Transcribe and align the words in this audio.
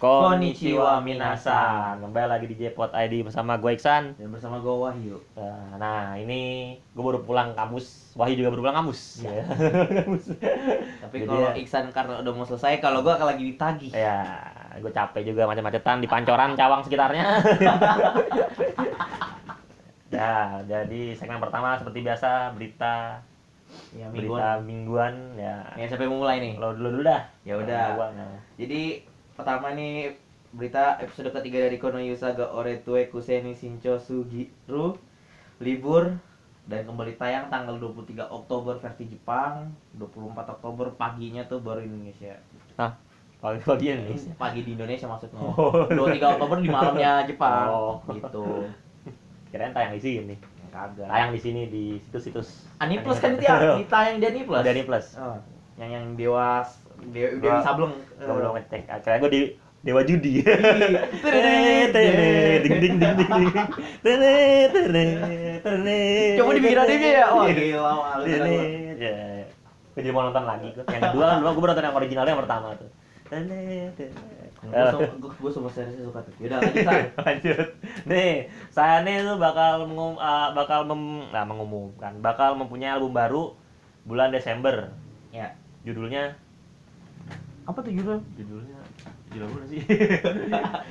Konnichiwa 0.00 1.04
minasan. 1.04 2.00
Kembali 2.00 2.24
lagi 2.24 2.48
di 2.48 2.56
Jpot 2.56 2.88
ID 2.88 3.20
bersama 3.20 3.60
gue 3.60 3.68
Iksan. 3.70 4.16
Dan 4.16 4.32
bersama 4.32 4.56
gue 4.56 4.72
Wahyu. 4.72 5.20
Nah, 5.36 5.76
Nah, 5.76 6.16
ini 6.16 6.40
gue 6.90 7.04
baru 7.04 7.20
pulang 7.20 7.52
kampus. 7.52 8.16
Wahyu 8.16 8.32
juga 8.34 8.48
baru 8.48 8.64
pulang 8.64 8.78
kampus. 8.80 9.20
Ya. 9.20 9.44
Tapi 11.04 11.16
kalau 11.20 11.44
ya- 11.44 11.54
Iksan 11.54 11.92
karena 11.92 12.16
udah 12.16 12.32
mau 12.32 12.48
selesai, 12.48 12.80
kalau 12.80 13.04
gue 13.04 13.12
lagi 13.12 13.44
ditagih. 13.44 13.92
ya, 13.92 14.40
gue 14.74 14.88
capek 14.88 15.20
juga 15.22 15.44
macet-macetan 15.44 16.00
di 16.00 16.08
Pancoran, 16.08 16.56
Cawang 16.56 16.80
sekitarnya. 16.80 17.20
ya, 20.10 20.64
jadi 20.64 21.02
segmen 21.12 21.38
pertama 21.38 21.76
seperti 21.76 22.00
biasa 22.00 22.56
berita 22.56 23.20
Ya, 23.92 24.10
berita 24.10 24.58
mingguan. 24.58 24.58
mingguan 24.64 25.14
ya. 25.36 25.62
Ya, 25.76 25.84
siapa 25.86 26.02
yang 26.02 26.16
mau 26.16 26.24
mulai 26.24 26.40
nih? 26.40 26.58
Lo 26.58 26.72
dulu 26.72 26.88
dulu 26.90 27.02
dah. 27.04 27.22
Ya 27.44 27.54
udah. 27.54 27.94
Nah. 28.10 28.34
Jadi 28.58 29.06
pertama 29.40 29.72
nih 29.72 30.20
berita 30.52 31.00
episode 31.00 31.32
ketiga 31.32 31.64
dari 31.64 31.80
Kono 31.80 31.96
Yusaga 31.96 32.52
Oretue 32.52 33.08
Kuseni 33.08 33.56
Shincho 33.56 33.96
Sugiru 33.96 35.00
libur 35.64 36.12
dan 36.68 36.84
kembali 36.84 37.16
tayang 37.16 37.48
tanggal 37.48 37.80
23 37.80 38.28
Oktober 38.28 38.76
versi 38.76 39.08
Jepang, 39.08 39.72
24 39.96 40.60
Oktober 40.60 40.92
paginya 40.92 41.40
tuh 41.48 41.56
baru 41.64 41.80
Indonesia. 41.80 42.36
Hah? 42.76 42.92
Pagi-pagi 43.40 43.96
ini. 43.96 44.12
Pagi 44.36 44.60
di 44.60 44.76
Indonesia 44.76 45.08
maksudnya. 45.08 45.40
Oh. 45.40 45.88
23 45.88 46.36
Oktober 46.36 46.60
di 46.60 46.68
malamnya 46.68 47.24
Jepang. 47.24 47.66
Oh. 47.72 47.94
Gitu. 48.12 48.44
Kirain 49.56 49.72
tayang 49.72 49.96
di 49.96 50.02
sini. 50.04 50.36
Kagak. 50.68 51.08
Tayang 51.08 51.32
di 51.32 51.40
sini 51.40 51.62
di 51.72 51.84
situs-situs. 52.04 52.68
Ani 52.76 53.00
Plus 53.00 53.16
kan 53.24 53.40
itu 53.40 53.48
ya, 53.48 53.56
ditayang 53.80 54.20
di 54.20 54.26
Ani 54.28 54.40
Plus. 54.44 54.64
Dari 54.68 54.82
plus. 54.84 55.06
Oh, 55.16 55.40
yang 55.80 55.90
yang 55.96 56.06
dewas 56.12 56.79
Dewi 57.08 57.40
Oh. 57.48 57.62
Sableng. 57.64 57.94
Gak 58.20 58.34
belum 58.36 58.52
ngecek. 58.60 58.82
Akhirnya 58.86 59.18
gue 59.24 59.30
di 59.32 59.40
Dewa 59.80 60.02
Judi. 60.04 60.44
Iya. 60.44 60.54
Tene, 61.24 61.56
ding 62.64 62.76
ding 62.84 62.94
ding 63.00 63.12
ding 63.16 63.28
ding. 63.32 63.48
Tene, 64.04 64.32
tene, 64.68 65.04
tene. 65.64 65.98
Coba 66.36 66.50
dibikin 66.52 66.78
adiknya 66.84 67.10
ya. 67.16 67.26
Wah, 67.32 67.48
gila 67.48 67.92
malu 67.96 68.22
Tene, 68.28 68.56
ya. 69.00 69.16
Gue 69.96 70.00
jadi 70.04 70.12
mau 70.12 70.28
nonton 70.28 70.44
lagi 70.44 70.68
gue. 70.76 70.84
Yang 70.84 71.02
kedua, 71.08 71.40
kedua 71.40 71.50
gue 71.56 71.64
nonton 71.72 71.84
yang 71.88 71.96
originalnya 71.96 72.32
yang 72.36 72.42
pertama 72.44 72.68
tuh. 72.76 72.90
Tene, 73.32 73.88
tene. 73.96 74.20
Gue 75.16 75.50
semua 75.50 75.72
seriesnya 75.72 76.04
suka 76.04 76.20
tuh. 76.28 76.34
Yaudah 76.44 76.60
lanjut. 76.60 76.84
Lanjut. 77.24 77.66
Nih, 78.04 78.32
saya 78.68 79.00
nih 79.00 79.24
tuh 79.24 79.40
bakal 79.40 79.88
mengum, 79.88 80.20
ah, 80.20 80.52
bakal 80.52 80.84
mem, 80.84 81.24
nah, 81.32 81.48
mengumumkan, 81.48 82.20
bakal 82.20 82.52
mempunyai 82.60 82.92
album 82.92 83.16
baru 83.16 83.56
bulan 84.04 84.28
Desember. 84.28 84.92
Ya. 85.32 85.56
Judulnya 85.88 86.36
Apa 87.70 87.78
tuh 87.86 87.92
judul? 87.94 88.18
judulnya 88.34 88.78
judul 89.30 89.46
apa 89.46 89.66
sih? 89.70 89.80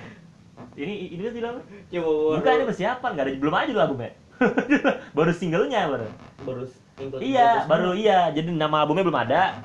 ini 0.80 0.94
ini 1.12 1.22
kan 1.28 1.34
judul 1.36 1.50
apa? 1.52 1.62
Coba 1.92 2.10
Bukan 2.40 2.52
ini 2.56 2.66
persiapan, 2.72 3.10
nggak 3.12 3.26
ada 3.28 3.32
belum 3.36 3.56
aja 3.56 3.72
dulu 3.76 3.82
albumnya. 3.84 4.12
baru 5.18 5.32
singlenya 5.36 5.92
baru. 5.92 6.08
baru 6.48 6.64
Iya, 7.20 7.68
baru 7.68 7.92
iya. 7.96 8.32
Jadi 8.32 8.56
nama 8.56 8.88
albumnya 8.88 9.04
belum 9.04 9.20
ada. 9.20 9.60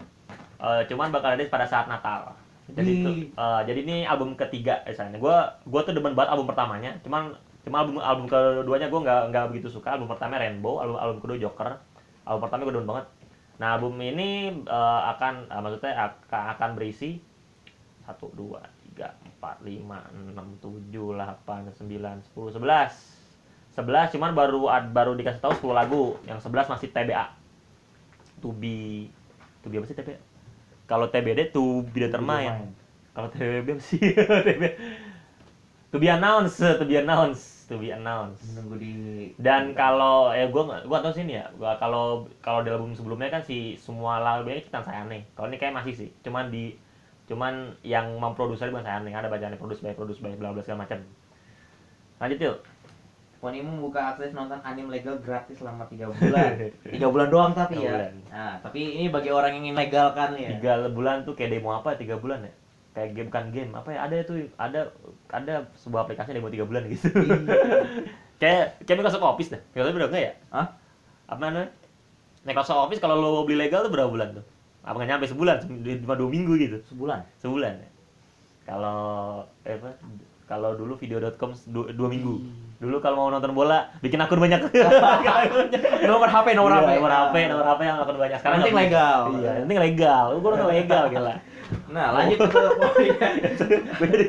Eh, 0.59 0.83
cuman 0.91 1.15
bakal 1.15 1.39
ada 1.39 1.43
pada 1.47 1.67
saat 1.71 1.87
Natal. 1.87 2.35
Jadi 2.65 2.91
itu, 2.91 3.11
eh, 3.31 3.61
jadi 3.69 3.79
ini 3.87 3.97
album 4.09 4.35
ketiga 4.35 4.83
misalnya. 4.83 5.23
Gua 5.23 5.55
gua 5.69 5.87
tuh 5.87 5.95
demen 5.95 6.19
banget 6.19 6.35
album 6.35 6.51
pertamanya. 6.51 6.99
Cuman 7.07 7.39
cuma 7.63 7.77
album 7.81 7.97
album 8.03 8.27
keduanya 8.27 8.91
gua 8.91 9.01
nggak 9.07 9.23
nggak 9.31 9.45
begitu 9.55 9.69
suka. 9.71 9.95
Album 9.95 10.11
pertama 10.11 10.43
Rainbow, 10.43 10.83
album 10.83 10.99
album 10.99 11.19
kedua 11.23 11.39
Joker. 11.39 11.79
Album 12.27 12.41
pertama 12.49 12.61
gua 12.67 12.75
demen 12.75 12.89
banget. 12.91 13.07
Nah, 13.55 13.79
album 13.79 13.95
ini 14.03 14.51
eh, 14.67 15.01
akan 15.15 15.35
eh, 15.47 15.61
maksudnya 15.63 15.93
akan, 15.95 16.43
akan 16.59 16.71
berisi 16.75 17.23
1 18.05 18.19
2 18.21 18.99
3 18.99 19.41
4 19.41 19.63
5 19.63 20.35
6 20.35 20.63
7 20.63 20.93
8 20.93 21.73
9 21.73 22.35
10 22.35 22.59
11 22.61 23.15
11 23.75 24.15
cuman 24.15 24.31
baru 24.39 24.71
baru 24.95 25.19
dikasih 25.19 25.43
tahu 25.43 25.75
10 25.75 25.75
lagu, 25.75 26.05
yang 26.31 26.39
11 26.39 26.71
masih 26.71 26.95
TBA. 26.95 27.27
To 28.39 28.55
be 28.55 29.11
to 29.63 29.67
be 29.67 29.83
apa 29.83 29.87
sih 29.91 29.99
TBA? 29.99 30.19
Kalau 30.87 31.11
TBD 31.11 31.51
to 31.51 31.83
be 31.91 32.07
determined. 32.07 32.71
Kalau 33.15 33.29
TBB 33.35 33.79
sih? 33.83 33.99
TB. 34.47 34.63
to 35.95 36.03
be 36.03 36.11
announced, 36.11 36.59
to 36.59 36.83
be 36.83 36.99
announced, 36.99 37.54
to 37.65 37.77
be 37.77 37.89
announced. 37.89 38.45
Menunggu 38.51 38.77
di 38.77 38.93
Dan 39.37 39.73
kalau 39.73 40.31
eh 40.31 40.49
gua 40.49 40.63
nggak- 40.65 40.85
gua 40.85 40.99
tahu 41.01 41.13
sini 41.13 41.37
ya, 41.37 41.49
gua 41.55 41.77
kalau 41.77 42.25
kalau 42.39 42.61
di 42.61 42.69
album 42.69 42.93
sebelumnya 42.93 43.29
kan 43.29 43.41
si 43.41 43.77
semua 43.77 44.19
lagunya 44.19 44.61
kita 44.61 44.81
saya 44.81 45.03
aneh. 45.03 45.25
Kalau 45.33 45.49
ini 45.49 45.57
kayak 45.57 45.75
masih 45.75 45.95
sih, 45.95 46.09
cuman 46.21 46.49
di 46.49 46.77
cuman 47.25 47.73
yang 47.81 48.07
memproduksi 48.15 48.69
bukan 48.69 48.85
saya 48.85 49.01
aneh, 49.01 49.11
ada 49.11 49.27
bacaannya 49.27 49.57
produce 49.57 49.81
by 49.81 49.93
produce 49.93 50.19
by 50.19 50.33
bla 50.35 50.53
bla 50.53 50.61
segala 50.61 50.85
macam. 50.85 51.01
Lanjut 52.17 52.39
yuk. 52.41 52.59
Ponimu 53.39 53.77
membuka 53.77 54.01
akses 54.09 54.33
nonton 54.33 54.57
anime 54.65 54.89
legal 54.89 55.21
gratis 55.21 55.61
selama 55.61 55.85
3 55.85 56.09
bulan. 56.09 56.57
3 56.97 57.13
bulan 57.13 57.29
doang 57.29 57.53
tapi 57.53 57.77
Tiga 57.77 57.85
ya. 57.85 57.93
bulan. 57.93 58.13
Nah, 58.33 58.55
tapi 58.65 58.81
ini 58.97 59.13
bagi 59.13 59.29
orang 59.29 59.53
yang 59.53 59.69
ingin 59.69 59.77
legalkan 59.77 60.33
ya. 60.33 60.49
Tiga 60.57 60.89
bulan 60.89 61.29
tuh 61.29 61.37
kayak 61.37 61.53
demo 61.53 61.77
apa? 61.77 61.93
Tiga 61.93 62.17
bulan 62.17 62.41
ya? 62.41 62.53
Kayak 62.95 63.11
game 63.19 63.29
bukan 63.29 63.47
game 63.51 63.71
apa 63.75 63.89
ya? 63.91 63.99
Ada 64.07 64.15
itu 64.23 64.33
ada 64.55 64.81
ada 65.35 65.55
sebuah 65.83 66.07
aplikasi 66.07 66.31
demo 66.31 66.47
tiga 66.47 66.63
bulan 66.63 66.87
gitu. 66.87 67.11
Iya. 67.11 67.39
kayak 68.43 68.65
kayak 68.87 68.99
Microsoft 69.03 69.27
Office 69.27 69.51
dah. 69.51 69.61
Microsoft 69.75 69.99
udah 69.99 70.09
enggak 70.15 70.23
ya? 70.23 70.33
Hah? 70.55 70.67
Apa 71.27 71.39
namanya? 71.43 71.69
Microsoft 72.47 72.81
Office 72.87 73.03
kalau 73.03 73.19
lo 73.19 73.43
beli 73.43 73.59
legal 73.59 73.83
tuh 73.83 73.91
berapa 73.91 74.07
bulan 74.07 74.39
tuh? 74.39 74.45
Apa 74.87 74.95
nggak 75.01 75.11
nyampe 75.11 75.27
sebulan? 75.27 75.57
Cuma 76.05 76.15
dua 76.15 76.29
minggu 76.31 76.53
gitu. 76.61 76.79
Sebulan. 76.87 77.27
Sebulan 77.43 77.73
ya. 77.83 77.91
Kalau 78.65 78.99
eh, 79.67 79.75
apa? 79.75 79.91
Kalau 80.45 80.77
dulu 80.77 80.93
video.com 81.01 81.57
dua, 81.73 81.89
dua 81.97 82.09
minggu. 82.13 82.37
Dulu 82.77 83.01
kalau 83.01 83.17
mau 83.17 83.29
nonton 83.33 83.57
bola 83.57 83.89
bikin 84.05 84.21
akun 84.21 84.37
banyak. 84.37 84.61
Nomor 86.05 86.29
HP, 86.29 86.53
nomor 86.53 86.69
Iya, 86.69 86.85
HP. 86.85 86.91
nomor 87.01 87.13
HP, 87.17 87.35
nomor 87.49 87.67
HP 87.73 87.81
yang 87.81 87.97
akun 87.97 88.19
banyak. 88.21 88.39
Yang 88.45 88.55
penting 88.61 88.77
legal. 88.77 89.19
Iya, 89.41 89.51
penting 89.65 89.81
legal. 89.81 90.25
Gue 90.37 90.51
nonton 90.53 90.69
legal 90.69 91.05
gila. 91.09 91.35
Nah, 91.87 92.07
lanjut 92.13 92.39
ke 92.41 92.61
poinnya. 92.75 93.29
gue 93.99 94.07
jadi 94.09 94.25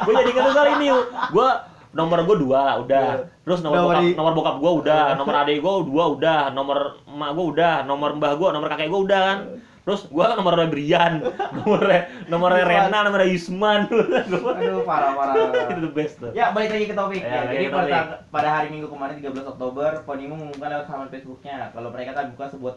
gue 0.00 0.12
jadi 0.14 0.30
ingat 0.30 0.44
soal 0.50 0.68
ini 0.74 0.88
gue 1.30 1.48
nomor 1.92 2.18
gue 2.22 2.36
dua 2.40 2.62
udah 2.80 3.06
Iya. 3.14 3.42
terus 3.42 3.60
nomor 3.60 3.76
Nomor 3.78 3.88
bokap 3.88 4.02
di- 4.02 4.14
nomor 4.14 4.32
bokap 4.34 4.56
gue 4.58 4.72
udah 4.80 5.04
nomor 5.14 5.34
adik 5.36 5.58
gue 5.58 5.72
dua 5.86 6.04
udah 6.10 6.40
nomor 6.50 6.78
emak 7.04 7.30
gue 7.32 7.44
udah 7.52 7.74
nomor 7.84 8.10
mbah 8.12 8.32
gue 8.34 8.48
nomor 8.50 8.68
kakek 8.68 8.88
gue 8.88 9.00
udah 9.04 9.20
kan 9.22 9.38
terus 9.84 10.08
gue 10.08 10.24
kan 10.24 10.34
nomor 10.34 10.56
Brian 10.66 11.12
nomor 11.56 11.80
nomor 12.26 12.50
Yusman. 12.50 12.66
Rena 12.88 12.98
nomor 13.04 13.20
Yusman 13.22 13.80
Aduh, 14.58 14.82
parah 14.82 15.12
parah. 15.12 15.34
itu 15.68 15.80
the 15.80 15.92
best 15.92 16.18
tuh 16.18 16.32
Ya, 16.32 16.50
balik 16.50 16.72
lagi 16.72 16.88
ke 16.88 16.94
topik. 16.94 17.20
Ya, 17.20 17.44
Ya, 17.44 17.52
jadi 17.52 17.64
ke 17.64 17.70
pada, 17.70 17.84
topik. 17.86 18.06
pada 18.32 18.48
hari 18.50 18.68
Minggu 18.70 18.88
kemarin 18.88 19.14
13 19.20 19.44
Oktober, 19.46 19.90
Ponimu 20.02 20.34
mengumumkan 20.34 20.68
lewat 20.68 20.86
halaman 20.88 21.08
Facebooknya 21.08 21.70
kalau 21.70 21.88
mereka 21.88 22.10
akan 22.10 22.26
buka 22.32 22.44
sebuah 22.48 22.74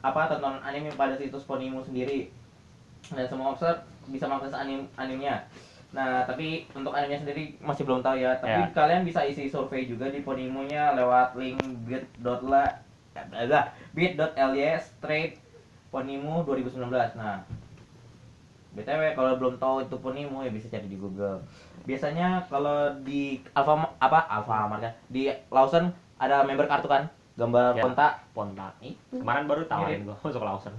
apa 0.00 0.20
tontonan 0.26 0.62
anime 0.62 0.88
pada 0.92 1.14
situs 1.14 1.42
Ponimu 1.42 1.82
sendiri. 1.82 2.32
Dan 3.10 3.26
semua 3.26 3.50
user 3.50 3.74
bisa 4.06 4.30
mengakses 4.30 4.54
anim 4.54 4.86
animenya. 4.94 5.42
Nah, 5.92 6.24
tapi 6.24 6.64
untuk 6.72 6.94
animenya 6.96 7.26
sendiri 7.26 7.58
masih 7.60 7.84
belum 7.84 8.00
tahu 8.00 8.16
ya. 8.16 8.32
Tapi 8.38 8.60
Ya. 8.62 8.70
kalian 8.72 9.02
bisa 9.04 9.26
isi 9.26 9.50
survei 9.50 9.84
juga 9.84 10.08
di 10.08 10.22
Ponimunya 10.22 10.94
lewat 10.94 11.36
link 11.36 11.60
bit.la 11.84 12.64
bit.ly 13.92 14.62
straight 14.80 15.36
Ponimu 15.92 16.48
2019. 16.48 16.88
Nah, 17.20 17.44
BTW 18.72 19.12
kalau 19.12 19.36
belum 19.36 19.60
tahu 19.60 19.84
itu 19.84 19.96
Ponimu 20.00 20.40
ya 20.40 20.48
bisa 20.48 20.72
cari 20.72 20.88
di 20.88 20.96
Google. 20.96 21.44
Biasanya 21.84 22.48
kalau 22.48 22.96
di 23.04 23.44
Alfa 23.52 23.92
apa 24.00 24.24
Alfamart 24.32 24.80
kan 24.80 24.92
di 25.12 25.28
Lawson 25.52 25.92
ada 26.16 26.40
member 26.40 26.64
kartu 26.64 26.88
kan 26.88 27.04
gambar 27.42 27.74
Ya. 27.74 27.82
kontak 27.82 28.12
Ponta 28.30 28.68
Ih, 28.78 28.94
kemarin 29.10 29.44
baru 29.44 29.66
tawarin 29.66 30.06
gue 30.06 30.16
masuk 30.24 30.40
Lawson 30.40 30.70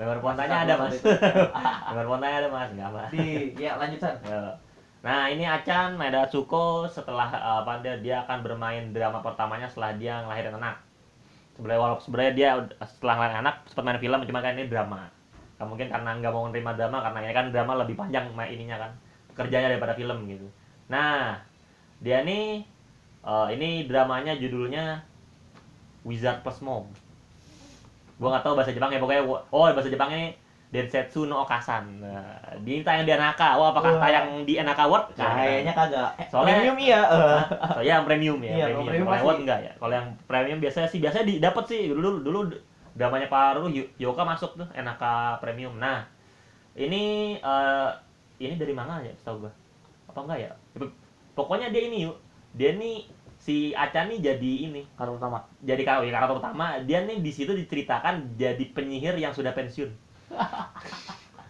member 0.00 0.18
Pontanya 0.24 0.64
ada 0.64 0.74
mas 0.80 0.96
member 1.04 2.06
Pontanya 2.16 2.36
ada 2.40 2.48
mas 2.48 2.70
nggak 2.72 2.90
mas 2.90 3.10
di 3.12 3.26
ya 3.54 3.76
lanjutan. 3.76 4.16
Nah 5.00 5.32
ini 5.32 5.44
Acan 5.44 5.96
Maeda 5.96 6.28
Tsuko 6.28 6.84
setelah 6.84 7.28
eh, 7.32 7.56
apa 7.64 7.80
dia 7.80 7.96
dia 8.00 8.16
akan 8.24 8.44
bermain 8.44 8.92
drama 8.92 9.20
pertamanya 9.20 9.64
setelah 9.64 9.96
dia 9.96 10.20
ngelahirin 10.24 10.56
anak. 10.56 10.76
Sebenarnya 11.56 11.80
walaupun 11.80 12.04
sebenarnya 12.04 12.32
dia 12.36 12.48
setelah 12.84 13.14
ngelahirin 13.16 13.40
anak 13.44 13.56
sempat 13.64 13.84
main 13.84 14.00
film 14.00 14.20
cuma 14.24 14.40
kan 14.40 14.56
ini 14.56 14.68
drama. 14.68 15.08
Kan 15.56 15.66
mungkin 15.68 15.88
karena 15.88 16.10
nggak 16.16 16.32
mau 16.32 16.48
nerima 16.48 16.72
drama 16.76 17.00
karena 17.00 17.18
ini 17.24 17.32
kan 17.32 17.46
drama 17.48 17.72
lebih 17.80 17.96
panjang 17.96 18.28
main 18.32 18.48
ininya 18.52 18.76
kan 18.76 18.92
kerjanya 19.32 19.72
daripada 19.72 19.96
film 19.96 20.28
gitu. 20.28 20.44
Nah 20.92 21.36
dia 22.00 22.20
nih 22.20 22.60
eh, 23.24 23.46
ini 23.56 23.88
dramanya 23.88 24.36
judulnya 24.36 25.00
Wizard 26.02 26.40
Plus 26.40 26.60
Mom. 26.60 26.84
Gua 28.16 28.28
nggak 28.30 28.44
tahu 28.44 28.54
bahasa 28.54 28.70
Jepang 28.70 28.90
ya 28.90 29.00
pokoknya 29.00 29.22
oh 29.26 29.64
bahasa 29.68 29.88
Jepangnya 29.88 30.32
Densetsu 30.70 31.26
no 31.26 31.42
Okasan. 31.42 31.98
Nah, 31.98 32.38
di 32.62 32.86
tayang 32.86 33.02
di 33.02 33.10
Anaka. 33.10 33.58
Wah, 33.58 33.74
apakah 33.74 33.98
Wah. 33.98 34.06
tayang 34.06 34.46
di 34.46 34.54
Anaka 34.54 34.86
World? 34.86 35.10
kayaknya 35.12 35.74
kagak 35.74 36.10
Eh, 36.14 36.26
Soalnya- 36.30 36.62
premium 36.62 36.76
iya 36.78 37.00
eh. 37.10 37.40
Oh, 37.74 37.82
ya 37.82 37.98
yang 37.98 38.06
premium 38.06 38.38
ya, 38.38 38.52
Iya, 38.54 38.64
premium. 38.70 38.86
premium 38.86 38.86
Kalau 38.86 38.94
yang 38.94 39.08
pasti. 39.10 39.26
World 39.26 39.40
enggak 39.42 39.58
ya. 39.60 39.72
Kalau 39.74 39.94
yang 39.98 40.08
premium 40.24 40.58
biasanya 40.62 40.88
sih 40.88 40.98
biasanya 41.02 41.26
di 41.26 41.34
dapat 41.42 41.64
sih 41.66 41.80
dulu 41.90 42.22
dulu 42.22 42.40
dramanya 42.94 43.26
Paru 43.26 43.66
Yoka 43.98 44.22
masuk 44.22 44.54
tuh 44.54 44.68
Enaka 44.70 45.42
premium. 45.42 45.74
Nah, 45.74 46.06
ini 46.78 47.34
eh, 47.34 47.90
ini 48.38 48.54
dari 48.54 48.70
manga 48.70 49.02
ya 49.02 49.10
setahu 49.16 49.44
gua 49.44 49.52
apa 50.06 50.18
enggak 50.22 50.38
ya 50.40 50.50
pokoknya 51.34 51.70
dia 51.70 51.82
ini 51.86 52.02
yuk 52.02 52.16
dia 52.50 52.74
nih 52.74 53.06
si 53.40 53.72
Acan 53.72 54.12
nih 54.12 54.20
jadi 54.20 54.52
ini 54.68 54.84
karakter 54.92 55.16
utama 55.16 55.48
jadi 55.58 55.80
kar- 55.80 56.04
ya, 56.04 56.12
karakter 56.12 56.36
utama 56.38 56.76
dia 56.84 57.00
nih 57.02 57.18
di 57.18 57.32
situ 57.32 57.50
diceritakan 57.50 58.36
jadi 58.36 58.60
penyihir 58.70 59.16
yang 59.16 59.32
sudah 59.32 59.50
pensiun. 59.50 59.88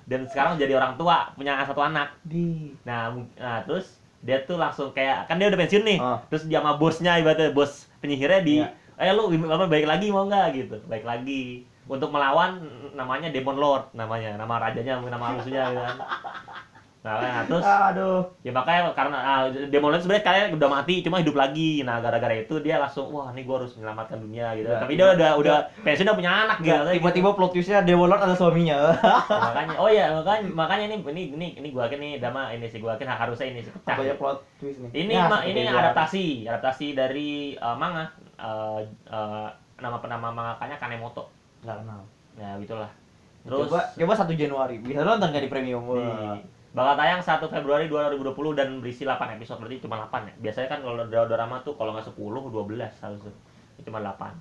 Dan 0.06 0.26
sekarang 0.26 0.54
jadi 0.54 0.74
orang 0.74 0.94
tua 0.94 1.30
punya 1.34 1.62
satu 1.62 1.78
anak. 1.78 2.18
Di. 2.22 2.74
Nah, 2.82 3.14
nah 3.36 3.62
terus 3.62 3.98
dia 4.18 4.42
tuh 4.42 4.54
langsung 4.54 4.90
kayak 4.90 5.26
kan 5.26 5.34
dia 5.34 5.46
udah 5.46 5.56
pensiun 5.56 5.82
nih 5.82 5.98
Ah. 5.98 6.18
terus 6.28 6.44
dia 6.44 6.58
sama 6.58 6.76
bosnya 6.76 7.16
ibaratnya 7.16 7.50
bos 7.50 7.88
penyihirnya 7.98 8.40
di 8.42 8.60
Iya. 8.60 8.68
eh 9.00 9.10
lu 9.10 9.26
apa 9.48 9.64
baik 9.64 9.86
lagi 9.86 10.10
mau 10.10 10.26
nggak? 10.26 10.46
Gitu 10.52 10.76
baik 10.86 11.02
lagi. 11.02 11.64
Untuk 11.86 12.10
melawan 12.10 12.62
namanya 12.92 13.30
Demon 13.30 13.56
Lord 13.56 13.90
namanya 13.92 14.36
nama 14.36 14.60
rajanya 14.60 15.00
nama 15.00 15.34
musuhnya 15.34 15.62
gitu 15.68 15.82
kan 15.82 15.96
nah, 17.00 17.16
nah, 17.16 17.42
terus 17.48 17.64
aduh. 17.64 18.20
ya 18.44 18.52
makanya 18.52 18.92
karena 18.92 19.16
ah, 19.16 19.42
Demon 19.48 19.88
Lord 19.88 20.04
sebenarnya 20.04 20.26
kalian 20.28 20.46
udah 20.52 20.68
mati 20.68 21.00
cuma 21.00 21.16
hidup 21.24 21.32
lagi. 21.32 21.80
Nah 21.80 21.96
gara-gara 22.04 22.36
itu 22.36 22.60
dia 22.60 22.76
langsung 22.76 23.08
wah 23.08 23.32
nih 23.32 23.48
gua 23.48 23.64
harus 23.64 23.72
menyelamatkan 23.80 24.20
dunia 24.20 24.52
gitu. 24.52 24.68
Ya, 24.68 24.84
tapi 24.84 25.00
tiba- 25.00 25.16
dia 25.16 25.16
udah 25.16 25.30
udah 25.40 25.56
pensiun 25.80 26.04
udah 26.04 26.18
punya 26.20 26.32
anak 26.44 26.56
gitu. 26.60 26.76
Tiba-tiba 27.00 27.28
plot 27.32 27.50
twistnya 27.56 27.80
Dewa 27.80 28.04
Lord 28.04 28.20
ada 28.20 28.36
suaminya. 28.36 28.92
Ya, 28.92 29.16
makanya 29.32 29.76
oh 29.80 29.88
ya 29.88 30.06
makanya 30.12 30.40
makanya 30.52 30.84
ini 30.92 30.96
ini 31.00 31.22
ini 31.40 31.46
ini 31.56 31.68
gua 31.72 31.88
yakin 31.88 31.98
nih 32.04 32.12
dama 32.20 32.52
ini 32.52 32.68
sih 32.68 32.78
gua 32.84 33.00
yakin 33.00 33.08
harusnya 33.08 33.46
ini 33.48 33.60
sih 33.64 33.72
pecah. 33.72 33.96
Banyak 33.96 34.16
plot 34.20 34.38
twist 34.60 34.78
nih. 34.84 34.90
Ini 35.08 35.14
Ya, 35.16 35.24
ma- 35.24 35.44
ini 35.48 35.60
adaptasi 35.64 36.44
adaptasi 36.52 36.86
dari 36.92 37.56
uh, 37.56 37.76
manga. 37.80 38.12
Uh, 38.36 38.84
uh, 39.08 39.48
nama 39.80 39.96
penama 40.04 40.28
mangakanya 40.28 40.76
Kanemoto. 40.76 41.32
Nggak 41.64 41.80
kenal. 41.80 42.00
Ya 42.36 42.60
gitulah 42.60 42.92
terus 43.40 43.72
coba 43.72 43.80
coba 43.96 44.12
satu 44.12 44.36
Januari. 44.36 44.76
Bisa 44.84 45.00
nonton 45.00 45.32
nggak 45.32 45.48
di 45.48 45.50
premium. 45.50 45.80
Di. 45.96 46.59
Bakal 46.70 46.94
tayang 46.94 47.18
1 47.18 47.50
Februari 47.50 47.86
2020 47.90 48.54
dan 48.54 48.68
berisi 48.78 49.02
8 49.02 49.34
episode. 49.34 49.58
Berarti 49.58 49.82
cuma 49.82 49.98
8 50.06 50.30
ya? 50.30 50.34
Biasanya 50.38 50.68
kan 50.70 50.80
kalau 50.80 51.02
dra- 51.06 51.26
drama 51.26 51.56
tuh 51.62 51.74
kalau 51.74 51.90
nggak 51.92 52.06
10 52.06 52.14
12 52.14 52.94
harusnya. 53.02 53.34
Cuma 53.82 53.98
8 53.98 54.32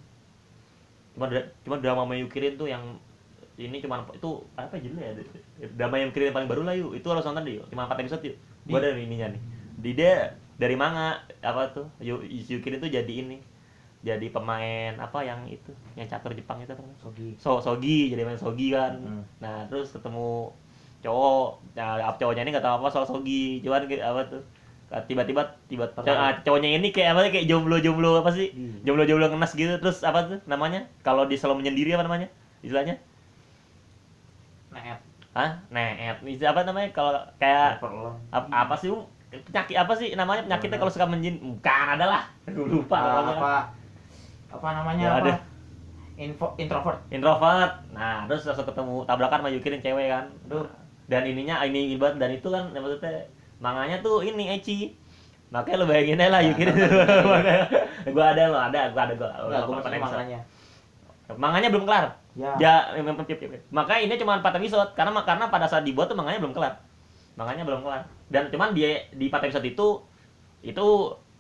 cuma 1.10 1.26
cuma 1.66 1.76
drama 1.82 2.06
Mayukirin 2.06 2.56
tuh 2.56 2.70
yang 2.70 2.96
ini 3.60 3.84
cuma 3.84 4.08
itu 4.16 4.30
apa 4.56 4.78
judulnya 4.80 5.12
ya? 5.12 5.14
Drama 5.76 6.00
yang 6.00 6.16
kirim 6.16 6.32
paling 6.32 6.48
baru 6.48 6.64
lah 6.64 6.76
yuk. 6.78 6.96
Itu 6.96 7.12
harus 7.12 7.26
nonton 7.28 7.44
deh 7.44 7.60
yuk. 7.60 7.66
Cuma 7.68 7.90
4 7.90 8.00
episode 8.00 8.24
yuk. 8.24 8.38
Gua 8.64 8.80
ada 8.80 8.96
ininya 8.96 9.28
nih. 9.36 9.42
Di 9.80 9.92
dia 9.98 10.32
dari 10.56 10.76
manga 10.80 11.20
apa 11.42 11.74
tuh? 11.74 11.88
Yu- 12.00 12.24
Yukirin 12.24 12.80
tuh 12.80 12.88
jadi 12.88 13.10
ini. 13.10 13.42
Jadi 14.00 14.32
pemain 14.32 14.96
apa 14.96 15.28
yang 15.28 15.44
itu? 15.52 15.76
Yang 16.00 16.16
catur 16.16 16.32
Jepang 16.32 16.64
itu 16.64 16.72
apa 16.72 16.80
namanya? 16.80 17.00
Sogi. 17.04 17.30
So 17.36 17.60
Sogi. 17.60 18.14
Jadi 18.16 18.22
main 18.24 18.40
Sogi 18.40 18.72
kan. 18.72 18.96
Hmm. 18.96 19.24
nah 19.44 19.68
terus 19.68 19.92
ketemu 19.92 20.56
cowok 21.00 21.48
nah 21.74 21.96
cowoknya 22.14 22.44
ini 22.44 22.52
nggak 22.52 22.62
tahu 22.62 22.76
apa 22.78 22.88
soal 22.90 23.06
Sogi 23.06 23.64
cuman 23.64 23.88
kayak 23.88 24.04
apa 24.04 24.22
tuh 24.28 24.42
tiba-tiba 25.06 25.46
tiba 25.70 25.86
Tertarik. 25.86 26.18
ah, 26.18 26.34
cowoknya 26.42 26.70
ini 26.76 26.90
kayak 26.90 27.14
apa 27.14 27.30
kayak 27.30 27.46
jomblo-jomblo 27.46 28.20
apa 28.20 28.34
sih? 28.34 28.50
Hmm. 28.52 28.82
jomblo-jomblo 28.82 29.30
ngenes 29.30 29.54
gitu 29.54 29.78
terus 29.78 30.02
apa 30.02 30.26
tuh 30.26 30.42
namanya? 30.44 30.82
Kalau 31.00 31.24
di 31.24 31.38
selalu 31.38 31.62
menyendiri 31.62 31.94
apa 31.94 32.04
namanya 32.04 32.26
istilahnya? 32.60 32.98
Neet. 34.70 35.00
Ah 35.32 35.62
neet. 35.70 36.18
Apa 36.42 36.62
namanya? 36.64 36.90
Kalau 36.90 37.14
kayak 37.38 37.78
apa, 38.30 38.48
apa 38.50 38.74
sih 38.76 38.90
penyakit 39.46 39.78
apa 39.78 39.94
sih 39.94 40.10
namanya? 40.14 40.42
Penyakitnya 40.46 40.78
kalau 40.78 40.90
suka 40.90 41.06
menjin 41.06 41.38
bukan 41.38 41.86
ada 41.94 42.06
lah. 42.10 42.24
Lupa 42.50 42.98
Ah, 42.98 43.06
namanya. 43.16 43.38
apa 43.38 43.54
apa 44.50 44.68
namanya 44.74 45.04
Ya, 45.04 45.12
apa? 45.14 45.22
ada. 45.24 45.34
info 46.18 46.52
introvert. 46.58 47.00
Introvert. 47.08 47.74
Nah 47.94 48.26
terus 48.26 48.44
langsung 48.44 48.66
ketemu 48.66 49.06
tabrakan 49.06 49.40
sama 49.40 49.50
Yukirin 49.50 49.80
cewek 49.80 50.10
kan. 50.10 50.26
Aduh. 50.50 50.66
Dan 51.10 51.26
ininya 51.26 51.66
ini 51.66 51.98
ibarat 51.98 52.22
dan 52.22 52.30
itu 52.30 52.46
kan 52.54 52.70
ya 52.70 52.80
maksudnya 52.80 53.26
manganya 53.58 53.98
tuh 54.06 54.22
ini 54.22 54.54
eci. 54.56 54.94
Makanya 55.50 55.82
lo 55.82 55.86
bayangin 55.90 56.22
aja 56.22 56.30
lah 56.30 56.42
Ya, 56.46 56.54
Yukirin 56.54 56.78
Makanya, 57.34 57.66
gua 58.14 58.26
ada 58.38 58.44
lo 58.54 58.58
ada 58.62 58.82
gua 58.94 59.02
ada 59.10 59.14
gue 59.18 59.26
Empat 59.26 59.50
maksudnya 59.66 59.98
episode. 59.98 60.06
makanya 60.06 60.40
manganya. 61.34 61.70
Belum 61.74 61.86
kelar. 61.90 62.06
Ya. 62.38 62.52
Ya 62.62 62.74
memang 62.94 63.26
makanya 63.74 64.02
ini 64.06 64.14
cuma 64.22 64.38
4 64.38 64.62
episode 64.62 64.90
karena 64.94 65.12
karena 65.26 65.46
pada 65.50 65.66
saat 65.66 65.84
dibuat 65.86 66.06
tuh 66.06 66.18
manganya 66.18 66.38
belum 66.38 66.54
kelar. 66.54 66.78
Manganya 67.34 67.66
belum 67.66 67.82
kelar. 67.82 68.06
Dan 68.30 68.54
cuman 68.54 68.78
dia 68.78 69.10
di 69.10 69.26
4 69.34 69.50
episode 69.50 69.66
itu 69.66 69.88
itu 70.62 70.86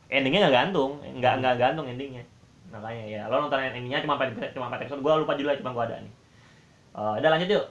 endingnya 0.10 0.50
nggak 0.50 0.56
gantung. 0.58 0.98
Nggak 1.06 1.34
nggak 1.46 1.56
gantung 1.62 1.86
endingnya. 1.86 2.26
Makanya 2.74 3.04
ya 3.06 3.22
lo 3.30 3.46
nonton 3.46 3.62
endingnya 3.62 4.02
cuma 4.02 4.18
4 4.18 4.34
episode 4.34 4.54
cuma 4.58 4.74
4 4.74 4.90
episode. 4.90 5.02
Gua 5.06 5.22
lupa 5.22 5.38
judulnya 5.38 5.62
cuma 5.62 5.72
gua 5.78 5.86
ada 5.86 6.02
nih. 6.02 6.14
Eh, 6.98 7.14
udah 7.22 7.30
lanjut 7.30 7.50
yuk 7.54 7.66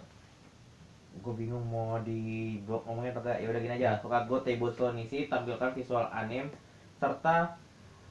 gue 1.18 1.34
bingung 1.34 1.62
mau 1.66 1.98
di 2.00 2.56
blog 2.62 2.86
ngomongnya 2.86 3.12
atau 3.14 3.22
enggak 3.26 3.38
ya 3.42 3.46
udah 3.50 3.60
gini 3.60 3.74
aja 3.78 3.88
suka 3.98 4.24
go 4.24 4.38
Table 4.40 4.70
Nisi 4.94 5.26
tampilkan 5.26 5.74
visual 5.74 6.06
anime 6.10 6.50
serta 6.98 7.54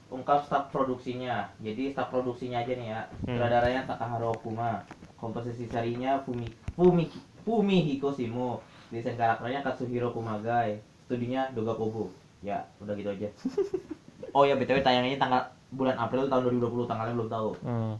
ungkap 0.07 0.48
staf 0.48 0.71
produksinya. 0.71 1.51
Jadi 1.59 1.92
staf 1.92 2.07
produksinya 2.07 2.63
aja 2.63 2.71
nih 2.71 2.88
ya 2.88 3.01
Hmm. 3.27 3.36
sutradaranya 3.36 3.81
Takaharo 3.83 4.31
Okuma. 4.31 4.80
Komposisi 5.19 5.68
serinya 5.68 6.21
Fumi 6.24 6.48
Fumi 6.75 7.12
Fumihiko 7.44 8.15
Shimo. 8.15 8.63
Desain 8.88 9.19
karakternya 9.19 9.60
Katsuhiro 9.63 10.15
Kumagai. 10.15 10.80
Studinya 11.07 11.51
Doga 11.51 11.75
Kobo 11.75 12.12
ya 12.39 12.63
udah 12.80 12.94
gitu 12.95 13.12
aja. 13.12 13.27
Oh 14.36 14.44
ya 14.45 14.53
btw 14.53 14.83
tayangnya 14.83 15.18
tanggal 15.18 15.42
bulan 15.71 15.98
April 15.98 16.30
tahun 16.30 16.60
2020 16.60 16.86
tanggalnya 16.86 17.15
belum 17.15 17.31
tahu. 17.31 17.50
Hmm. 17.63 17.94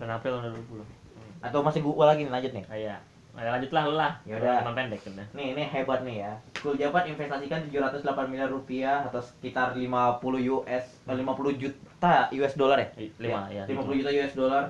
dan 0.00 0.16
April 0.16 0.40
tahun 0.40 0.56
2020 0.64 1.44
atau 1.44 1.60
masih 1.60 1.80
gua 1.84 2.12
lagi 2.12 2.24
nih 2.24 2.32
lanjut 2.32 2.52
nih. 2.56 2.64
Ah, 2.68 3.00
iya 3.34 3.40
Ayo 3.40 3.48
lanjut 3.54 3.70
lah 3.70 3.82
lu 3.86 3.94
lah 3.94 4.12
Yaudah. 4.26 4.58
Cuma 4.62 4.72
pendek 4.74 5.00
udah 5.06 5.26
Nih, 5.34 5.46
ini 5.54 5.62
hebat 5.66 6.00
nih 6.02 6.16
ya. 6.26 6.32
Cool 6.58 6.76
Japan 6.76 7.06
investasikan 7.08 7.60
708 7.70 8.30
miliar 8.30 8.50
rupiah 8.50 9.06
atau 9.06 9.22
sekitar 9.22 9.78
50 9.78 10.40
US 10.50 10.84
eh, 11.06 11.16
50 11.16 11.62
juta 11.62 12.14
US 12.30 12.54
dollar 12.58 12.78
ya? 12.82 12.88
I- 12.98 13.14
lima 13.22 13.40
ya 13.48 13.62
50 13.64 14.00
juta 14.02 14.10
US 14.10 14.34
dollar 14.34 14.64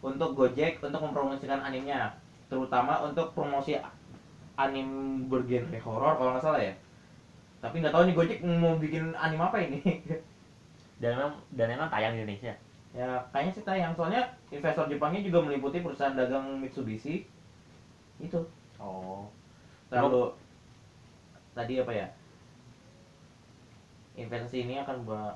untuk 0.00 0.32
Gojek 0.32 0.80
untuk 0.80 1.00
mempromosikan 1.04 1.60
animenya, 1.60 2.16
terutama 2.48 3.04
untuk 3.04 3.36
promosi 3.36 3.76
anim 4.56 4.88
bergenre 5.28 5.76
horor 5.84 6.16
kalau 6.16 6.32
nggak 6.32 6.44
salah 6.44 6.62
ya. 6.62 6.72
Tapi 7.60 7.84
nggak 7.84 7.92
tahu 7.92 8.08
nih 8.08 8.14
Gojek 8.16 8.38
mau 8.40 8.80
bikin 8.80 9.12
anim 9.12 9.40
apa 9.44 9.60
ini. 9.60 9.84
dan 11.00 11.16
memang 11.16 11.32
dan 11.56 11.66
memang 11.72 11.88
tayang 11.88 12.12
di 12.12 12.22
Indonesia 12.22 12.52
ya 12.90 13.24
kayaknya 13.32 13.52
sih 13.56 13.64
tayang 13.64 13.92
soalnya 13.96 14.28
investor 14.52 14.84
Jepangnya 14.90 15.24
juga 15.24 15.40
meliputi 15.40 15.80
perusahaan 15.80 16.12
dagang 16.12 16.60
Mitsubishi 16.60 17.24
itu 18.20 18.40
oh. 18.78 19.26
Lalu 19.90 20.30
tadi 21.50 21.82
apa 21.82 21.90
ya? 21.90 22.06
Investasi 24.14 24.68
ini 24.68 24.78
akan 24.78 25.02
ba- 25.02 25.34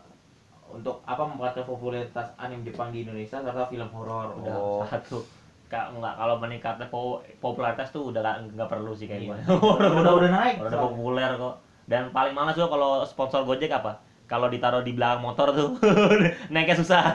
untuk 0.71 1.03
apa 1.05 1.27
memperkuat 1.27 1.67
popularitas 1.67 2.31
anime 2.39 2.63
Jepang 2.63 2.95
di 2.95 3.03
Indonesia 3.03 3.43
serta 3.43 3.67
film 3.67 3.89
horor. 3.91 4.39
Udah 4.39 4.55
oh. 4.55 4.83
satu. 4.87 5.19
Ka- 5.67 5.91
nggak 5.91 6.15
kalau 6.15 6.37
meningkatnya 6.39 6.87
po- 6.87 7.19
popularitas 7.43 7.91
tuh 7.91 8.15
udah 8.15 8.21
nggak 8.23 8.37
nggak 8.55 8.71
perlu 8.71 8.93
sih 8.95 9.11
kayak 9.11 9.27
Iya. 9.27 9.35
udah, 9.59 9.91
udah 10.05 10.13
udah 10.23 10.31
naik 10.31 10.57
udah 10.63 10.79
populer 10.79 11.31
kok. 11.35 11.55
Dan 11.91 12.15
paling 12.15 12.33
males 12.33 12.55
juga 12.55 12.79
kalau 12.79 13.03
sponsor 13.05 13.43
Gojek 13.45 13.75
apa 13.75 13.99
kalau 14.35 14.51
ditaruh 14.51 14.83
di 14.83 14.99
belakang 14.99 15.23
motor 15.23 15.55
tuh 15.55 15.79
naiknya 16.53 16.75
susah. 16.75 17.15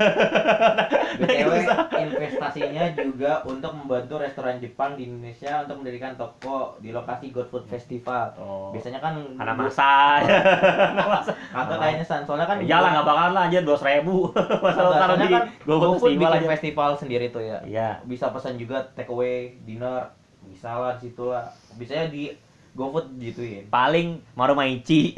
Naiknya 1.20 1.52
BTW 1.52 1.54
susah. 1.68 1.78
investasinya 2.00 2.84
juga 2.96 3.44
untuk 3.44 3.76
membantu 3.76 4.24
restoran 4.24 4.56
Jepang 4.64 4.96
di 4.96 5.12
Indonesia 5.12 5.68
untuk 5.68 5.84
mendirikan 5.84 6.16
toko 6.16 6.80
di 6.80 6.96
lokasi 6.96 7.36
God 7.36 7.52
Food 7.52 7.68
Festival. 7.68 8.40
oh. 8.40 8.72
Biasanya 8.72 9.04
kan 9.04 9.20
anak 9.36 9.56
masa. 9.68 10.24
Kagak 11.60 11.78
kayaknya 11.84 12.06
San, 12.08 12.24
soalnya 12.24 12.48
kan 12.48 12.64
iyalah 12.64 12.90
nggak 12.96 13.08
bakalan 13.12 13.34
lah 13.36 13.44
aja 13.52 13.60
dua 13.68 13.76
ribu. 13.84 14.32
Masa 14.64 14.80
lo 14.80 14.92
Kagak, 14.96 15.02
taruh 15.04 15.18
di 15.20 15.28
kan 15.28 15.44
GoFood 15.68 15.80
GoFood 15.84 16.00
festival 16.00 16.32
bikin 16.32 16.52
festival 16.56 16.90
sendiri 16.96 17.26
tuh 17.36 17.44
ya. 17.44 17.60
iya. 17.68 17.90
Bisa 18.08 18.32
pesan 18.32 18.56
juga 18.56 18.88
take 18.96 19.12
away, 19.12 19.60
dinner, 19.68 20.08
bisa 20.48 20.72
lah 20.72 20.96
di 20.96 21.12
situ 21.12 21.28
lah. 21.28 21.52
Bisanya 21.76 22.08
di 22.08 22.32
GoFood 22.80 23.20
gituin. 23.20 23.68
paling 23.68 24.24
Marumaichi 24.40 25.12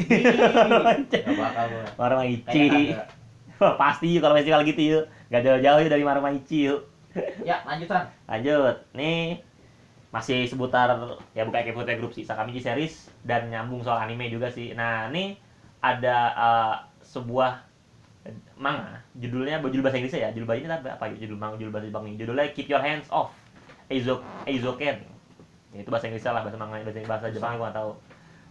Gak 1.13 1.38
bakal 1.38 1.65
gua. 1.70 1.86
Marumaichi 2.01 2.65
Kayaknya 2.74 3.22
Wah, 3.62 3.77
pasti 3.77 4.18
yuk 4.18 4.25
kalau 4.25 4.34
festival 4.34 4.65
gitu 4.65 4.82
yuk. 4.82 5.03
Nggak 5.30 5.41
jauh-jauh 5.46 5.86
dari 5.86 6.01
Marumaichi 6.01 6.65
yuk. 6.65 6.82
Ya, 7.46 7.62
lanjutan. 7.62 8.10
lanjut. 8.25 8.75
Nih 8.98 9.46
masih 10.10 10.44
seputar 10.50 10.91
ya 11.38 11.46
bukan 11.46 11.62
kayak 11.62 11.77
Putri 11.77 12.01
Group 12.01 12.18
sih. 12.18 12.25
Sakamichi 12.25 12.58
series 12.58 13.13
dan 13.22 13.53
nyambung 13.53 13.86
soal 13.86 14.01
anime 14.01 14.34
juga 14.34 14.50
sih. 14.50 14.74
Nah 14.74 15.13
ini 15.13 15.38
ada 15.77 16.18
eh, 16.34 16.75
sebuah 17.06 17.62
manga. 18.58 18.98
Judulnya 19.22 19.62
judul 19.62 19.86
bahasa 19.86 20.01
Inggrisnya 20.01 20.25
ya. 20.25 20.30
Judul 20.34 20.50
bahasa 20.50 20.65
ini 20.65 20.68
apa, 20.74 20.98
apa? 20.98 21.06
Ya? 21.13 21.22
judul 21.22 21.38
manga 21.38 21.56
judul 21.62 21.70
bahasa 21.70 21.86
Jepang 21.86 22.10
ini 22.10 22.18
judulnya 22.18 22.50
Keep 22.58 22.65
Your 22.65 22.82
Hands 22.82 23.06
Off. 23.13 23.30
Eizo 23.94 24.25
Eizoken 25.72 25.88
itu 25.88 25.90
bahasa 25.92 26.06
Inggrisnya 26.12 26.36
lah 26.36 26.44
bahasa 26.44 26.60
manga 26.60 26.84
bahasa 26.84 27.00
bahasa 27.08 27.28
Jepang 27.32 27.56
gue 27.56 27.63
nggak 27.63 27.78
tahu. 27.80 27.92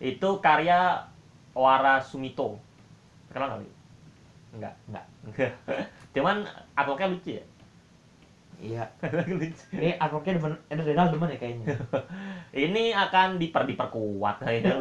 Itu 0.00 0.28
karya 0.40 1.04
Wara 1.52 2.00
Sumito. 2.00 2.56
Kenal 3.32 3.60
nggak 3.60 3.76
enggak 4.50 4.74
enggak 4.90 5.06
cuman 6.16 6.42
artworknya 6.74 7.12
lucu 7.14 7.30
ya? 7.38 7.44
Iya. 8.60 8.84
Ini 9.72 9.96
artworknya 9.96 10.36
demen, 10.36 10.52
ini 10.68 10.80
Renal 10.84 11.08
demen 11.08 11.32
ya 11.32 11.38
kayaknya. 11.40 11.80
ini 12.68 12.92
akan 12.92 13.40
diper 13.40 13.64
diperkuat. 13.64 14.36
Kayaknya 14.44 14.76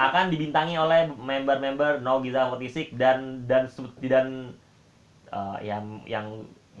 akan 0.00 0.24
dibintangi 0.32 0.80
oleh 0.80 1.04
member-member 1.12 2.00
No 2.00 2.24
Giza 2.24 2.48
46 2.48 2.96
dan 2.96 3.44
dan 3.44 3.68
dan 4.00 4.26
eh, 5.28 5.58
yang 5.60 6.00
yang 6.08 6.26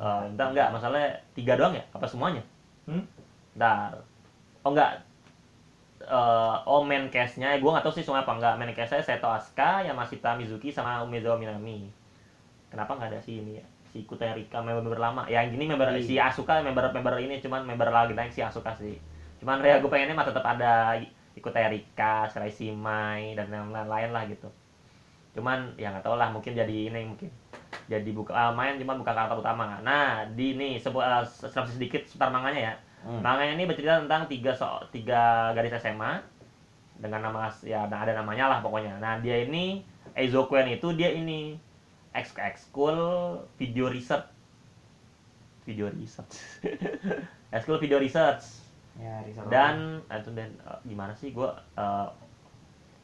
eh, 0.00 0.22
entar 0.32 0.56
enggak 0.56 0.72
masalahnya 0.72 1.20
tiga 1.36 1.60
doang 1.60 1.76
ya? 1.76 1.84
Apa 1.92 2.08
semuanya? 2.08 2.40
Hmm? 2.88 3.04
Ntar 3.60 4.00
oh 4.64 4.70
enggak. 4.72 4.92
Eh, 6.00 6.56
oh 6.64 6.80
main 6.80 7.12
cast-nya 7.12 7.60
gue 7.60 7.70
nggak 7.70 7.84
tahu 7.84 7.94
sih 7.94 8.04
semua 8.04 8.24
apa 8.24 8.32
enggak. 8.36 8.54
Main 8.56 8.72
cast-nya 8.72 9.04
Seto 9.04 9.28
Asuka 9.28 9.84
Yamashita 9.84 10.34
Mizuki 10.36 10.72
sama 10.72 11.04
Umezawa 11.04 11.36
Minami. 11.36 11.92
Kenapa 12.72 12.96
nggak 12.96 13.10
ada 13.16 13.20
si 13.20 13.40
ini 13.42 13.60
ya? 13.60 13.66
Si 13.90 14.06
Kuterika 14.08 14.62
member-member 14.62 15.00
lama. 15.00 15.22
Ya 15.28 15.42
yang 15.44 15.52
gini 15.52 15.68
member 15.68 15.92
Iya. 15.92 16.02
si 16.02 16.14
Asuka 16.16 16.62
member 16.64 16.88
member 16.94 17.14
ini 17.20 17.42
cuman 17.42 17.66
member 17.68 17.90
lagi 17.92 18.14
naik 18.16 18.32
si 18.32 18.40
Asuka 18.40 18.72
sih. 18.76 18.96
Cuman 19.42 19.60
ya 19.64 19.80
gue 19.80 19.90
pengennya 19.90 20.16
mah 20.16 20.28
tetap 20.28 20.44
ada 20.44 20.96
ikut 21.36 21.54
Erika, 21.56 22.28
Serai 22.28 22.52
Simai 22.52 23.32
dan 23.38 23.48
lain-lain 23.50 24.10
lah 24.12 24.24
gitu. 24.28 24.48
Cuman 25.36 25.74
ya 25.78 25.92
nggak 25.94 26.04
tau 26.04 26.16
lah 26.18 26.28
mungkin 26.32 26.52
jadi 26.56 26.90
ini 26.90 27.06
mungkin 27.06 27.30
jadi 27.86 28.10
buka 28.14 28.32
ah, 28.34 28.52
main 28.54 28.78
cuman 28.78 28.98
bukan 29.02 29.14
karakter 29.14 29.38
utama. 29.38 29.78
Nah 29.82 30.26
di 30.34 30.54
ini 30.54 30.78
sebuah 30.78 31.26
sinopsis 31.26 31.78
sedikit 31.78 32.02
seputar 32.06 32.30
manganya 32.34 32.72
ya 32.72 32.74
Hmm. 33.00 33.24
manga 33.24 33.48
ini 33.48 33.64
bercerita 33.64 34.04
tentang 34.04 34.28
tiga 34.28 34.52
so 34.52 34.84
tiga 34.92 35.52
gadis 35.56 35.72
SMA 35.80 36.20
dengan 37.00 37.24
nama 37.24 37.48
ya 37.64 37.88
nah, 37.88 38.04
ada 38.04 38.12
namanya 38.12 38.52
lah 38.52 38.58
pokoknya. 38.60 39.00
Nah 39.00 39.18
dia 39.24 39.40
ini 39.48 39.80
Eizokuen 40.12 40.68
itu 40.68 40.92
dia 40.92 41.08
ini 41.16 41.56
ex 42.12 42.36
school 42.60 42.98
video 43.56 43.88
research. 43.88 44.28
Video 45.64 45.88
research. 45.88 46.34
School 47.62 47.82
video 47.82 47.98
research. 47.98 48.62
Ya, 48.98 49.22
Rizal. 49.22 49.46
dan 49.48 50.02
ah, 50.10 50.18
itu 50.18 50.30
dan 50.34 50.50
eh, 50.66 50.78
gimana 50.82 51.14
sih 51.14 51.30
gua 51.30 51.56
eh, 51.78 52.08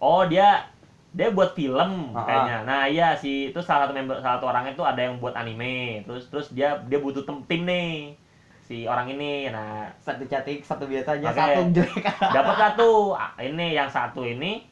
oh 0.03 0.27
dia 0.27 0.67
dia 1.15 1.33
buat 1.33 1.55
film 1.57 2.13
Ah, 2.13 2.27
kayaknya. 2.27 2.57
Nah 2.67 2.83
iya 2.91 3.09
si 3.17 3.55
itu 3.55 3.61
salah 3.63 3.89
satu 3.89 3.95
member 3.97 4.19
salah 4.19 4.37
satu 4.37 4.47
orang 4.51 4.67
itu 4.69 4.83
ada 4.83 4.99
yang 4.99 5.17
buat 5.23 5.33
anime. 5.39 6.05
Terus 6.05 6.29
terus 6.29 6.47
dia 6.53 6.83
dia 6.91 6.99
butuh 6.99 7.23
tem 7.23 7.39
tim 7.47 7.63
nih 7.65 8.19
si 8.67 8.91
orang 8.91 9.07
ini. 9.15 9.47
Nah 9.49 9.87
satu 10.03 10.27
cantik, 10.27 10.67
satu 10.67 10.91
biasa 10.91 11.23
aja, 11.23 11.31
Oke. 11.31 11.39
satu 11.39 11.61
jelek. 11.71 12.05
dapat 12.37 12.57
satu 12.59 13.15
Ah, 13.15 13.33
ini 13.39 13.79
yang 13.79 13.87
satu 13.87 14.27
ini 14.27 14.67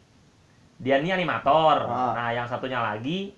dia 0.82 0.98
ini 0.98 1.14
animator. 1.14 1.86
Ah. 1.86 2.12
nah 2.18 2.28
yang 2.34 2.46
satunya 2.50 2.82
lagi 2.82 3.30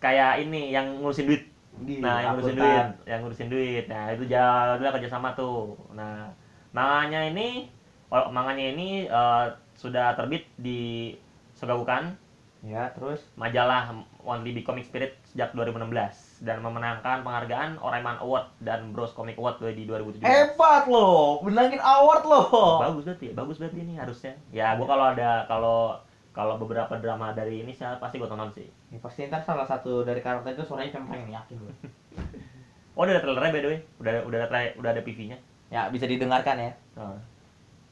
kayak 0.00 0.40
ini 0.40 0.72
yang 0.72 0.98
ngurusin 1.04 1.28
duit. 1.28 1.44
Di 1.84 2.00
nah 2.00 2.24
yang 2.24 2.40
ngurusin 2.40 2.56
duit 2.56 2.86
yang 3.04 3.20
ngurusin 3.20 3.48
duit. 3.52 3.84
Nah 3.92 4.16
itu 4.16 4.24
jalan 4.24 4.80
kerja 4.80 5.08
sama 5.12 5.36
tuh. 5.36 5.76
Nah 5.92 6.32
manganya 6.72 7.28
ini 7.28 7.68
oh, 8.08 8.32
manganya 8.32 8.72
ini 8.72 9.04
eh, 9.04 9.46
sudah 9.76 10.16
terbit 10.16 10.48
di 10.56 11.12
Sogabukan 11.52 12.16
Ya, 12.62 12.94
terus? 12.94 13.26
Majalah 13.34 13.90
Only 14.22 14.54
Be 14.54 14.62
Comic 14.62 14.86
Spirit 14.86 15.18
sejak 15.26 15.50
2016 15.50 16.31
dan 16.42 16.58
memenangkan 16.58 17.22
penghargaan 17.22 17.78
Oraiman 17.78 18.18
Award 18.18 18.50
dan 18.58 18.90
Bros 18.90 19.10
Comic 19.10 19.38
Award 19.38 19.62
di 19.68 19.86
2017 19.86 20.20
hebat 20.20 20.84
loh, 20.84 21.38
menangin 21.40 21.78
award 21.78 22.22
loh. 22.24 22.46
bagus 22.80 23.06
berarti 23.06 23.30
bagus 23.30 23.56
berarti 23.56 23.78
ini 23.78 23.94
harusnya 23.94 24.34
ya 24.50 24.74
gua 24.74 24.86
kalau 24.88 25.04
ada 25.08 25.46
kalau 25.46 25.78
kalau 26.32 26.56
beberapa 26.56 26.90
drama 26.96 27.30
dari 27.30 27.60
ini 27.60 27.70
saya 27.70 27.94
pasti 27.96 28.16
gua 28.16 28.26
tonton 28.26 28.50
sih 28.50 28.66
Ini 28.88 28.98
pasti 28.98 29.24
ntar 29.24 29.40
salah 29.40 29.62
satu 29.62 30.02
dari 30.02 30.18
karakter 30.18 30.52
itu 30.52 30.62
suaranya 30.62 30.92
cempreng 30.92 31.24
nih, 31.24 31.34
yakin 31.34 31.56
gue. 31.56 31.72
oh 32.92 33.00
udah 33.00 33.12
ada 33.12 33.20
trailernya 33.20 33.50
by 33.50 33.60
the 33.60 33.68
way 33.68 33.80
udah 33.98 34.12
udah 34.22 34.38
ada 34.38 34.48
tra- 34.48 34.74
udah 34.76 34.90
ada 34.90 35.00
PV-nya 35.00 35.38
Ya, 35.68 35.88
bisa 35.88 36.04
didengarkan 36.04 36.58
ya. 36.58 36.72
oh. 36.94 37.16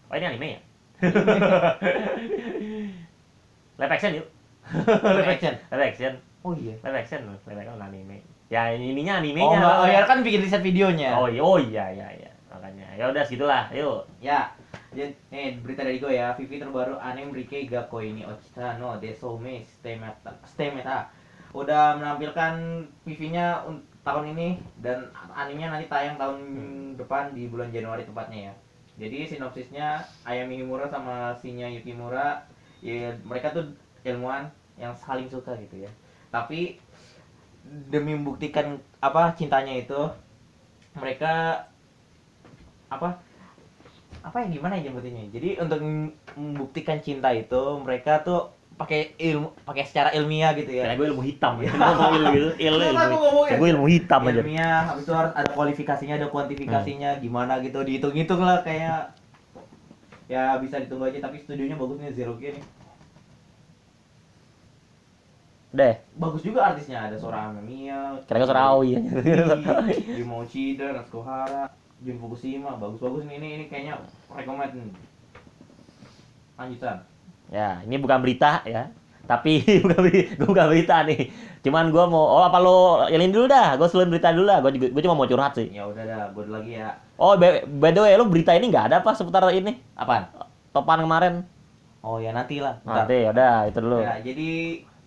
oh 0.07 0.15
ini 0.15 0.27
anime 0.27 0.49
ya 0.51 0.61
live 3.79 3.89
action 3.91 4.13
yuk 4.15 4.27
Live 5.01 5.31
action. 5.31 5.55
live 5.71 5.85
action 5.87 6.13
Oh 6.41 6.53
iya. 6.53 6.77
live 6.79 6.99
action 6.99 7.21
live 7.25 7.57
action 7.57 7.79
anime 7.79 8.21
ya 8.51 8.75
ininya 8.75 9.15
Oh, 9.15 9.21
animenya 9.23 9.47
enggak, 9.47 9.77
oh 9.79 9.87
ya 9.87 10.01
kan 10.05 10.19
bikin 10.21 10.43
riset 10.43 10.61
videonya. 10.61 11.15
oh 11.15 11.31
iya 11.31 11.43
oh 11.43 11.57
iya 11.57 11.85
iya 11.95 12.09
iya. 12.19 12.31
Makanya. 12.51 12.87
Ya 12.99 13.05
udah 13.09 13.23
segitulah. 13.23 13.71
Yuk. 13.71 14.03
Ya, 14.19 14.51
jadi 14.91 15.15
nih 15.31 15.63
berita 15.63 15.87
dari 15.87 15.97
gue 15.97 16.13
ya, 16.13 16.35
Vivi 16.35 16.59
terbaru 16.59 16.99
anime 16.99 17.31
Rike 17.31 17.71
Gakko 17.71 18.03
ini 18.03 18.27
Ochita 18.27 18.75
no 18.77 18.99
Desome 18.99 19.63
Stemeta 19.63 20.35
Stemeta. 20.45 21.07
Udah 21.55 21.95
menampilkan 21.97 22.83
PV-nya 23.03 23.63
un- 23.65 23.87
tahun 24.03 24.35
ini 24.35 24.59
dan 24.83 25.07
animenya 25.31 25.71
nanti 25.71 25.87
tayang 25.87 26.19
tahun 26.19 26.39
depan 26.97 27.31
di 27.33 27.47
bulan 27.47 27.71
Januari 27.71 28.03
tepatnya 28.03 28.51
ya. 28.51 28.55
Jadi 28.99 29.31
sinopsisnya 29.31 30.03
Ayami 30.27 30.59
Himura 30.59 30.91
sama 30.91 31.33
Shinya 31.39 31.71
Yukimura 31.71 32.43
ya 32.83 33.15
mereka 33.23 33.55
tuh 33.55 33.71
ilmuwan 34.03 34.49
yang 34.75 34.91
saling 34.93 35.31
suka 35.31 35.55
gitu 35.57 35.85
ya. 35.85 35.91
Tapi 36.31 36.77
demi 37.71 38.19
membuktikan 38.19 38.83
apa 38.99 39.33
cintanya 39.39 39.75
itu 39.79 40.01
mereka 40.99 41.63
apa 42.91 43.23
apa 44.21 44.37
ya 44.45 44.47
gimana 44.53 44.77
ya 44.77 44.91
nyebutinnya 44.91 45.33
jadi 45.33 45.49
untuk 45.65 45.79
mem- 45.81 46.13
membuktikan 46.37 46.99
cinta 47.01 47.31
itu 47.33 47.63
mereka 47.81 48.21
tuh 48.27 48.53
pakai 48.77 49.13
ilmu 49.17 49.49
pakai 49.65 49.85
secara 49.85 50.11
ilmiah 50.17 50.53
gitu 50.57 50.73
ya 50.73 50.97
gue 50.97 51.07
ilmu 51.13 51.23
hitam 51.25 51.61
ya. 51.61 51.69
Ngomong 51.77 52.13
ilmu 52.17 52.33
gitu, 52.33 52.49
ilmu, 52.65 52.85
ilmu. 52.91 53.19
gue 53.61 53.69
ilmu 53.77 53.87
hitam 53.93 54.21
aja. 54.25 54.41
ilmiah 54.41 54.81
habis 54.89 55.05
itu 55.05 55.13
harus 55.13 55.33
ada 55.37 55.51
kualifikasinya 55.53 56.15
ada 56.17 56.29
kuantifikasinya 56.33 57.11
gimana 57.21 57.61
gitu 57.61 57.79
dihitung-hitung 57.85 58.41
lah 58.41 58.65
kayak 58.65 59.13
ya 60.31 60.57
bisa 60.63 60.81
ditunggu 60.81 61.11
aja 61.11 61.19
tapi 61.29 61.43
studionya 61.43 61.77
bagus 61.77 61.99
nih 62.01 62.13
Zero 62.15 62.35
G 62.41 62.57
nih 62.57 62.65
Deh, 65.71 65.95
bagus 66.19 66.43
juga 66.43 66.75
artisnya 66.75 67.07
ada 67.07 67.15
Sora 67.15 67.47
Amemiya 67.47 68.19
kira-kira 68.27 68.51
suara 68.51 68.75
Aoi 68.75 68.99
ya. 68.99 69.01
Jimo 70.19 70.43
Uchida, 70.43 70.99
Natsuko 70.99 71.23
Hara, 71.23 71.71
Jun 72.03 72.19
Fukushima 72.19 72.75
bagus-bagus 72.75 73.23
nih 73.31 73.39
ini 73.39 73.49
ini 73.55 73.65
kayaknya 73.71 74.03
recommend 74.35 74.75
nih. 74.75 74.91
lanjutan 76.59 77.07
Ya, 77.51 77.83
ini 77.83 77.99
bukan 77.99 78.19
berita 78.23 78.63
ya. 78.67 78.91
Tapi 79.27 79.63
bukan 79.87 79.99
berita, 80.07 80.43
bukan 80.43 80.67
berita 80.71 80.97
nih. 81.07 81.31
Cuman 81.63 81.91
gua 81.95 82.07
mau 82.11 82.25
oh 82.39 82.43
apa 82.47 82.59
lo 82.59 83.07
yelin 83.07 83.31
dulu 83.31 83.47
dah. 83.47 83.75
Gua 83.79 83.87
selain 83.91 84.11
berita 84.11 84.35
dulu 84.35 84.47
lah. 84.51 84.63
Juga 84.63 84.91
gua 84.91 85.03
cuma 85.03 85.19
mau 85.19 85.27
curhat 85.27 85.55
sih. 85.55 85.71
ya 85.71 85.87
udah 85.87 86.03
dah 86.03 86.23
gue 86.35 86.51
lagi 86.51 86.79
ya 86.83 86.91
Oh, 87.21 87.37
by, 87.37 87.63
by 87.67 87.93
the 87.93 88.01
way, 88.01 88.17
lu 88.17 88.27
berita 88.27 88.57
ini 88.57 88.73
nggak 88.73 88.91
ada 88.91 88.97
apa 89.05 89.13
seputar 89.13 89.45
ini? 89.53 89.77
apaan 89.95 90.31
Topan 90.75 91.03
kemarin. 91.05 91.35
oh 92.01 92.17
ya 92.17 92.33
nanti 92.33 92.59
lah. 92.63 92.81
Nanti 92.87 93.29
ya 93.29 93.31
udah 93.35 93.55
itu 93.69 93.79
dulu. 93.83 93.99
Ya, 94.01 94.15
jadi 94.25 94.51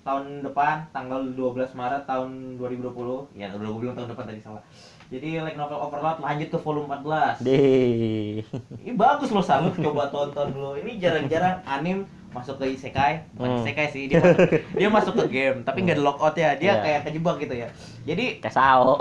tahun 0.03 0.23
depan 0.41 0.83
tanggal 0.91 1.23
12 1.25 1.39
Maret 1.73 2.03
tahun 2.03 2.29
2020 2.55 3.33
ya 3.33 3.47
udah 3.49 3.65
gue 3.65 3.79
bilang 3.79 3.95
tahun 3.95 4.09
depan 4.09 4.25
tadi 4.25 4.39
salah 4.39 4.63
jadi 5.05 5.39
Light 5.39 5.55
Novel 5.55 5.79
Overload 5.79 6.19
lanjut 6.19 6.47
ke 6.49 6.57
volume 6.57 6.87
14 6.91 7.39
Deh. 7.39 8.43
ini 8.79 8.91
bagus 8.93 9.29
loh 9.29 9.39
Sal, 9.39 9.63
lu 9.63 9.71
coba 9.73 10.09
tonton 10.09 10.47
dulu 10.49 10.75
ini 10.75 10.97
jarang-jarang 10.97 11.63
anim 11.63 12.03
masuk 12.29 12.57
ke 12.57 12.73
isekai 12.73 13.23
bukan 13.31 13.47
Hmm. 13.47 13.59
isekai 13.61 13.87
sih 13.87 14.03
dia 14.07 14.17
masuk, 14.17 14.49
dia 14.73 14.89
masuk 14.89 15.13
ke 15.15 15.25
game 15.29 15.57
tapi 15.61 15.77
nggak 15.81 15.95
ada 15.95 16.03
lockout 16.03 16.35
ya 16.35 16.57
dia 16.57 16.73
Iya. 16.73 16.81
kayak 16.81 16.99
kejebak 17.05 17.35
gitu 17.39 17.55
ya 17.55 17.67
jadi 18.03 18.25
Kayak 18.41 18.51
sao. 18.51 18.97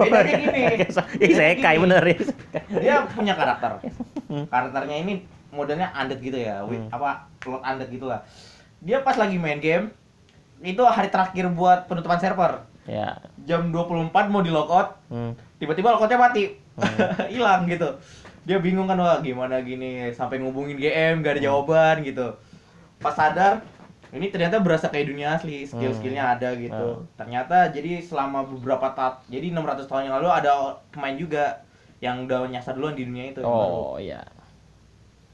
Bedanya 0.00 0.32
gini. 0.34 0.60
Gini. 1.20 1.78
bener 1.78 2.02
ya. 2.02 2.18
dia 2.74 2.94
punya 3.06 3.34
karakter 3.34 3.72
Hmm. 4.26 4.46
karakternya 4.46 4.96
ini 4.98 5.14
modelnya 5.50 5.92
undead 5.92 6.18
gitu 6.18 6.38
ya 6.38 6.64
Hmm. 6.64 6.88
apa 6.88 7.28
plot 7.38 7.60
undead 7.60 7.90
gitu 7.90 8.06
lah 8.06 8.24
dia 8.80 8.98
pas 9.00 9.14
lagi 9.14 9.36
main 9.36 9.60
game 9.60 9.92
itu 10.62 10.82
hari 10.82 11.08
terakhir 11.08 11.48
buat 11.50 11.86
penutupan 11.86 12.16
server 12.16 12.64
Ya. 12.84 13.16
jam 13.40 13.70
24 13.70 14.10
mau 14.26 14.40
di 14.40 14.48
lockout 14.48 14.96
Hmm. 15.06 15.32
tiba-tiba 15.56 15.92
lockoutnya 15.92 16.18
mati 16.18 16.52
Hmm. 16.74 16.96
hilang 17.32 17.64
gitu 17.64 17.86
dia 18.42 18.56
bingung 18.56 18.84
kan 18.84 18.96
wah 18.96 19.20
gimana 19.20 19.60
gini 19.60 20.10
sampai 20.10 20.40
ngubungin 20.40 20.74
GM 20.74 21.20
gak 21.20 21.36
ada 21.36 21.40
Hmm. 21.40 21.48
jawaban 21.48 21.96
gitu 22.02 22.26
pas 22.96 23.12
sadar 23.12 23.60
ini 24.10 24.26
ternyata 24.26 24.58
berasa 24.58 24.88
kayak 24.88 25.06
dunia 25.06 25.28
asli 25.32 25.62
skill-skillnya 25.62 26.24
Hmm. 26.24 26.34
ada 26.34 26.48
gitu 26.54 26.86
ternyata 27.14 27.70
jadi 27.70 28.00
selama 28.00 28.42
beberapa 28.44 28.90
tat 28.90 29.22
jadi 29.28 29.48
600 29.50 29.86
tahun 29.86 30.08
yang 30.08 30.16
lalu 30.18 30.28
ada 30.34 30.52
pemain 30.90 31.14
juga 31.14 31.62
yang 32.00 32.24
udah 32.24 32.48
nyasar 32.48 32.74
duluan 32.74 32.96
di 32.96 33.04
dunia 33.04 33.28
itu. 33.28 33.44
Oh, 33.44 34.00
iya. 34.00 34.24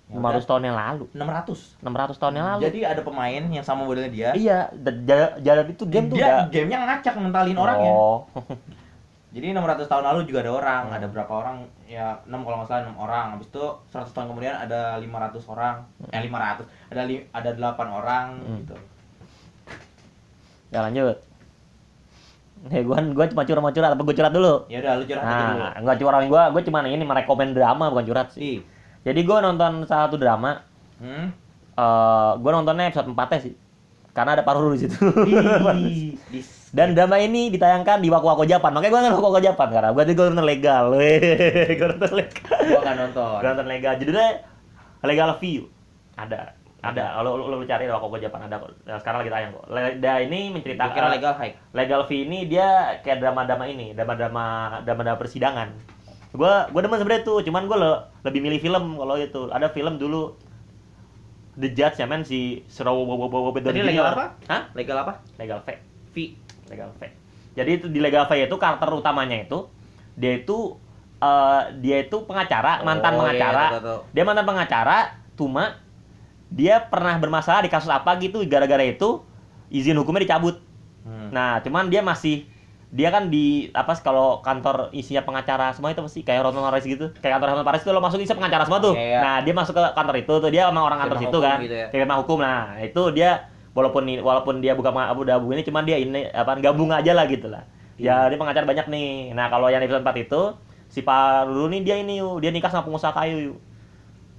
Ya 0.07 0.23
500 0.23 0.47
tahun 0.47 0.63
yang 0.65 0.77
lalu. 0.79 1.05
600 1.11 1.83
600 1.83 2.15
tahun 2.17 2.35
yang 2.39 2.47
lalu. 2.47 2.61
jadi 2.63 2.79
ada 2.95 3.03
pemain 3.03 3.43
yang 3.43 3.65
sama 3.67 3.83
modelnya 3.83 4.07
dia 4.07 4.31
iya, 4.33 4.71
jalan 5.43 5.67
itu 5.67 5.83
game 5.83 6.07
tuh 6.07 6.15
dia 6.15 6.27
udah 6.27 6.39
gamenya 6.47 6.79
ngacak 6.81 7.15
mentalin 7.19 7.59
orangnya 7.59 7.91
Oh. 7.91 8.23
Jadi 9.37 9.53
600 9.53 9.85
tahun 9.85 10.05
lalu 10.07 10.21
juga 10.25 10.41
ada 10.41 10.53
orang, 10.55 10.83
Hmm. 10.89 10.97
ada 10.97 11.07
berapa 11.13 11.29
orang? 11.29 11.57
Ya 11.85 12.17
6 12.25 12.41
kalau 12.41 12.57
nggak 12.57 12.69
salah 12.73 12.89
6 12.89 12.97
orang. 12.97 13.27
Habis 13.37 13.53
itu 13.53 13.65
100 13.93 14.09
tahun 14.09 14.27
kemudian 14.33 14.55
ada 14.57 14.97
500 14.97 15.45
orang. 15.45 15.85
Eh 16.09 16.23
500. 16.25 16.65
Ada 16.89 17.03
li- 17.05 17.27
ada 17.29 17.51
8 17.53 17.89
orang 17.91 18.27
Hmm. 18.41 18.57
gitu. 18.65 18.77
Ya 20.71 20.81
lanjut. 20.81 21.21
Ya 22.67 22.81
gua 22.81 22.99
gua 23.13 23.27
cuma 23.29 23.45
curhat-curhat 23.45 23.93
apa 23.93 24.03
gua 24.03 24.15
curhat 24.17 24.33
dulu? 24.33 24.55
Ya 24.67 24.81
udah 24.81 24.93
lu 24.97 25.05
curhat 25.05 25.23
aja 25.23 25.45
dulu. 25.45 25.61
Nah, 25.61 25.73
enggak 25.77 25.97
curhatin 26.01 26.29
gua, 26.33 26.43
gua 26.49 26.63
cuma 26.65 26.79
ini 26.83 27.05
merekomen 27.05 27.49
drama 27.53 27.85
bukan 27.93 28.05
curhat 28.07 28.29
sih. 28.33 28.41
Ih. 28.41 28.59
Jadi 29.07 29.21
gua 29.23 29.39
nonton 29.39 29.87
salah 29.87 30.11
satu 30.11 30.19
drama, 30.19 30.67
Hmm. 30.99 31.31
eh 31.79 32.33
gua 32.43 32.51
nontonnya 32.51 32.91
episode 32.91 33.07
4 33.07 33.39
sih. 33.39 33.55
Karena 34.11 34.35
ada 34.35 34.43
paruh 34.43 34.75
di 34.75 34.83
situ. 34.83 34.97
Dan 36.77 36.93
drama 36.93 37.17
ini 37.17 37.49
ditayangkan 37.55 38.03
di 38.03 38.11
Waku 38.11 38.27
Waku 38.27 38.45
Japan. 38.45 38.75
Makanya 38.75 38.91
gua 38.91 39.01
nonton 39.07 39.17
Waku 39.23 39.29
Waku 39.31 39.43
Japan 39.47 39.69
karena 39.71 39.91
gua 39.95 40.03
gua 40.19 40.27
nonton 40.35 40.47
legal. 40.47 40.85
Gua 40.91 41.87
nonton 41.95 42.13
legal. 42.19 42.59
gua 42.67 42.81
kan 42.83 42.95
nonton. 42.99 43.39
Gua 43.39 43.49
nonton 43.55 43.69
legal. 43.71 43.93
Judulnya 44.03 44.29
Legal 45.07 45.31
View. 45.39 45.71
Ada. 46.19 46.57
Ada. 46.83 47.19
Kalau 47.19 47.39
lu, 47.39 47.45
lu, 47.51 47.63
lu 47.63 47.67
cari 47.67 47.87
Waku 47.87 48.11
Waku 48.11 48.19
Japan 48.19 48.51
ada 48.51 48.59
kok. 48.59 48.75
Nah, 48.83 48.99
sekarang 48.99 49.19
lagi 49.23 49.31
tayang 49.31 49.51
kok. 49.55 49.67
Leda 49.71 50.15
ini 50.19 50.41
menceritakan 50.51 50.95
kira 50.97 51.09
legal 51.15 51.33
high. 51.39 51.55
Legal 51.71 52.01
V 52.07 52.11
ini 52.27 52.39
dia 52.51 52.99
kayak 53.07 53.23
drama-drama 53.23 53.65
ini, 53.71 53.95
drama-drama 53.95 54.45
drama-drama 54.83 55.19
persidangan. 55.19 55.96
Gua 56.37 56.69
gua 56.69 56.81
demen 56.85 57.01
sebenarnya 57.01 57.25
tuh, 57.25 57.41
cuman 57.41 57.65
gua 57.65 57.79
le- 57.81 58.03
lebih 58.23 58.41
milih 58.45 58.61
film 58.61 58.95
kalau 58.95 59.17
itu. 59.17 59.49
Ada 59.49 59.73
film 59.73 59.97
dulu 59.97 60.37
The 61.57 61.73
Judge 61.73 61.97
ya 61.97 62.07
men 62.07 62.21
si 62.23 62.61
Surawobobobobo 62.69 63.57
Tadi 63.57 63.81
legal 63.81 64.13
apa? 64.13 64.37
Hah? 64.45 64.69
Legal 64.77 64.97
apa? 65.01 65.25
Legal 65.41 65.65
V. 65.65 65.69
V. 66.13 66.17
Legal 66.69 66.93
V. 66.95 67.03
Jadi 67.57 67.71
itu 67.81 67.87
di 67.89 68.05
Legal 68.05 68.29
V 68.29 68.37
itu 68.37 68.57
karakter 68.61 68.93
utamanya 68.93 69.41
itu 69.41 69.65
dia 70.13 70.37
itu 70.37 70.77
eh, 71.17 71.63
dia 71.81 72.05
itu 72.05 72.29
pengacara, 72.29 72.85
mantan 72.85 73.17
Oh, 73.17 73.25
pengacara. 73.25 73.65
iya, 73.65 73.75
tahu, 73.81 73.85
tahu. 73.89 74.01
Dia 74.13 74.23
mantan 74.29 74.45
pengacara, 74.45 74.99
cuma 75.33 75.81
dia 76.53 76.79
pernah 76.79 77.17
bermasalah 77.17 77.65
di 77.65 77.73
kasus 77.73 77.89
apa 77.89 78.13
gitu 78.21 78.45
gara-gara 78.45 78.85
itu 78.85 79.25
izin 79.73 79.97
hukumnya 79.97 80.29
dicabut. 80.29 80.61
Hmm. 81.09 81.33
Nah, 81.33 81.59
cuman 81.65 81.89
dia 81.89 82.05
masih 82.05 82.45
dia 82.87 83.11
kan 83.11 83.27
di 83.29 83.67
apa 83.75 83.99
sih, 83.99 84.05
kalau 84.07 84.39
kantor 84.47 84.95
isinya 84.95 85.27
pengacara 85.27 85.75
semua 85.75 85.91
itu 85.91 86.01
pasti 86.07 86.23
kayak 86.23 86.47
Rotten 86.47 86.63
Paris 86.63 86.87
gitu. 86.87 87.11
Kayak 87.19 87.39
kantor 87.39 87.49
Rotten 87.53 87.67
Paris 87.67 87.83
itu 87.83 87.91
lo 87.91 88.01
masuk 88.01 88.19
isinya 88.23 88.39
pengacara 88.39 88.63
semua 88.65 88.79
tuh. 88.79 88.95
Oke, 88.95 89.03
ya. 89.03 89.21
Nah, 89.21 89.37
dia 89.43 89.55
masuk 89.55 89.75
ke 89.75 89.83
kantor 89.93 90.17
itu 90.23 90.33
tuh 90.39 90.51
dia 90.55 90.63
emang 90.71 90.85
orang 90.87 90.99
kantor 91.03 91.19
situ 91.19 91.39
kan. 91.43 91.59
gitu 91.59 91.77
ya. 91.77 91.87
Firma 91.91 92.15
hukum. 92.23 92.39
Nah, 92.39 92.79
itu 92.79 93.03
dia 93.11 93.51
walaupun 93.75 94.03
walaupun 94.23 94.55
dia 94.63 94.73
bukan 94.73 94.95
abu 94.97 95.27
dabu 95.27 95.53
ini 95.53 95.61
cuman 95.67 95.83
dia 95.85 95.99
ini 96.01 96.31
apa 96.31 96.57
gabung 96.63 96.95
aja 96.95 97.13
lah 97.13 97.27
gitu 97.27 97.51
lah. 97.51 97.67
Ya, 97.97 98.29
Iya. 98.29 98.33
dia 98.33 98.39
pengacara 98.39 98.65
banyak 98.65 98.87
nih. 98.87 99.11
Nah, 99.35 99.51
kalau 99.51 99.67
yang 99.67 99.83
episode 99.83 100.05
4 100.05 100.17
itu 100.23 100.41
si 100.87 101.03
Pak 101.03 101.51
Ruru 101.51 101.67
nih 101.73 101.81
dia 101.83 101.97
ini 101.99 102.23
yuk, 102.23 102.39
dia 102.39 102.55
nikah 102.55 102.71
sama 102.71 102.87
pengusaha 102.87 103.13
kayu 103.13 103.53
yuk. 103.53 103.59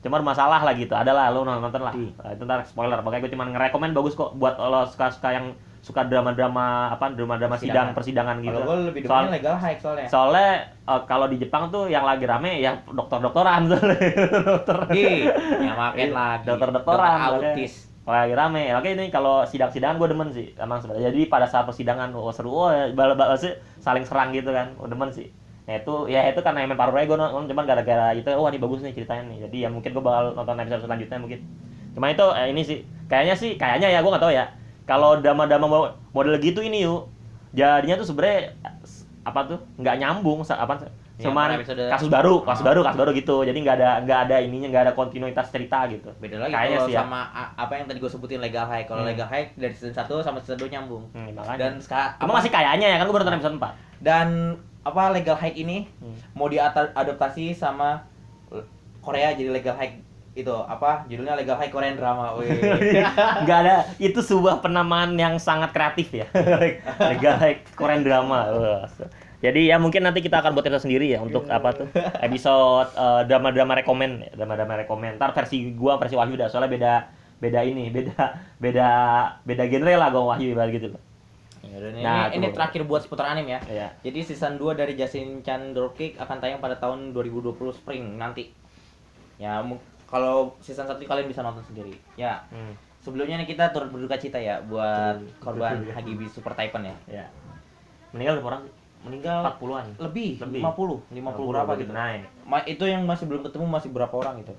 Cuma 0.01 0.21
masalah 0.21 0.61
lah 0.61 0.71
gitu, 0.77 0.93
ada 0.93 1.09
lah, 1.11 1.33
lu 1.33 1.41
nonton 1.43 1.81
lah. 1.83 1.91
Nah, 1.91 2.31
itu 2.31 2.41
ntar 2.45 2.63
spoiler, 2.63 3.01
makanya 3.01 3.27
gue 3.27 3.31
cuma 3.33 3.49
ngerekomen 3.49 3.91
bagus 3.91 4.13
kok 4.13 4.37
buat 4.37 4.55
lo 4.55 4.85
suka-suka 4.87 5.35
yang 5.35 5.45
suka 5.87 6.03
drama-drama 6.03 6.91
apa 6.91 7.15
drama-drama 7.15 7.55
sidang 7.55 7.95
persidangan 7.95 8.43
gitu. 8.43 8.51
Kalau 8.53 8.67
gua 8.67 8.77
lebih 8.91 9.01
Soal- 9.07 9.31
demennya 9.31 9.37
legal 9.39 9.55
high 9.55 9.79
soalnya. 9.79 10.07
Soalnya 10.11 10.49
eh, 10.83 11.01
kalau 11.07 11.31
di 11.31 11.39
Jepang 11.39 11.71
tuh 11.71 11.87
yang 11.87 12.03
lagi 12.03 12.27
rame 12.27 12.59
ya 12.59 12.83
dokter-dokteran 12.83 13.61
soalnya. 13.71 13.95
dokter. 14.43 14.77
Ya 15.63 15.73
makin 15.73 16.07
Iya, 16.11 16.13
lagi. 16.13 16.43
dokter-dokteran, 16.43 17.15
Dokter 17.39 17.55
autis. 17.55 17.73
Lagi 18.03 18.33
rame. 18.35 18.63
Oke 18.75 18.89
ini 18.91 19.07
kalau 19.07 19.43
sidang-sidangan 19.43 19.95
gue 19.95 20.07
demen 20.11 20.27
sih. 20.29 20.51
Emang 20.55 20.83
sebenarnya. 20.83 21.07
Jadi 21.07 21.27
pada 21.27 21.47
saat 21.47 21.63
persidangan 21.63 22.11
oh, 22.11 22.31
seru 22.31 22.51
oh 22.51 22.71
bal 22.91 23.15
bal 23.15 23.31
sih 23.35 23.55
saling 23.79 24.03
serang 24.03 24.35
gitu 24.35 24.51
kan. 24.51 24.75
Oh, 24.79 24.91
demen 24.91 25.07
sih. 25.07 25.31
Nah 25.63 25.75
itu 25.75 26.07
ya 26.07 26.23
itu 26.27 26.39
karena 26.39 26.63
emang 26.63 26.75
paruh 26.75 26.95
gue 26.95 27.15
nonton 27.15 27.47
cuman 27.47 27.63
gara-gara 27.63 28.11
itu 28.11 28.27
wah 28.27 28.47
ini 28.47 28.59
bagus 28.59 28.79
nih 28.79 28.91
ceritanya 28.91 29.23
nih. 29.27 29.37
Jadi 29.47 29.57
ya 29.63 29.69
mungkin 29.71 29.91
gue 29.91 30.03
bakal 30.03 30.35
nonton 30.35 30.55
episode 30.59 30.83
selanjutnya 30.83 31.19
mungkin. 31.19 31.39
Cuma 31.95 32.07
itu 32.07 32.25
eh, 32.35 32.47
ini 32.51 32.61
sih 32.63 32.77
kayaknya 33.07 33.35
sih 33.35 33.55
kayaknya 33.55 33.87
ya 33.91 33.99
gue 33.99 34.07
nggak 34.07 34.23
tahu 34.23 34.31
ya. 34.31 34.47
Kalau 34.87 35.19
drama-drama 35.19 35.65
mo- 35.65 35.93
model 36.11 36.39
gitu 36.39 36.59
ini 36.59 36.81
yuk 36.81 37.11
jadinya 37.51 37.95
tuh 37.95 38.07
sebenarnya 38.07 38.55
eh, 38.57 38.75
apa 39.21 39.39
tuh 39.45 39.59
nggak 39.75 39.95
nyambung 39.97 40.39
apa 40.41 40.87
cuman 41.17 41.49
per 41.49 41.59
episode. 41.59 41.81
kasus 41.89 42.07
baru 42.07 42.33
kasus 42.39 42.61
Ah. 42.61 42.67
baru 42.69 42.79
kasus 42.79 42.99
baru 42.99 43.11
gitu 43.11 43.41
jadi 43.41 43.57
nggak 43.57 43.75
ada 43.75 43.89
nggak 44.05 44.19
ada 44.23 44.35
ininya 44.37 44.67
nggak 44.69 44.83
ada 44.85 44.93
kontinuitas 44.93 45.49
cerita 45.49 45.89
gitu 45.89 46.13
Beda 46.15 46.37
lagi 46.39 46.53
Kayaknya 46.53 46.77
kalau 46.77 46.87
sih 46.87 46.93
ya. 46.93 46.99
sama 47.01 47.19
apa 47.57 47.73
yang 47.73 47.85
tadi 47.85 47.97
gue 47.97 48.05
sebutin 48.07 48.37
legal 48.37 48.63
high. 48.63 48.85
Kalau 48.85 49.01
Hmm. 49.01 49.09
legal 49.09 49.25
high 49.25 49.49
dari 49.51 49.73
season 49.73 49.91
1 49.91 50.21
sama 50.21 50.37
season 50.37 50.55
2 50.55 50.69
nyambung. 50.69 51.03
hmm, 51.09 51.33
makanya 51.33 51.57
Dan 51.59 51.73
sekarang 51.79 52.11
Cuma 52.17 52.31
masih 52.37 52.51
kayaknya 52.53 52.87
ya 52.87 52.97
kan 52.97 53.03
gue 53.03 53.13
baru 53.13 53.23
nonton 53.25 53.37
episode 53.41 53.57
4 53.57 53.71
dan 53.99 54.27
apa 54.83 55.01
legal 55.09 55.35
high 55.35 55.57
ini 55.57 55.89
Hmm. 55.97 56.15
mau 56.31 56.47
diadaptasi 56.47 57.51
sama 57.51 58.05
Korea 59.01 59.31
jadi 59.31 59.49
legal 59.49 59.73
high 59.73 59.97
itu 60.37 60.53
apa 60.53 61.09
judulnya 61.09 61.33
legal 61.33 61.57
high 61.57 61.73
Korean 61.73 61.97
drama. 61.97 62.37
Wih. 62.37 62.53
Nggak 63.43 63.57
ada, 63.65 63.75
itu 63.97 64.21
sebuah 64.21 64.61
penamaan 64.61 65.17
yang 65.17 65.41
sangat 65.41 65.73
kreatif 65.73 66.13
ya. 66.13 66.29
Legal 67.11 67.41
like 67.41 67.65
Korean 67.73 68.05
drama. 68.05 68.45
Jadi 69.37 69.69
ya 69.69 69.77
mungkin 69.77 70.01
nanti 70.01 70.21
kita 70.21 70.41
akan 70.41 70.53
buat 70.53 70.65
episode 70.65 70.89
sendiri 70.89 71.13
ya 71.13 71.21
untuk 71.21 71.45
apa 71.45 71.69
tuh 71.69 71.87
episode 72.21 72.89
eh, 72.93 73.21
drama-drama 73.25 73.77
rekomen, 73.81 74.29
drama-drama 74.33 74.81
rekomen. 74.81 75.17
Ntar 75.17 75.33
versi 75.33 75.73
gua 75.73 75.97
versi 75.97 76.17
Wahyu 76.17 76.37
dah 76.37 76.49
soalnya 76.49 76.69
beda 76.73 76.93
beda 77.37 77.59
ini, 77.61 77.93
beda 77.93 78.17
beda 78.57 78.87
beda 79.45 79.63
genre 79.69 79.93
lah 79.93 80.09
gua 80.09 80.33
Wahyu 80.33 80.57
ibarat 80.57 80.73
gitu 80.73 80.89
loh. 80.93 81.01
Ya 81.67 81.77
ini, 81.83 81.99
Nah, 82.01 82.31
ini 82.31 82.47
tuh. 82.49 82.55
terakhir 82.57 82.81
buat 82.87 83.05
seputar 83.05 83.29
anime 83.29 83.57
ya. 83.57 83.61
Iya. 83.67 83.87
Jadi 84.01 84.19
season 84.23 84.55
2 84.55 84.73
dari 84.73 84.93
Justin 84.95 85.43
Chan 85.43 85.75
Dropkick 85.75 86.15
akan 86.17 86.37
tayang 86.39 86.63
pada 86.63 86.79
tahun 86.79 87.11
2020 87.11 87.53
spring 87.75 88.15
nanti. 88.17 88.55
Ya, 89.37 89.61
kalau 90.07 90.35
season 90.57 90.83
1 90.85 91.03
kalian 91.03 91.27
bisa 91.27 91.39
nonton 91.39 91.61
sendiri. 91.61 91.93
Ya, 92.15 92.41
Hmm. 92.47 92.73
sebelumnya 92.97 93.37
nih 93.37 93.47
kita 93.47 93.69
turut 93.69 93.87
berduka 93.87 94.15
cita 94.15 94.35
ya 94.35 94.59
buat 94.61 95.19
Betul. 95.19 95.39
korban 95.39 95.73
Betul. 95.81 95.93
Hagibi 95.93 96.25
Super 96.25 96.53
Typhoon 96.53 96.83
ya. 96.85 96.95
Ya. 97.07 97.25
Meninggal 98.09 98.39
berapa 98.39 98.49
orang? 98.49 98.63
Meninggal 98.99 99.39
40-an. 99.53 99.85
lebih, 100.01 100.41
Lebih. 100.41 100.59
50, 100.59 100.97
50 101.11 101.47
berapa 101.47 101.71
gitu. 101.77 101.91
Nah, 101.91 102.17
Ma- 102.43 102.65
itu 102.65 102.83
yang 102.83 103.03
masih 103.03 103.25
belum 103.25 103.41
ketemu 103.41 103.65
masih 103.67 103.89
berapa 103.89 104.11
orang 104.13 104.41
gitu. 104.41 104.55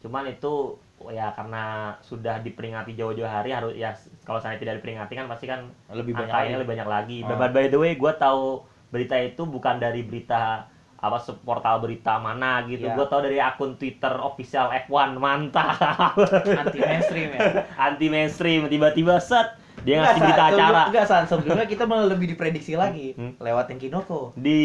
cuman 0.00 0.28
itu 0.28 0.76
ya 1.08 1.32
karena 1.32 1.64
sudah 1.98 2.36
diperingati 2.38 2.92
jauh-jauh 2.92 3.24
hari 3.26 3.50
harus 3.50 3.72
ya 3.72 3.88
kalau 4.20 4.36
saya 4.36 4.60
tidak 4.60 4.76
diperingati 4.76 5.16
kan 5.16 5.24
pasti 5.24 5.48
kan 5.48 5.64
Lebih 5.88 6.12
banyak 6.12 6.28
lagi. 6.28 6.52
lebih 6.54 6.68
banyak 6.68 6.84
lagi. 6.86 7.18
By, 7.24 7.48
by 7.48 7.66
the 7.66 7.78
way, 7.78 7.96
gue 7.96 8.12
tahu 8.14 8.60
berita 8.90 9.16
itu 9.16 9.42
bukan 9.42 9.80
dari 9.80 10.04
berita 10.04 10.68
apa 11.04 11.16
portal 11.38 11.78
berita 11.78 12.16
mana 12.16 12.64
gitu. 12.64 12.84
Ya. 12.84 12.94
Gue 12.94 13.04
tahu 13.04 13.20
dari 13.22 13.36
akun 13.36 13.74
Twitter 13.74 14.08
official 14.16 14.72
F1 14.82 15.14
mantap. 15.14 16.16
Anti 16.40 16.78
mainstream 16.78 17.28
ya. 17.30 17.40
Anti 17.86 18.06
mainstream 18.08 18.66
tiba-tiba 18.66 19.18
set 19.18 19.60
dia 19.82 20.00
ngasih 20.00 20.16
Enggak, 20.16 20.24
berita 20.24 20.40
San. 20.40 20.52
acara 20.54 20.82
Enggak, 20.88 21.06
San. 21.06 21.22
Sebelumnya 21.26 21.66
kita 21.66 21.84
malah 21.84 22.08
lebih 22.08 22.26
diprediksi 22.26 22.72
lagi 22.74 23.12
Hmm. 23.12 23.36
lewat 23.38 23.68
Kinoko. 23.74 24.32
di 24.34 24.60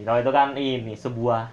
kalau 0.00 0.18
itu 0.18 0.32
kan 0.32 0.48
ini 0.54 0.94
sebuah 0.94 1.52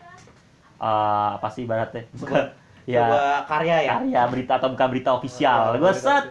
eh, 0.78 1.30
apa 1.36 1.48
sih 1.50 1.63
ibaratnya? 1.63 2.08
Bukan 2.13 2.43
ya 2.86 3.00
Sebuah 3.02 3.36
karya 3.46 3.78
ya. 3.82 3.93
karya 3.98 4.22
berita 4.28 4.54
atau 4.58 4.72
bukan 4.72 4.88
berita 4.89 5.10
ofisial. 5.12 5.60
Oh, 5.69 5.78
Gue 5.78 5.91
berita 5.91 6.00
set 6.00 6.26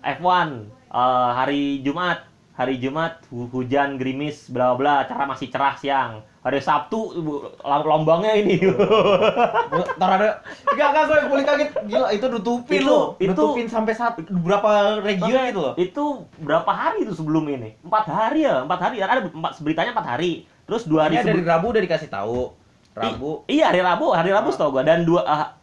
F1 0.00 0.48
eh, 0.90 1.30
hari 1.34 1.80
Jumat, 1.80 2.24
hari 2.52 2.76
Jumat 2.76 3.24
hu- 3.28 3.48
hujan 3.50 3.96
gerimis 3.96 4.48
bla 4.48 4.72
bla, 4.72 5.04
cara 5.04 5.24
masih 5.24 5.48
cerah 5.48 5.74
siang. 5.74 6.12
Hari 6.48 6.58
Sabtu 6.58 7.12
lombangnya 7.62 8.32
ini. 8.34 8.56
Bu- 8.56 9.88
Ntar 9.94 10.10
ada 10.16 10.28
Enggak, 10.64 10.88
enggak, 10.88 11.02
gue 11.04 11.18
paling 11.28 11.46
kaget 11.46 11.70
Gila, 11.84 12.08
itu 12.08 12.26
nutupin 12.26 12.80
Itu- 12.80 12.88
loh 12.88 13.04
itu- 13.18 13.28
Nutupin 13.28 13.66
sampai 13.68 13.92
saat 13.92 14.16
Berapa 14.18 14.96
region 14.98 15.28
gitu 15.28 15.60
loh 15.60 15.74
Itu 15.76 16.04
berapa 16.38 16.68
hari 16.68 17.04
itu 17.04 17.12
sebelum 17.12 17.44
ini? 17.46 17.76
Empat 17.80 18.04
hari 18.06 18.48
ya, 18.48 18.64
empat 18.64 18.80
hari. 18.80 18.96
Ada 18.98 19.28
empat 19.28 19.60
beritanya 19.60 19.92
empat 19.92 20.08
hari. 20.08 20.48
Terus 20.64 20.84
dua 20.84 21.04
hari 21.04 21.16
Ini 21.16 21.22
dari 21.22 21.36
sebelum 21.36 21.44
Rabu 21.46 21.66
udah 21.68 21.82
dikasih 21.82 22.08
tahu 22.08 22.40
Rabu 22.94 23.44
I- 23.44 23.60
iya 23.60 23.68
hari 23.68 23.80
Rabu, 23.80 24.10
hari 24.10 24.30
Rabu 24.32 24.48
Ah. 24.48 24.54
setahu 24.54 24.70
gua 24.70 24.82
dan 24.82 25.04
dua 25.04 25.20
ah, 25.22 25.54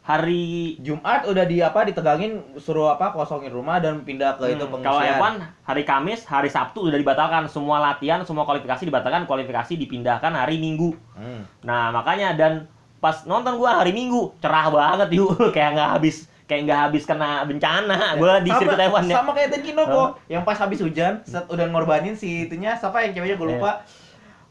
hari 0.00 0.74
Jumat 0.80 1.22
udah 1.24 1.44
di 1.44 1.60
apa 1.60 1.84
ditegangin 1.84 2.56
suruh 2.56 2.90
apa 2.90 3.12
kosongin 3.12 3.48
rumah 3.48 3.78
dan 3.78 4.00
pindah 4.00 4.34
ke 4.34 4.48
itu 4.50 4.64
Hmm, 4.64 4.80
kalau 4.80 4.98
pengungsian. 4.98 5.20
F1 5.20 5.34
hari 5.62 5.82
Kamis, 5.84 6.20
hari 6.24 6.48
Sabtu 6.48 6.88
udah 6.88 6.96
dibatalkan 6.96 7.46
semua 7.46 7.78
latihan, 7.78 8.24
semua 8.24 8.42
kualifikasi 8.42 8.80
dibatalkan, 8.80 9.24
kualifikasi 9.24 9.76
dipindahkan 9.76 10.32
hari 10.32 10.56
Minggu. 10.56 10.96
Hmm. 11.12 11.44
Nah 11.60 11.90
makanya 11.90 12.32
dan 12.32 12.64
pas 12.96 13.22
nonton 13.24 13.56
gua 13.56 13.78
hari 13.78 13.92
Minggu 13.92 14.34
cerah 14.38 14.68
banget 14.68 15.08
yuk 15.16 15.36
kayak 15.50 15.72
nggak 15.72 15.90
habis 15.94 16.16
kayak 16.44 16.66
nggak 16.66 16.80
habis 16.82 17.02
kena 17.04 17.46
bencana 17.46 18.18
gua 18.18 18.42
di 18.42 18.50
sama, 18.50 18.58
sirkuit 18.58 18.80
F1 18.82 19.02
ya. 19.06 19.14
sama 19.16 19.30
kayak 19.30 19.48
tadi 19.48 19.62
Kinoko 19.62 20.04
yang 20.26 20.42
pas 20.42 20.58
habis 20.58 20.82
hujan 20.82 21.22
set 21.22 21.46
udah 21.46 21.64
ngorbanin 21.64 22.12
si 22.12 22.44
itunya 22.44 22.74
siapa 22.74 23.00
yang 23.00 23.14
ceweknya 23.14 23.36
gue 23.36 23.46
Iya. 23.46 23.54
lupa 23.54 23.72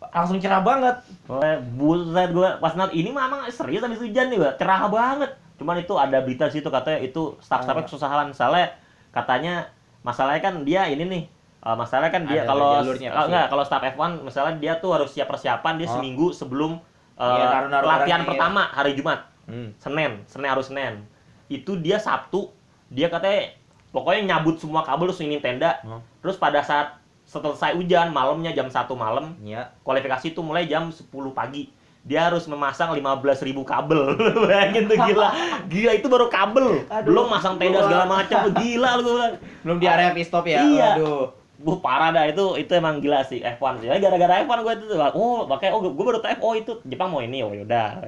langsung 0.01 0.37
cerah 0.37 0.61
banget 0.61 0.95
Wah, 1.25 1.59
Buset 1.71 2.31
gua 2.31 2.55
pas 2.57 2.71
nonton 2.71 2.93
ini 2.93 3.09
mah 3.09 3.27
emang 3.27 3.41
serius 3.47 3.79
habis 3.79 3.97
hujan 3.97 4.27
nih. 4.27 4.39
Cerah 4.55 4.87
banget. 4.87 5.29
Cuman 5.55 5.75
itu 5.77 5.93
ada 5.93 6.17
berita 6.19 6.47
di 6.47 6.55
situ 6.55 6.67
katanya 6.67 6.99
itu 6.99 7.35
staff-staffnya 7.37 7.83
Ah. 7.83 7.85
kesusahan. 7.85 8.27
Soalnya 8.31 8.67
katanya 9.09 9.67
masalahnya 9.99 10.41
kan 10.41 10.63
dia 10.63 10.85
ini 10.85 11.03
nih 11.03 11.23
eh, 11.59 11.75
masalahnya 11.75 12.09
kan 12.09 12.23
dia 12.23 12.41
Ada 12.41 12.47
kalau 12.47 12.69
jalurnya 12.77 13.09
kalau 13.09 13.19
pasti. 13.19 13.29
enggak 13.29 13.45
kalau 13.45 13.63
staff 13.63 13.83
F1 13.89 13.99
misalnya 14.23 14.53
dia 14.57 14.73
tuh 14.77 14.91
harus 14.91 15.09
siap 15.09 15.27
persiapan 15.27 15.73
dia 15.75 15.85
Oh. 15.85 15.93
seminggu 15.93 16.27
sebelum 16.31 16.79
eh, 17.13 17.25
Iya, 17.25 17.45
naruh-naruh 17.51 17.89
latihan 17.89 18.21
pertama 18.23 18.61
hari 18.65 18.95
Jumat. 18.95 19.27
hmm. 19.45 19.75
Senin, 19.75 20.23
Senin 20.25 20.47
harus 20.47 20.65
Senin. 20.65 21.03
Itu 21.47 21.75
dia 21.75 21.97
Sabtu, 21.97 22.47
dia 22.87 23.09
katanya 23.09 23.51
pokoknya 23.89 24.21
nyabut 24.29 24.55
semua 24.55 24.81
kabel 24.81 25.09
terus 25.09 25.19
ini 25.19 25.37
tenda. 25.37 25.75
Hmm. 25.81 25.99
Terus 26.21 26.37
pada 26.37 26.61
saat 26.61 26.95
selesai 27.29 27.77
hujan 27.77 28.09
malamnya 28.09 28.49
jam 28.57 28.65
1 28.65 28.89
malam 28.97 29.37
Iya. 29.45 29.69
kualifikasi 29.85 30.33
itu 30.33 30.41
mulai 30.41 30.65
jam 30.65 30.89
10 30.89 31.05
pagi 31.29 31.69
dia 32.01 32.25
harus 32.25 32.49
memasang 32.49 32.89
15.000 32.95 33.53
kabel 33.61 34.17
bayangin 34.49 34.89
tuh 34.89 34.97
gila 34.97 35.29
gila 35.69 35.91
itu 35.93 36.07
baru 36.09 36.25
kabel 36.31 36.81
Aduh, 36.89 37.05
belum 37.05 37.25
masang 37.29 37.61
tenda 37.61 37.85
segala 37.85 38.09
macam 38.09 38.49
gila 38.59 38.91
lu. 38.97 39.11
Belum 39.61 39.77
di 39.77 39.85
area 39.85 40.15
pit 40.15 40.25
stop 40.25 40.47
ya. 40.47 40.63
Iya. 40.63 40.89
Waduh. 40.97 41.37
Wah 41.59 41.77
parah 41.83 42.15
dah 42.15 42.23
itu 42.23 42.55
itu 42.55 42.71
emang 42.71 43.03
gila 43.03 43.19
sih 43.27 43.43
F1 43.43 43.83
sih. 43.83 43.91
Ya, 43.91 43.99
gara-gara 43.99 44.47
F1 44.47 44.63
gue 44.63 44.73
itu 44.79 44.95
oh 44.95 45.43
makanya 45.43 45.75
oh 45.75 45.83
gue 45.83 46.05
baru 46.07 46.23
tahu 46.23 46.39
oh 46.39 46.53
itu 46.55 46.71
Jepang 46.87 47.11
mau 47.11 47.19
ini 47.19 47.43
oh 47.43 47.51
yaudah. 47.51 47.99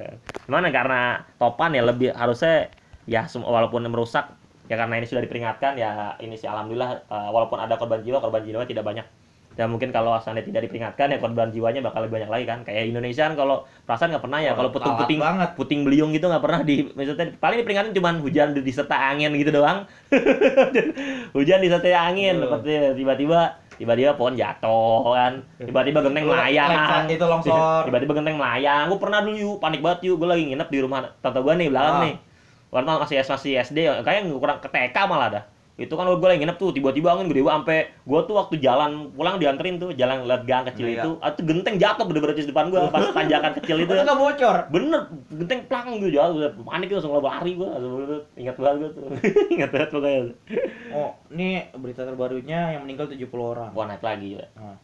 Gimana 0.48 0.72
karena 0.72 1.20
topan 1.36 1.76
ya 1.76 1.84
lebih 1.84 2.16
harusnya 2.16 2.72
ya 3.04 3.28
walaupun 3.28 3.84
merusak 3.92 4.24
ya 4.72 4.80
karena 4.80 4.96
ini 4.96 5.04
sudah 5.04 5.20
diperingatkan 5.20 5.76
ya 5.76 5.90
ini 6.16 6.32
sih 6.32 6.48
alhamdulillah 6.48 7.04
eh, 7.04 7.28
walaupun 7.28 7.60
ada 7.60 7.76
korban 7.76 8.00
jiwa 8.00 8.16
korban 8.18 8.40
jiwa 8.40 8.64
tidak 8.64 8.82
banyak. 8.82 9.04
Ya 9.52 9.68
mungkin 9.68 9.92
kalau 9.92 10.16
asalnya 10.16 10.40
tidak 10.40 10.64
diperingatkan 10.64 11.12
ya 11.12 11.20
korban 11.20 11.52
jiwanya 11.52 11.84
bakal 11.84 12.00
lebih 12.00 12.16
banyak 12.16 12.30
lagi 12.32 12.44
kan. 12.46 12.64
Kayak 12.64 12.88
Indonesia 12.88 13.28
kan 13.28 13.36
kalau 13.36 13.56
perasaan 13.84 14.08
nggak 14.08 14.24
pernah 14.24 14.40
ya 14.40 14.56
kalau 14.56 14.72
Galak 14.72 14.76
puting-puting 14.80 15.20
banget. 15.20 15.48
puting 15.52 15.80
beliung 15.84 16.10
gitu 16.10 16.24
nggak 16.24 16.40
pernah 16.40 16.60
di 16.64 16.88
maksudnya 16.88 17.36
paling 17.36 17.60
diperingatin 17.60 17.92
cuman 17.92 18.14
hujan 18.18 18.48
disertai 18.56 18.96
angin 19.12 19.36
gitu 19.36 19.52
doang 19.52 19.84
hujan 21.36 21.60
disertai 21.60 21.92
angin 21.92 22.40
seperti 22.40 22.72
tiba-tiba 22.96 23.40
tiba-tiba 23.72 24.14
pohon 24.14 24.32
jatuh 24.32 25.04
kan 25.10 25.32
tiba-tiba 25.58 25.98
genteng 26.00 26.24
melayang 26.28 27.04
itu 27.08 27.24
longsor. 27.24 27.82
tiba-tiba 27.84 28.12
genteng 28.14 28.36
melayang 28.38 28.88
gue 28.88 28.96
pernah 28.96 29.20
dulu 29.20 29.36
yuk 29.36 29.56
panik 29.58 29.80
banget 29.80 30.00
yuk 30.06 30.16
gue 30.16 30.28
lagi 30.28 30.44
nginep 30.46 30.68
di 30.70 30.78
rumah 30.80 31.12
tante 31.18 31.40
gue 31.40 31.52
nih 31.52 31.68
belakang 31.68 31.92
Ah. 31.92 32.02
nih 32.02 32.14
waktu 32.72 32.88
masih 32.88 33.16
masih 33.22 33.52
SD 33.60 33.78
kayaknya 34.02 34.32
kurang 34.32 34.58
ke 34.58 34.66
TK 34.66 34.96
malah 35.04 35.28
dah 35.30 35.44
itu 35.72 35.88
kan 35.90 36.04
gue 36.04 36.20
lagi 36.20 36.36
nginep 36.38 36.56
tuh 36.56 36.68
tiba-tiba 36.70 37.08
angin 37.10 37.26
gede 37.26 37.40
banget 37.40 37.56
sampai 37.58 37.78
gue 38.02 38.20
tuh 38.28 38.34
waktu 38.34 38.54
jalan 38.60 39.08
pulang 39.10 39.40
dianterin 39.40 39.80
tuh 39.80 39.90
jalan 39.92 40.28
liat 40.28 40.44
gang 40.44 40.68
kecil 40.68 40.84
Iya. 40.84 41.00
itu 41.00 41.10
ah, 41.18 41.32
tuh 41.32 41.42
genteng 41.42 41.80
jatuh 41.80 42.04
bener-bener 42.04 42.36
di 42.36 42.44
depan 42.44 42.68
gue 42.68 42.80
pas 42.88 43.08
tanjakan 43.16 43.52
kecil 43.56 43.76
itu 43.78 43.88
Itu 43.88 44.04
nggak 44.04 44.20
bocor. 44.20 44.56
bener 44.68 45.00
genteng 45.32 45.60
plang 45.64 45.96
gitu 45.96 46.12
jauh 46.12 46.32
udah 46.34 46.50
panik 46.62 46.92
langsung 46.92 47.16
lari 47.16 47.52
gue 47.56 47.68
ingat 48.36 48.56
banget 48.56 48.76
gue 48.78 48.90
tuh 48.92 49.04
ingat 49.56 49.70
banget 49.72 49.88
pokoknya 49.90 50.20
Oh, 50.92 51.10
ini 51.30 51.48
berita 51.72 52.04
terbarunya 52.04 52.76
yang 52.76 52.84
meninggal 52.84 53.08
70 53.08 53.24
orang. 53.32 53.70
wah 53.72 53.88
naik 53.88 54.04
lagi 54.04 54.36
ya. 54.36 54.44
Nah. 54.54 54.76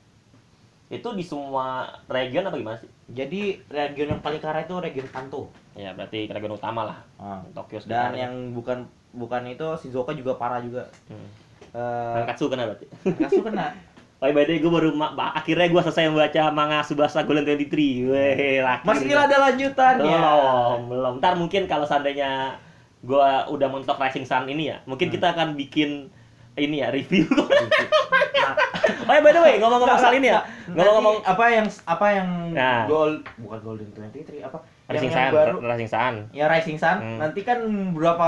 Itu 0.88 1.08
di 1.12 1.20
semua 1.20 1.66
region 2.06 2.42
apa 2.42 2.56
gimana 2.56 2.76
sih 2.76 2.88
Jadi 3.08 3.60
region 3.66 4.08
yang 4.10 4.20
paling 4.20 4.38
parah 4.38 4.60
itu 4.60 4.72
region 4.74 5.08
Kanto. 5.08 5.52
ya 5.72 5.92
berarti 5.92 6.24
region 6.26 6.50
utama 6.50 6.84
lah 6.84 6.98
Nah. 7.16 7.44
Tokyo 7.52 7.80
Dan 7.82 8.12
yang 8.14 8.32
bukan 8.50 8.84
bukan 9.10 9.42
itu 9.46 9.64
Shizuoka 9.78 10.12
juga 10.12 10.34
parah 10.34 10.60
juga. 10.60 10.88
hmm. 11.06 11.28
Eh, 11.68 12.12
Nankatsu 12.16 12.48
kena 12.48 12.64
berarti 12.64 12.88
Nankatsu 13.04 13.40
kena. 13.42 13.76
Oh, 14.18 14.26
by 14.26 14.42
the 14.42 14.50
way, 14.50 14.58
gue 14.58 14.66
baru 14.66 14.90
akhirnya 15.14 15.68
gue 15.68 15.80
selesai 15.80 16.08
membaca 16.08 16.42
manga 16.50 16.80
Subasa 16.82 17.22
Golden 17.22 17.46
23. 17.46 18.08
Weh, 18.08 18.58
akhirnya. 18.58 18.82
Masih 18.82 19.14
ada 19.14 19.36
lanjutannya. 19.38 20.02
Belum, 20.02 20.78
belum. 20.88 21.12
Ntar 21.20 21.36
mungkin 21.36 21.64
kalau 21.64 21.84
seandainya 21.84 22.56
gue 22.98 23.28
udah 23.46 23.68
mentok 23.68 23.94
Rising 23.94 24.24
Sun 24.24 24.48
ini 24.48 24.72
ya, 24.72 24.82
mungkin 24.84 25.06
Hmm. 25.06 25.14
kita 25.14 25.26
akan 25.30 25.48
bikin 25.54 26.10
ini 26.56 26.82
ya 26.82 26.90
review. 26.90 27.28
Oh 29.00 29.10
ya 29.10 29.20
by 29.20 29.30
the 29.30 29.40
way, 29.40 29.54
ngomong-ngomong 29.56 29.98
soal 29.98 30.14
ini 30.14 30.28
ya, 30.28 30.40
ngomong-ngomong 30.66 31.16
apa 31.22 31.44
yang 31.48 31.66
apa 31.84 32.06
yang 32.10 32.28
Nah. 32.50 32.84
gold 32.84 33.20
bukan 33.36 33.58
golden 33.60 33.88
23 33.92 34.42
apa 34.42 34.58
Rising 34.86 35.08
yang, 35.08 35.20
yang 35.20 35.30
Sun, 35.30 35.36
baru 35.36 35.54
Rising 35.62 35.88
Sun. 35.88 36.14
ya 36.30 36.44
Rising 36.46 36.76
Sun 36.76 36.96
Hmm. 36.98 37.18
nanti 37.18 37.40
kan 37.42 37.58
berapa 37.92 38.26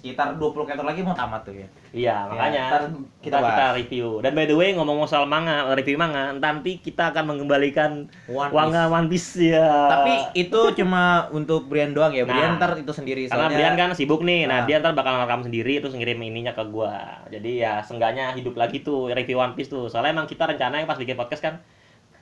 sekitar 0.00 0.40
20 0.40 0.64
meter 0.64 0.80
lagi 0.80 1.04
mau 1.04 1.12
tamat 1.12 1.44
tuh 1.44 1.52
ya. 1.52 1.68
Iya, 1.92 2.16
makanya 2.24 2.62
ntar 2.72 2.82
kita 2.88 2.96
kita, 3.20 3.36
kita 3.36 3.60
bahas. 3.60 3.76
review. 3.76 4.06
Dan 4.24 4.32
by 4.32 4.48
the 4.48 4.56
way, 4.56 4.72
ngomong 4.72 5.04
soal 5.04 5.28
manga, 5.28 5.68
review 5.76 6.00
manga, 6.00 6.32
nanti 6.32 6.80
kita 6.80 7.12
akan 7.12 7.36
mengembalikan 7.36 8.08
One 8.24 8.48
Wanga 8.48 8.88
Piece. 8.88 8.94
One 8.96 9.06
Piece 9.12 9.30
ya. 9.52 9.68
Tapi 9.92 10.12
itu 10.40 10.60
cuma 10.72 11.28
untuk 11.28 11.68
Brian 11.68 11.92
doang 11.92 12.16
ya. 12.16 12.24
Brian 12.24 12.56
Nah. 12.56 12.58
ntar 12.58 12.80
itu 12.80 12.88
sendiri 12.88 13.28
Karena 13.28 13.52
soalnya. 13.52 13.56
Brian 13.60 13.74
kan 13.76 13.90
sibuk 13.92 14.24
nih, 14.24 14.48
nah, 14.48 14.64
Nah. 14.64 14.66
dia 14.66 14.80
ntar 14.80 14.96
bakal 14.96 15.20
ngerekam 15.20 15.44
sendiri 15.44 15.84
terus 15.84 15.92
ngirim 15.92 16.16
ininya 16.16 16.56
ke 16.56 16.64
gua. 16.64 17.20
Jadi 17.28 17.60
ya 17.60 17.84
seenggaknya 17.84 18.32
hidup 18.32 18.56
lagi 18.56 18.80
tuh 18.80 19.12
review 19.12 19.36
One 19.36 19.52
Piece 19.52 19.68
tuh. 19.68 19.92
Soalnya 19.92 20.16
emang 20.16 20.24
kita 20.24 20.48
rencananya 20.48 20.88
pas 20.88 20.96
bikin 20.96 21.12
podcast 21.14 21.44
kan 21.44 21.60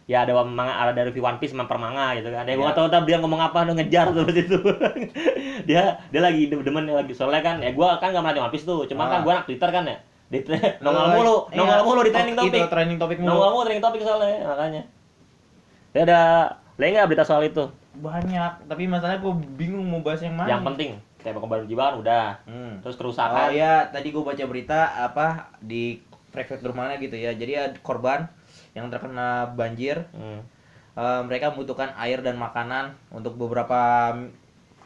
ya 0.09 0.25
ada 0.25 0.33
manga 0.41 0.73
ada 0.73 1.05
review 1.05 1.21
One 1.21 1.37
Piece 1.37 1.53
sama 1.53 1.69
per 1.69 1.77
manga 1.77 2.17
gitu 2.17 2.33
kan. 2.33 2.43
Ya 2.43 2.57
gua 2.57 2.65
Iya. 2.65 2.73
nggak 2.73 2.91
tahu 2.91 3.05
Brian 3.05 3.21
ngomong 3.21 3.39
apa 3.39 3.59
udah 3.63 3.77
ngejar 3.77 4.07
terus 4.11 4.33
itu. 4.35 4.57
dia 5.69 5.83
dia 6.03 6.21
lagi 6.21 6.49
demen 6.49 6.89
lagi 6.89 7.13
soalnya 7.13 7.45
kan 7.45 7.61
ya 7.61 7.71
gua 7.71 7.97
kan 7.97 8.11
gak 8.11 8.21
melatih 8.21 8.41
One 8.41 8.51
Piece 8.51 8.65
tuh. 8.65 8.89
Cuma 8.89 9.05
kan 9.07 9.21
Ah. 9.21 9.23
gua 9.23 9.33
anak 9.37 9.47
Twitter 9.47 9.69
kan 9.69 9.85
ya. 9.85 10.01
Di 10.29 10.41
nongol 10.85 10.97
lagi- 11.03 11.15
mulu, 11.15 11.37
iya. 11.47 11.57
nongol 11.57 11.81
mulu 11.85 12.01
di 12.03 12.11
trending 12.11 12.35
Oh, 12.35 12.41
topik. 12.43 12.57
Itu 12.59 12.69
trending 12.69 12.99
topik 12.99 13.19
mulu. 13.19 13.29
Nongol 13.31 13.51
mulu 13.51 13.63
trending 13.65 13.85
topik 13.85 14.01
soalnya 14.01 14.37
makanya. 14.45 14.83
Ya 15.91 16.01
ada 16.05 16.21
lain 16.75 16.91
nggak 16.95 17.09
berita 17.09 17.25
soal 17.25 17.45
itu? 17.45 17.65
Banyak, 17.95 18.65
tapi 18.65 18.87
masalahnya 18.87 19.19
gue 19.19 19.35
bingung 19.55 19.83
mau 19.85 19.99
bahas 19.99 20.21
yang 20.21 20.33
mana. 20.33 20.49
Yang 20.49 20.63
penting 20.65 20.91
kayak 21.19 21.35
korban 21.35 21.67
jiwa 21.67 21.83
kan 21.83 21.95
udah. 21.99 22.27
Hmm. 22.45 22.73
Terus 22.79 22.95
Oh 22.95 23.01
kerusakan. 23.03 23.51
iya, 23.51 23.89
tadi 23.89 24.09
gue 24.09 24.23
baca 24.23 24.45
berita 24.45 24.81
apa 24.95 25.27
di 25.59 25.99
prefektur 26.31 26.71
mana 26.71 26.95
gitu 26.97 27.13
ya. 27.13 27.33
Jadi 27.33 27.53
ada 27.53 27.77
korban 27.81 28.31
yang 28.79 28.87
terkena 28.89 29.51
banjir. 29.53 30.07
Hmm. 30.15 30.47
Eh, 30.99 31.23
mereka 31.27 31.55
membutuhkan 31.55 31.95
air 31.99 32.23
dan 32.23 32.39
makanan 32.39 32.95
untuk 33.11 33.35
beberapa 33.39 34.15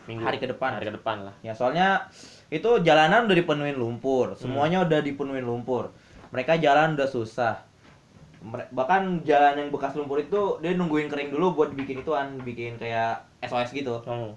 Minggu. 0.07 0.27
Hari 0.27 0.39
ke 0.43 0.51
depan. 0.51 0.75
Hari 0.75 0.87
ke 0.91 0.95
depan 0.99 1.17
lah. 1.31 1.35
ya 1.47 1.55
soalnya 1.55 2.11
itu 2.51 2.83
jalanan 2.83 3.31
udah 3.31 3.37
dipenuhin 3.39 3.79
lumpur, 3.79 4.35
semuanya 4.35 4.83
udah 4.83 4.99
dipenuhin 4.99 5.47
lumpur. 5.47 5.95
Mereka 6.35 6.59
jalan 6.59 6.99
udah 6.99 7.07
susah. 7.07 7.63
Bahkan 8.75 9.23
jalan 9.23 9.55
yang 9.63 9.69
bekas 9.71 9.95
lumpur 9.95 10.19
itu 10.19 10.59
dia 10.59 10.75
nungguin 10.75 11.07
kering 11.07 11.31
dulu 11.31 11.55
buat 11.55 11.71
bikin 11.71 12.03
ituan, 12.03 12.35
bikin 12.43 12.83
kayak 12.83 13.23
SOS 13.47 13.71
gitu. 13.71 14.03
Hmm. 14.03 14.35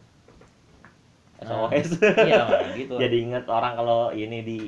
Nah, 1.41 1.65
SOS. 1.73 1.97
iya, 2.29 2.45
kayak 2.45 2.73
gitu. 2.77 2.95
Jadi 3.03 3.15
inget 3.25 3.49
orang 3.49 3.73
kalau 3.73 4.13
ini 4.13 4.45
di 4.45 4.59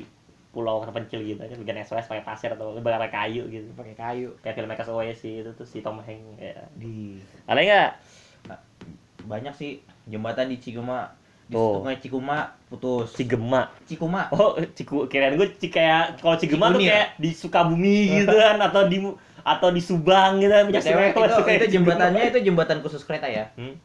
pulau 0.48 0.80
terpencil 0.80 1.20
gitu 1.20 1.38
aja 1.44 1.54
bikin 1.54 1.76
SOS 1.84 2.08
pakai 2.08 2.24
pasir 2.24 2.50
atau 2.56 2.72
pakai 2.80 3.12
kayu 3.12 3.42
gitu. 3.52 3.68
pakai 3.76 3.94
kayu. 3.94 4.28
Kayak 4.40 4.54
film 4.56 4.70
SOS 4.72 5.16
sih 5.20 5.34
itu 5.44 5.50
tuh 5.52 5.66
si 5.68 5.84
Tom 5.84 6.00
Hanks 6.00 6.40
ya. 6.40 6.64
Di 6.74 7.20
Ada 7.44 7.60
nggak? 7.60 7.90
banyak 9.28 9.52
sih 9.54 9.84
jembatan 10.08 10.48
di 10.48 10.56
Cikuma 10.56 11.12
di 11.48 11.56
Tuh. 11.56 11.80
sungai 11.80 12.00
Cikuma 12.00 12.56
putus. 12.72 13.12
Cigema. 13.12 13.68
Cikuma. 13.84 14.28
Oh, 14.32 14.56
Ciku 14.72 15.04
kirain 15.08 15.36
gue 15.36 15.52
ci- 15.56 15.72
kayak 15.72 16.20
kalau 16.20 16.36
Cigema 16.40 16.72
tuh 16.72 16.80
kayak 16.80 17.16
di 17.20 17.30
Sukabumi 17.32 18.24
gitu 18.24 18.36
kan 18.36 18.56
atau 18.60 18.88
di 18.88 19.00
atau 19.44 19.68
di 19.72 19.80
Subang 19.80 20.40
gitu 20.40 20.52
kan. 20.52 20.64
Sungai, 20.80 21.12
itu, 21.12 21.20
itu 21.20 21.36
Cigema. 21.44 21.68
jembatannya 21.72 22.22
itu 22.28 22.38
jembatan 22.44 22.78
khusus 22.84 23.04
kereta 23.04 23.28
ya. 23.28 23.48
Hmm? 23.56 23.76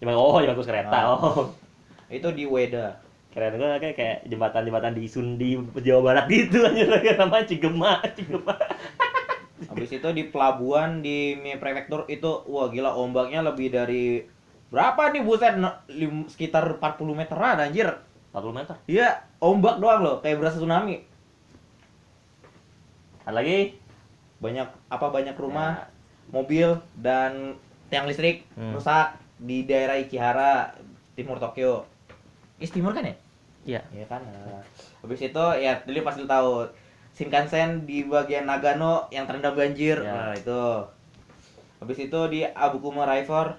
Jembatan 0.00 0.16
oh 0.20 0.36
jembatan 0.40 0.56
khusus 0.60 0.70
kereta. 0.72 0.92
Ah. 0.92 1.04
Oh. 1.16 1.52
Itu 2.08 2.28
di 2.32 2.44
Weda. 2.48 3.00
Keren 3.30 3.54
gue 3.56 3.68
kayak 3.78 3.94
kayak 3.94 4.18
jembatan-jembatan 4.26 4.92
di 4.92 5.06
Sundi 5.06 5.54
Jawa 5.78 6.00
Barat 6.02 6.26
gitu 6.26 6.66
aja 6.66 6.82
namanya 7.14 7.46
Cigema, 7.46 8.02
Cigema. 8.10 8.54
Habis 9.70 9.90
itu 9.92 10.08
di 10.10 10.26
pelabuhan 10.26 10.98
di 10.98 11.38
Mie 11.38 11.60
Prefektur 11.60 12.08
itu 12.08 12.42
wah 12.48 12.66
gila 12.66 12.90
ombaknya 12.90 13.44
lebih 13.44 13.70
dari 13.70 14.24
berapa 14.70 15.10
nih 15.10 15.22
buset 15.22 15.54
lim- 15.86 16.26
sekitar 16.26 16.78
40 16.78 17.14
meteran 17.14 17.60
anjir. 17.60 17.86
40 18.30 18.50
meter. 18.54 18.74
Iya, 18.86 19.08
ombak 19.38 19.78
doang 19.78 20.00
loh 20.00 20.16
kayak 20.18 20.38
berasa 20.38 20.58
tsunami. 20.58 21.02
Ada 23.26 23.34
lagi? 23.36 23.74
Banyak 24.38 24.68
apa 24.88 25.06
banyak 25.06 25.36
rumah, 25.36 25.76
Ya. 25.76 25.86
mobil 26.30 26.68
dan 26.96 27.58
tiang 27.90 28.06
listrik 28.06 28.46
Hmm. 28.54 28.72
rusak 28.72 29.18
di 29.36 29.66
daerah 29.66 29.98
Ikihara, 29.98 30.72
timur 31.14 31.36
Tokyo. 31.36 31.89
Is 32.60 32.70
timur 32.70 32.92
kan 32.92 33.08
ya? 33.08 33.16
Iya. 33.64 33.80
Iya 33.90 34.04
kan. 34.06 34.20
Nah, 34.20 34.60
Habis 35.00 35.32
itu 35.32 35.44
ya 35.60 35.80
dulu 35.84 36.04
pasti 36.04 36.28
tahu 36.28 36.68
Shinkansen 37.16 37.88
di 37.88 38.06
bagian 38.06 38.46
Nagano 38.46 39.08
yang 39.08 39.24
terendam 39.24 39.56
banjir. 39.56 39.98
Ya. 40.00 40.30
Nah, 40.30 40.32
itu. 40.36 40.64
Habis 41.80 41.98
itu 42.06 42.20
di 42.28 42.44
Abukuma 42.44 43.08
River 43.08 43.56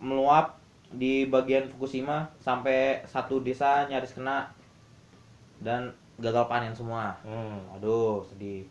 meluap 0.00 0.56
di 0.88 1.28
bagian 1.28 1.68
Fukushima 1.68 2.32
sampai 2.40 3.04
satu 3.04 3.44
desa 3.44 3.84
nyaris 3.92 4.16
kena 4.16 4.48
dan 5.60 5.92
gagal 6.16 6.48
panen 6.48 6.72
semua. 6.72 7.20
Hmm. 7.20 7.60
Aduh, 7.76 8.24
sedih. 8.24 8.64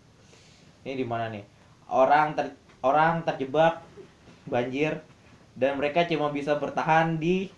Ini 0.82 0.98
di 0.98 1.06
mana 1.06 1.30
nih? 1.30 1.46
Orang 1.88 2.34
ter 2.34 2.52
orang 2.82 3.22
terjebak 3.24 3.80
banjir 4.50 4.98
dan 5.54 5.78
mereka 5.78 6.06
cuma 6.10 6.34
bisa 6.34 6.58
bertahan 6.58 7.18
di 7.22 7.50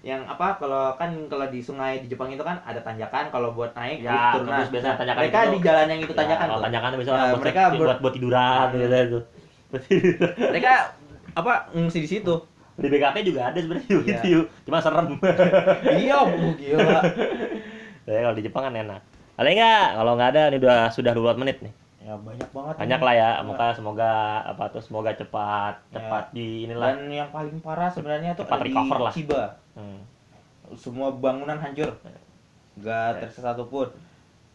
yang 0.00 0.22
apa 0.24 0.54
kalau 0.56 0.94
kan 0.94 1.10
kalau 1.26 1.46
di 1.46 1.58
sungai 1.58 1.98
di 1.98 2.06
Jepang 2.06 2.28
itu 2.28 2.40
kan 2.40 2.62
ada 2.62 2.78
tanjakan 2.78 3.28
kalau 3.28 3.50
buat 3.50 3.74
naik 3.74 3.98
Ya, 4.00 4.30
turun. 4.32 4.46
terus 4.48 4.70
biasa 4.70 4.86
Nah, 4.86 4.96
tanjakan 4.96 5.20
mereka 5.20 5.38
itu- 5.40 5.50
di 5.50 5.58
jalan 5.60 5.86
yang 5.86 6.00
itu 6.00 6.12
tanjakan 6.12 6.46
ya, 6.46 6.50
tuh. 6.50 6.62
tanjakan 6.62 6.88
Ya, 6.88 6.96
orang 7.08 7.28
buat, 7.28 7.42
mereka 7.42 7.62
ber- 7.68 7.78
buat 7.80 7.98
buat 7.98 8.12
tiduran 8.12 8.64
gitu 8.70 8.86
itu. 8.86 9.20
mereka 10.40 10.72
apa 11.34 11.52
ngungsi 11.70 11.98
di 12.00 12.08
situ. 12.08 12.34
Di 12.74 12.86
BKP 12.86 13.26
juga 13.26 13.50
ada 13.50 13.58
sebenarnya 13.58 13.90
Iya. 13.90 14.20
gitu. 14.22 14.42
Cuma 14.64 14.78
serem. 14.78 15.18
iya, 15.92 16.18
bu, 16.22 16.54
gila. 16.54 17.02
Ya, 18.08 18.24
kalau 18.24 18.32
di 18.32 18.40
Jepang 18.40 18.64
kan 18.64 18.72
enak. 18.72 19.00
Ada 19.34 19.48
nggak? 19.50 19.86
Kalau 19.94 20.12
nggak 20.14 20.28
ada, 20.32 20.42
ini 20.48 20.56
udah 20.56 20.78
sudah 20.88 21.12
20 21.12 21.36
menit 21.36 21.58
nih. 21.60 21.74
ya 22.00 22.16
banyak 22.16 22.48
banget 22.48 22.74
banyak 22.78 23.00
lah 23.02 23.12
ya 23.12 23.30
Iya. 23.36 23.44
maka 23.44 23.66
semoga 23.68 24.10
apa 24.42 24.64
tuh 24.72 24.80
semoga 24.80 25.12
cepat 25.12 25.76
Ya. 25.84 26.00
cepat 26.00 26.32
di 26.32 26.64
inilah 26.64 26.96
dan 26.96 27.04
yang 27.04 27.28
paling 27.28 27.60
parah 27.60 27.92
sebenarnya 27.92 28.32
tuh 28.32 28.48
Cepat 28.48 28.54
ada 28.54 28.64
di 28.64 28.72
recover 28.72 28.98
lah. 28.98 29.12
Hmm. 29.78 30.02
semua 30.74 31.08
bangunan 31.08 31.56
hancur. 31.56 31.94
Nggak 32.76 33.08
Ya. 33.08 33.18
tersisa 33.22 33.54
satu 33.54 33.64
pun 33.64 33.88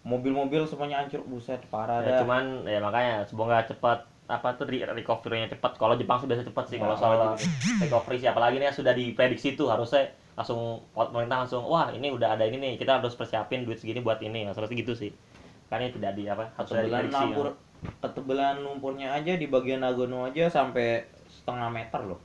mobil-mobil 0.04 0.68
semuanya 0.68 1.02
hancur. 1.02 1.24
Buset 1.24 1.64
parah 1.72 2.04
Ya, 2.04 2.20
dah. 2.20 2.28
cuman 2.28 2.44
ya 2.64 2.78
makanya 2.78 3.24
semoga 3.24 3.64
cepat 3.64 4.04
apa 4.24 4.56
tuh 4.56 4.68
re- 4.68 4.86
recovery-nya 4.94 5.50
cepat. 5.50 5.76
Kalau 5.76 5.96
Jepang 5.96 6.20
biasa 6.22 6.44
cepat 6.44 6.66
sih 6.68 6.78
kalau 6.78 6.94
Ya, 6.94 7.00
soal 7.00 7.20
recovery 7.80 8.18
sih. 8.20 8.28
Apalagi 8.28 8.60
ini 8.60 8.68
sudah 8.70 8.92
diprediksi 8.92 9.56
tuh 9.56 9.72
harusnya 9.72 10.06
langsung 10.34 10.82
pemerintah 10.92 11.46
langsung 11.46 11.64
wah 11.64 11.88
ini 11.90 12.10
udah 12.10 12.34
ada 12.34 12.44
ini 12.44 12.58
nih 12.58 12.74
kita 12.76 13.00
harus 13.00 13.14
persiapin 13.14 13.64
duit 13.64 13.80
segini 13.80 14.00
buat 14.00 14.20
ini. 14.20 14.46
Harusnya 14.46 14.70
gitu 14.70 14.94
sih. 14.94 15.10
Karena 15.68 15.90
tidak 15.90 16.14
di 16.14 16.28
apa 16.28 16.52
harus 16.54 16.70
ketebalan 16.70 17.02
diprediksi 17.02 17.26
lumpur 17.26 17.48
ketebalan 18.00 18.56
lumpurnya 18.64 19.12
aja 19.12 19.36
di 19.36 19.44
bagian 19.44 19.84
Nagano 19.84 20.24
aja 20.24 20.48
sampai 20.48 21.04
setengah 21.28 21.68
meter 21.68 22.00
loh 22.06 22.20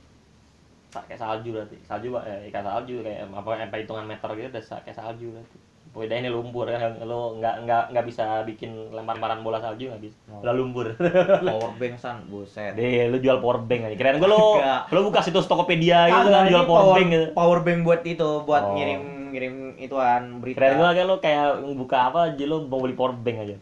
kayak 0.89 1.17
salju 1.17 1.49
berarti. 1.51 1.77
Salju 1.83 2.07
Pak. 2.11 2.23
eh, 2.23 2.49
kayak 2.49 2.65
salju 2.65 2.95
kayak 2.99 3.29
apa 3.29 3.49
apa 3.59 3.75
hitungan 3.77 4.05
meter 4.05 4.29
gitu 4.33 4.49
udah 4.49 4.81
kayak 4.81 4.97
salju 4.97 5.27
berarti. 5.31 5.57
Pokoknya 5.89 6.21
ini 6.21 6.29
lumpur 6.29 6.69
kan 6.69 7.01
lo 7.01 7.33
nggak 7.35 7.65
nggak 7.65 7.83
nggak 7.89 8.05
bisa 8.05 8.45
bikin 8.45 8.93
lempar-lemparan 8.93 9.41
bola 9.41 9.57
salju 9.57 9.89
nggak 9.89 10.03
bisa. 10.03 10.17
Oh. 10.29 10.41
udah 10.41 10.53
lumpur. 10.53 10.85
Power 11.49 11.73
bank 11.75 11.97
san. 11.97 12.21
Buset. 12.25 12.73
Deh 12.73 13.09
lu 13.09 13.17
jual 13.17 13.41
power 13.41 13.57
bank 13.59 13.89
aja. 13.89 13.95
Keren 13.95 14.17
gue 14.17 14.29
lo 14.29 14.61
lo 14.61 14.99
buka 15.03 15.19
situs 15.19 15.45
Tokopedia 15.45 16.05
gitu 16.05 16.27
kan 16.27 16.45
jual 16.45 16.65
power 16.65 16.93
bank 16.93 17.09
gitu. 17.09 17.25
power 17.33 17.59
bank 17.61 17.79
buat 17.81 18.01
itu 18.03 18.29
buat 18.43 18.63
Oh. 18.63 18.73
ngirim 18.73 19.01
ngirim 19.29 19.55
ituan 19.77 20.37
berita. 20.37 20.57
Keren 20.57 20.73
gue 20.75 20.89
kayak 20.91 21.07
lo 21.07 21.15
kayak 21.17 21.45
buka 21.75 21.97
apa 22.03 22.19
aja 22.29 22.43
lo 22.45 22.65
mau 22.65 22.77
beli 22.79 22.93
power 22.93 23.13
bank 23.15 23.37
aja. 23.39 23.57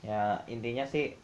Ya 0.00 0.22
intinya 0.46 0.84
sih 0.84 1.16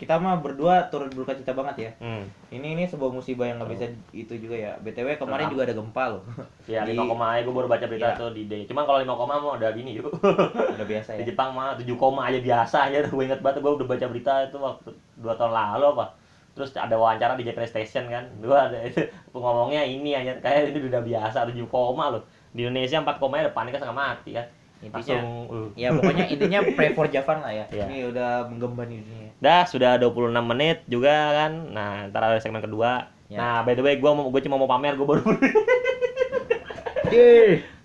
kita 0.00 0.16
mah 0.16 0.40
berdua 0.40 0.88
turut 0.88 1.12
berduka 1.12 1.36
cita 1.36 1.52
banget 1.52 1.76
ya. 1.76 1.90
Hmm. 2.00 2.24
ini 2.48 2.72
ini 2.72 2.88
sebuah 2.88 3.12
musibah 3.12 3.44
yang 3.44 3.60
nggak 3.60 3.70
bisa 3.70 3.84
itu 4.10 4.32
juga 4.40 4.56
ya. 4.56 4.72
Btw 4.80 5.12
kemarin 5.14 5.44
Kenapa? 5.44 5.52
juga 5.52 5.62
ada 5.68 5.74
gempa 5.76 6.04
loh. 6.08 6.22
Ya 6.72 6.80
Di- 6.82 6.96
5 6.96 7.04
koma 7.06 7.26
aja 7.30 7.44
gue 7.44 7.52
baru 7.52 7.68
baca 7.68 7.84
berita 7.84 8.08
Ya. 8.08 8.16
tuh 8.16 8.32
di 8.32 8.48
day 8.48 8.64
cuman 8.64 8.82
kalau 8.82 8.98
5 8.98 9.12
koma 9.12 9.34
mau 9.36 9.52
udah 9.54 9.70
gini 9.70 10.00
yuk. 10.00 10.08
Udah 10.16 10.86
biasa 10.88 11.14
di 11.14 11.22
ya. 11.22 11.26
Jepang 11.28 11.52
mah 11.52 11.76
7 11.76 11.84
koma 11.94 12.26
aja 12.26 12.40
biasa 12.40 12.88
aja 12.88 13.04
gue 13.04 13.20
inget 13.20 13.38
banget 13.38 13.60
gue 13.60 13.72
udah 13.74 13.86
baca 13.86 14.06
berita 14.06 14.32
itu 14.42 14.56
waktu 14.56 14.88
dua 15.14 15.36
tahun 15.36 15.52
lalu 15.52 15.84
apa. 15.92 16.06
Terus 16.50 16.72
ada 16.74 16.96
wawancara 16.96 17.36
di 17.36 17.44
Japan 17.44 17.62
Station 17.64 18.08
kan. 18.08 18.24
Gue 18.40 18.52
ada 18.52 18.80
itu 18.80 19.04
ngomongnya 19.30 19.84
ini 19.84 20.10
aja. 20.12 20.32
Kayak 20.38 20.72
ini 20.72 20.88
udah 20.88 21.02
biasa 21.02 21.44
7 21.44 21.60
koma 21.66 22.08
loh. 22.08 22.24
Di 22.50 22.64
Indonesia 22.64 22.98
4 22.98 23.20
koma 23.20 23.36
ya 23.36 23.50
paniknya 23.50 23.78
setengah 23.78 24.00
mati 24.00 24.32
kan 24.32 24.48
intinya 24.80 24.96
langsung 24.96 25.24
uh. 25.52 25.68
ya 25.76 25.92
pokoknya 25.92 26.24
intinya 26.32 26.58
pray 26.72 26.90
for 26.96 27.06
Japan 27.12 27.44
lah 27.44 27.52
ya 27.52 27.64
Iya. 27.68 27.84
ini 27.88 27.96
udah 28.08 28.48
menggemban 28.48 28.88
di 28.88 29.04
dunia 29.04 29.30
Dah, 29.40 29.64
sudah 29.64 29.96
26 29.96 30.36
menit 30.52 30.84
juga 30.84 31.32
kan. 31.32 31.72
Nah, 31.72 32.12
ntar 32.12 32.28
ada 32.28 32.36
segmen 32.44 32.60
kedua. 32.60 33.08
Ya. 33.32 33.40
Nah, 33.40 33.56
by 33.64 33.72
the 33.72 33.80
way, 33.80 33.96
gua 33.96 34.12
mau 34.12 34.28
gua 34.28 34.44
cuma 34.44 34.60
mau 34.60 34.68
pamer, 34.68 35.00
gua 35.00 35.16
baru 35.16 35.24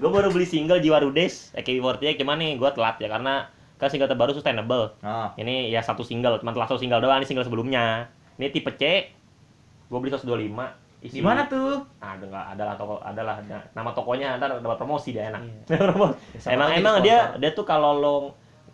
gua 0.03 0.09
baru 0.11 0.27
beli 0.35 0.43
single 0.43 0.83
Jiwa 0.83 0.99
Rudes 0.99 1.55
AKB48 1.55 2.19
cuman 2.21 2.37
nih 2.43 2.51
gua 2.59 2.75
telat 2.75 2.99
ya 2.99 3.07
karena 3.07 3.47
kan 3.79 3.87
single 3.87 4.11
terbaru 4.11 4.35
sustainable. 4.35 4.99
oh 4.99 5.27
Ini 5.39 5.71
ya 5.71 5.79
satu 5.79 6.03
single, 6.03 6.43
cuma 6.43 6.51
telat 6.51 6.67
satu 6.67 6.79
single 6.83 6.99
doang, 6.99 7.23
ini 7.23 7.27
single 7.27 7.47
sebelumnya. 7.47 8.11
Ini 8.35 8.51
tipe 8.51 8.75
C. 8.75 9.15
Gua 9.87 10.03
beli 10.03 10.11
125. 10.11 10.51
Isi- 11.05 11.15
di 11.15 11.21
mana 11.21 11.45
tuh 11.45 11.85
Ah, 11.97 12.13
ada 12.13 12.23
nggak 12.23 12.45
ada 12.51 12.63
lah 12.63 12.75
toko 12.75 12.97
ada 12.99 13.21
lah 13.21 13.35
ada. 13.37 13.57
nama 13.71 13.89
tokonya 13.91 14.35
ntar 14.35 14.49
dapat 14.55 14.75
promosi 14.75 15.09
dia 15.11 15.29
enak. 15.29 15.41
Iya. 15.41 15.77
Promosi. 15.85 16.17
Siapa 16.35 16.51
emang 16.51 16.69
emang 16.73 16.95
dia 16.99 17.17
sponsor. 17.23 17.39
dia 17.39 17.51
tuh 17.53 17.63
kalau 17.63 17.91
lo 17.95 18.15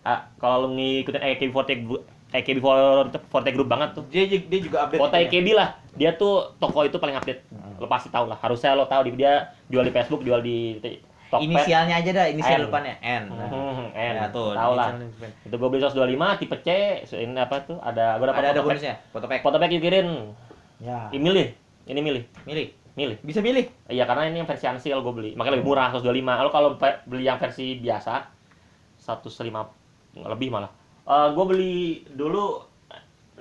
ah, 0.01 0.19
kalau 0.35 0.55
lo 0.61 0.67
ngikutin 0.71 1.21
AKB48 1.21 1.71
gru- 1.81 2.05
AKB48 2.31 3.47
group 3.49 3.67
banget 3.67 3.89
tuh. 3.93 4.03
dia 4.07 4.23
dia 4.25 4.59
juga 4.59 4.77
update 4.81 4.99
Kota 4.99 5.15
gitu 5.15 5.21
ya? 5.21 5.29
AKB 5.29 5.47
lah, 5.51 5.69
dia 5.93 6.11
tuh 6.13 6.33
toko 6.55 6.79
itu 6.81 6.95
paling 6.95 7.13
update. 7.13 7.43
Hmm. 7.47 7.75
Lo 7.75 7.85
pasti 7.85 8.07
tahu 8.07 8.25
lah. 8.25 8.37
Harusnya 8.37 8.71
lo 8.71 8.85
tahu 8.85 9.03
di 9.03 9.15
dia 9.15 9.33
jual 9.67 9.81
di 9.81 9.91
Facebook, 9.91 10.21
jual 10.21 10.39
di 10.39 10.77
t- 10.77 11.03
Tokped. 11.27 11.43
inisialnya 11.45 11.95
aja 11.97 12.11
dah 12.13 12.25
inisial 12.25 12.59
N. 12.59 12.63
depannya 12.65 12.95
N 12.99 13.23
nah. 13.29 13.47
Hmm, 13.47 13.87
N. 13.89 14.13
Ya, 14.13 14.27
tuh 14.29 14.51
tahu 14.51 14.73
lah. 14.73 14.91
Itu 15.41 15.55
gue 15.55 15.67
beli 15.69 15.79
125 15.79 16.11
tipe 16.35 16.55
C, 16.57 16.69
so, 17.05 17.15
ini 17.15 17.31
apa 17.33 17.55
tuh? 17.61 17.79
Ada 17.79 18.15
gue 18.15 18.25
dapat 18.25 18.39
ada 18.41 18.47
ada 18.49 18.51
foto 18.53 18.61
pack. 18.61 18.75
bonusnya 18.75 18.95
foto 19.09 19.25
pack 19.25 19.39
Foto 19.41 19.55
pack 19.55 19.71
dikirim. 19.71 20.07
ya 20.77 21.07
Ini 21.09 21.19
milih. 21.21 21.47
Ini 21.87 21.99
milih. 21.99 22.23
milih 22.45 22.67
Milih. 22.91 23.17
bisa 23.23 23.39
milih 23.39 23.71
Iya 23.87 24.03
karena 24.03 24.27
ini 24.27 24.43
yang 24.43 24.49
versi 24.49 24.67
Ansil 24.67 24.99
gue 24.99 25.13
beli. 25.15 25.31
Makanya 25.33 25.59
lebih 25.59 25.67
murah 25.71 25.89
125. 25.95 26.43
Lo 26.43 26.49
kalau 26.51 26.69
beli 27.07 27.23
yang 27.23 27.39
versi 27.39 27.79
biasa 27.79 28.27
105 28.99 29.47
lebih 30.27 30.47
malah. 30.51 30.69
Eh 31.07 31.27
gue 31.33 31.45
beli 31.47 31.75
dulu 32.11 32.61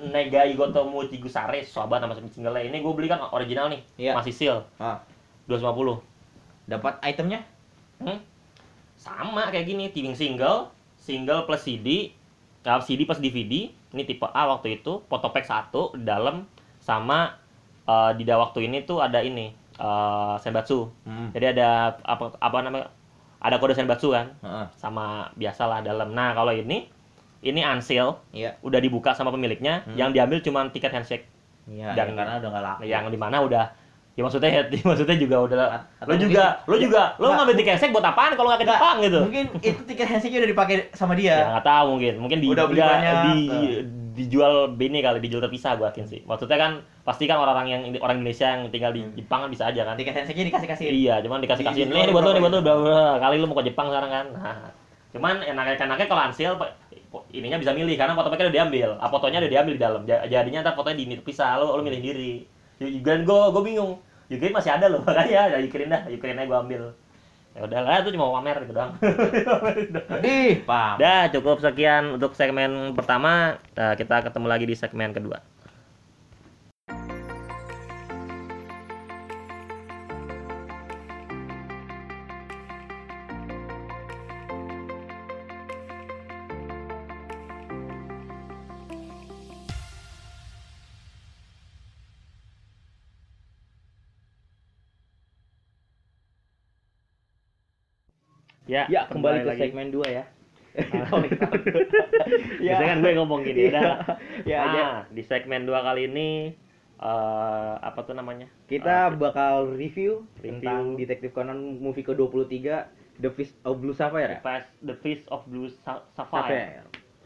Negai 0.01 0.57
Gotomo 0.57 1.05
Chigusare, 1.05 1.61
sahabat 1.61 2.01
nama 2.01 2.17
single 2.17 2.57
ini 2.65 2.81
gue 2.81 2.93
beli 2.97 3.05
kan 3.05 3.21
original 3.37 3.69
nih, 3.69 3.85
Iya. 4.01 4.17
masih 4.17 4.33
seal 4.33 4.65
ah 4.81 4.97
250. 5.45 6.01
dapat 6.65 6.97
itemnya 7.05 7.45
Hmm? 8.01 8.17
Sama 8.97 9.53
kayak 9.53 9.69
gini, 9.69 9.93
tipping 9.93 10.17
single, 10.17 10.73
single 10.97 11.45
plus 11.45 11.69
CD, 11.69 12.17
kalau 12.65 12.81
CD 12.81 13.05
plus 13.05 13.21
DVD, 13.21 13.69
ini 13.69 14.03
tipe 14.09 14.25
A 14.25 14.49
waktu 14.49 14.81
itu, 14.81 15.05
foto 15.05 15.29
pack 15.29 15.45
satu 15.45 15.93
dalam 15.97 16.49
sama 16.81 17.40
eh, 17.91 18.11
di 18.15 18.23
waktu 18.25 18.59
ini 18.63 18.79
tuh 18.83 18.99
ada 18.99 19.19
ini 19.21 19.51
eh 19.75 20.35
senbatsu. 20.39 20.93
hmm. 21.03 21.33
Jadi 21.33 21.47
ada 21.57 21.97
apa 21.99 22.37
apa 22.37 22.59
namanya? 22.61 22.87
Ada 23.41 23.57
kode 23.57 23.73
senbatsu 23.73 24.13
kan, 24.13 24.37
Heeh. 24.39 24.67
sama 24.77 25.33
biasalah 25.35 25.81
dalam. 25.81 26.13
Nah, 26.13 26.37
kalau 26.37 26.53
ini 26.53 26.93
ini 27.41 27.65
unseal, 27.65 28.21
iya 28.31 28.53
udah 28.61 28.77
dibuka 28.77 29.11
sama 29.11 29.33
pemiliknya, 29.33 29.81
Hmm. 29.83 29.97
yang 29.97 30.13
diambil 30.13 30.39
cuma 30.41 30.69
tiket 30.69 30.93
handshake. 30.93 31.25
iya 31.67 31.97
Dan- 31.97 32.13
ya, 32.13 32.19
karena 32.19 32.33
udah 32.37 32.49
nggak 32.51 32.65
laku 32.67 32.81
Yang 32.85 33.05
di 33.09 33.19
mana 33.19 33.37
udah 33.41 33.65
ya 34.13 34.21
maksudnya 34.21 34.51
maksudnya 34.85 35.17
juga 35.17 35.37
udah 35.41 35.57
lo 35.57 35.67
atau 36.03 36.15
juga 36.19 36.45
mungkin- 36.61 36.69
lo 36.69 36.77
juga 36.77 37.03
lo 37.17 37.27
ngambil 37.31 37.55
tiket 37.57 37.73
handshake 37.73 37.95
buat 37.95 38.05
apaan 38.05 38.33
kalau 38.35 38.49
nggak 38.53 38.61
ke 38.61 38.67
Jepang 38.69 38.97
gitu 39.01 39.19
mungkin 39.25 39.45
itu 39.63 39.81
tiket 39.87 40.07
handshake 40.11 40.35
udah 40.37 40.51
dipakai 40.51 40.77
sama 40.93 41.15
ya 41.15 41.17
dia 41.17 41.37
nggak 41.49 41.65
tahu 41.65 41.87
mungkin 41.97 42.15
mungkin 42.19 42.39
di, 42.43 42.49
Udah 42.51 42.65
beli 42.67 42.81
banyak. 42.83 43.15
di 43.25 43.39
dijual 44.21 44.53
bini 44.71 45.01
kali 45.01 45.19
dijual 45.19 45.41
terpisah 45.41 45.75
gua 45.75 45.89
yakin 45.89 46.05
sih. 46.05 46.21
Maksudnya 46.23 46.55
kan 46.55 46.73
pasti 47.01 47.25
kan 47.25 47.37
orang-orang 47.37 47.67
yang 47.67 47.83
orang 47.99 48.21
Indonesia 48.21 48.47
yang 48.47 48.69
tinggal 48.69 48.93
di 48.93 49.01
Hmm. 49.01 49.17
Jepang 49.17 49.41
kan 49.43 49.51
bisa 49.51 49.65
aja 49.67 49.83
kan. 49.83 49.95
Handshake 49.97 50.37
nya 50.37 50.47
dikasih 50.47 50.69
kasih 50.69 50.87
iya 50.87 51.15
cuman 51.19 51.41
dikasih 51.41 51.65
kasihin 51.65 51.89
Di- 51.89 51.95
nih 51.95 52.03
ini 52.03 52.13
buat 52.13 52.23
dijual 52.23 52.37
ini 52.37 52.61
buat 52.61 52.79
bla. 52.83 53.07
kali 53.19 53.35
lu 53.37 53.47
mau 53.47 53.57
ke 53.57 53.65
Jepang 53.67 53.87
sekarang 53.89 54.11
kan 54.11 54.27
nah. 54.33 54.69
Cuman 55.11 55.35
enak-enaknya 55.43 56.07
kalau 56.07 56.23
ansil 56.23 56.53
ininya 57.31 57.59
bisa 57.59 57.75
milih 57.75 57.97
karena 57.97 58.15
foto 58.15 58.29
packnya 58.29 58.47
udah 58.47 58.57
diambil. 58.57 58.89
Ah, 58.97 59.11
fotonya 59.11 59.43
udah 59.43 59.51
diambil 59.51 59.75
di 59.75 59.83
dalam. 59.83 60.03
Ja- 60.07 60.23
jadinya 60.25 60.63
ntar 60.63 60.75
fotonya 60.75 60.97
di 60.97 61.11
terpisah 61.11 61.59
lo 61.59 61.75
lo 61.75 61.83
milih 61.83 61.99
diri 61.99 62.33
dan 63.03 63.25
gue 63.25 63.41
gue 63.51 63.63
bingung. 63.65 63.99
Ukraine 64.31 64.55
masih 64.55 64.71
ada 64.71 64.87
loh 64.87 65.03
makanya 65.09 65.51
ya 65.51 65.59
Ukraine 65.59 65.91
dah 65.91 66.03
Ukraine 66.07 66.47
gue 66.47 66.55
ambil 66.55 66.83
ya 67.61 67.69
udah 67.69 67.81
lah 67.85 67.97
itu 68.01 68.17
cuma 68.17 68.33
pamer 68.41 68.57
gitu 68.65 68.73
doang 68.73 68.97
Dih, 70.25 70.65
pam. 70.65 70.97
Dah 70.97 71.29
cukup 71.29 71.61
sekian 71.61 72.17
untuk 72.17 72.33
segmen 72.33 72.97
pertama. 72.97 73.61
Nah, 73.77 73.95
kita 73.97 74.25
ketemu 74.25 74.47
lagi 74.49 74.65
di 74.65 74.77
segmen 74.77 75.13
kedua. 75.13 75.41
Ya, 98.71 98.87
Ya, 98.87 99.03
kembali 99.05 99.43
ke 99.43 99.51
lagi. 99.51 99.61
segmen 99.61 99.91
2 99.91 100.07
ya. 100.07 100.25
Ya. 102.61 102.79
Biasanya 102.79 102.89
kan 102.89 102.99
gue 103.01 103.13
ngomong 103.17 103.41
gini, 103.43 103.67
udah. 103.69 103.83
Ya, 104.47 104.61
nah, 104.63 104.71
ya. 104.73 104.87
di 105.11 105.23
segmen 105.23 105.67
2 105.67 105.75
kali 105.75 106.07
ini 106.07 106.55
eh 106.97 107.75
apa 107.81 108.05
tuh 108.05 108.13
namanya? 108.13 108.47
Kita 108.65 109.09
Eh, 109.09 109.17
bakal 109.19 109.73
review, 109.73 110.23
Review. 110.37 110.61
tentang 110.61 110.95
Detektif 110.95 111.33
Conan 111.33 111.57
movie 111.77 112.05
ke-23 112.05 112.55
The 113.19 113.31
Fist 113.31 113.57
of 113.63 113.81
Blue 113.81 113.91
Sapphire 113.91 114.31
ya. 114.31 114.41
Fast- 114.41 114.77
The 114.79 114.95
Fist 114.95 115.25
of 115.27 115.43
Blue 115.45 115.67
Sa- 115.67 116.05
Sapphire. 116.11 116.45
Sapphire. 116.45 116.85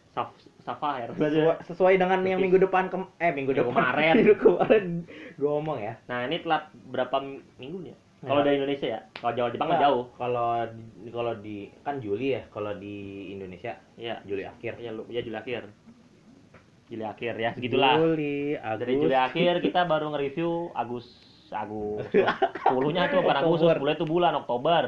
Saf- 0.08 0.30
Sapphire. 0.56 1.10
Sesuai, 1.12 1.56
sesuai 1.64 1.94
dengan 1.96 2.22
yang 2.22 2.38
The 2.38 2.44
minggu 2.46 2.58
depan 2.62 2.86
kem 2.86 3.10
eh 3.18 3.28
minggu 3.28 3.50
Minggu 3.50 3.66
depan 3.66 3.74
kemarin. 3.76 4.12
minggu 4.16 4.36
kemarin 4.38 4.84
gue 5.34 5.50
ngomong 5.50 5.76
ya. 5.76 5.94
Nah, 6.06 6.24
ini 6.24 6.38
telat 6.38 6.70
berapa 6.86 7.16
minggu 7.58 7.78
nih? 7.82 7.94
Kalau 8.24 8.40
Ya. 8.40 8.46
dari 8.46 8.56
Indonesia 8.56 8.86
ya? 8.88 9.00
Kalau 9.14 9.32
Jawa 9.34 9.48
Jepang 9.50 9.68
kan 9.68 9.78
jauh. 9.80 10.04
Kalau 10.14 10.46
kalau 11.10 11.32
di 11.36 11.56
kan 11.80 11.94
Juli 11.98 12.26
ya, 12.32 12.42
kalau 12.48 12.72
di 12.74 12.96
Indonesia 13.30 13.76
Iya. 13.94 14.20
Juli 14.22 14.42
akhir. 14.42 14.72
Ya, 14.78 14.90
lu, 14.90 15.04
ya 15.06 15.20
Juli 15.20 15.36
akhir. 15.36 15.62
Juli 16.86 17.00
akhir 17.02 17.34
ya, 17.34 17.50
segitulah. 17.52 17.96
Juli, 17.96 18.54
Agustus. 18.54 18.80
Dari 18.80 18.92
Juli 18.94 19.16
akhir 19.16 19.52
kita 19.60 19.80
baru 19.84 20.06
nge-review 20.10 20.50
Agus 20.72 21.06
Agus 21.50 22.02
10-nya 22.66 23.08
tuh 23.08 23.20
bukan 23.20 23.36
Agustus, 23.38 23.68
Oktober. 23.68 23.76
bulan 23.78 23.94
itu 23.94 24.06
bulan 24.06 24.32
Oktober. 24.36 24.84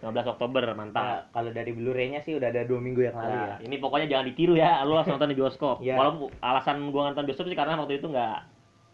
15 0.00 0.20
Oktober 0.28 0.62
Nah, 0.62 0.76
mantap 0.76 1.04
kalau 1.30 1.48
dari 1.48 1.72
Blu-ray-nya 1.72 2.20
sih 2.20 2.36
udah 2.36 2.46
ada 2.46 2.60
dua 2.62 2.76
minggu 2.76 3.00
yang 3.02 3.16
lalu 3.16 3.30
Nah, 3.30 3.46
ya. 3.46 3.56
ini 3.62 3.76
pokoknya 3.78 4.06
jangan 4.06 4.26
ditiru 4.26 4.52
ya, 4.52 4.84
lu 4.84 4.92
harus 4.94 5.08
nonton 5.08 5.28
di 5.28 5.34
bioskop. 5.34 5.80
Iya. 5.80 5.96
Walaupun 5.96 6.28
alasan 6.38 6.76
gua 6.88 7.08
nonton 7.08 7.24
bioskop 7.24 7.46
sih 7.46 7.56
karena 7.56 7.74
waktu 7.74 7.96
itu 7.96 8.06
nggak 8.06 8.36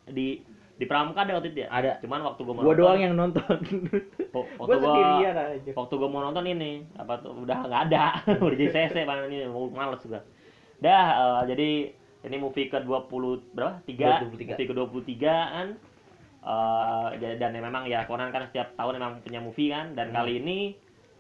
di 0.09 0.39
di 0.81 0.89
Pramuka 0.89 1.21
ada 1.23 1.37
waktu 1.37 1.53
itu 1.53 1.61
ya. 1.63 1.69
Ada. 1.69 2.01
Cuman 2.01 2.25
waktu 2.25 2.41
gua 2.41 2.55
mau 2.57 2.65
Gua 2.65 2.73
nonton, 2.73 2.81
doang 2.81 2.99
yang 2.99 3.15
nonton. 3.15 3.57
wa- 4.33 4.49
waktu 4.57 4.65
Gua 4.65 4.77
gua 4.77 4.89
sendirian 4.89 5.35
aja. 5.37 5.71
waktu 5.77 5.95
gua 5.95 6.09
mau 6.09 6.23
nonton 6.25 6.45
ini 6.47 6.73
apa 6.97 7.13
tuh 7.21 7.37
udah 7.37 7.59
nggak 7.61 7.83
ada, 7.87 8.05
udah 8.41 8.57
jadi 8.57 8.73
CC 8.89 9.05
mana 9.05 9.29
ini 9.29 9.45
mau 9.45 9.69
males 9.69 10.01
gua. 10.03 10.25
Dah 10.81 11.05
eh, 11.13 11.43
jadi 11.53 11.71
ini 12.21 12.37
movie 12.37 12.67
ke 12.67 12.81
20 12.81 13.53
berapa? 13.53 13.85
3 13.85 14.33
23. 14.33 14.57
movie 14.57 14.67
ke 14.67 14.75
23 14.75 15.21
kan. 15.23 15.69
Ja- 17.21 17.37
dan 17.37 17.53
ya 17.53 17.61
memang 17.61 17.85
ya 17.85 18.09
Conan 18.09 18.33
kan 18.33 18.49
setiap 18.49 18.73
tahun 18.73 18.97
memang 18.97 19.13
punya 19.21 19.41
movie 19.41 19.69
kan 19.69 19.93
dan 19.93 20.09
Hmm. 20.09 20.17
kali 20.17 20.41
ini 20.41 20.59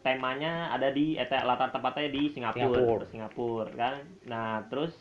temanya 0.01 0.73
ada 0.73 0.89
di 0.89 1.13
eh, 1.13 1.29
latar 1.45 1.69
tempatnya 1.69 2.09
di 2.09 2.33
Singapura 2.33 2.73
Singapura. 2.73 3.05
Singapura 3.05 3.69
kan 3.77 3.95
nah 4.25 4.65
terus 4.67 4.97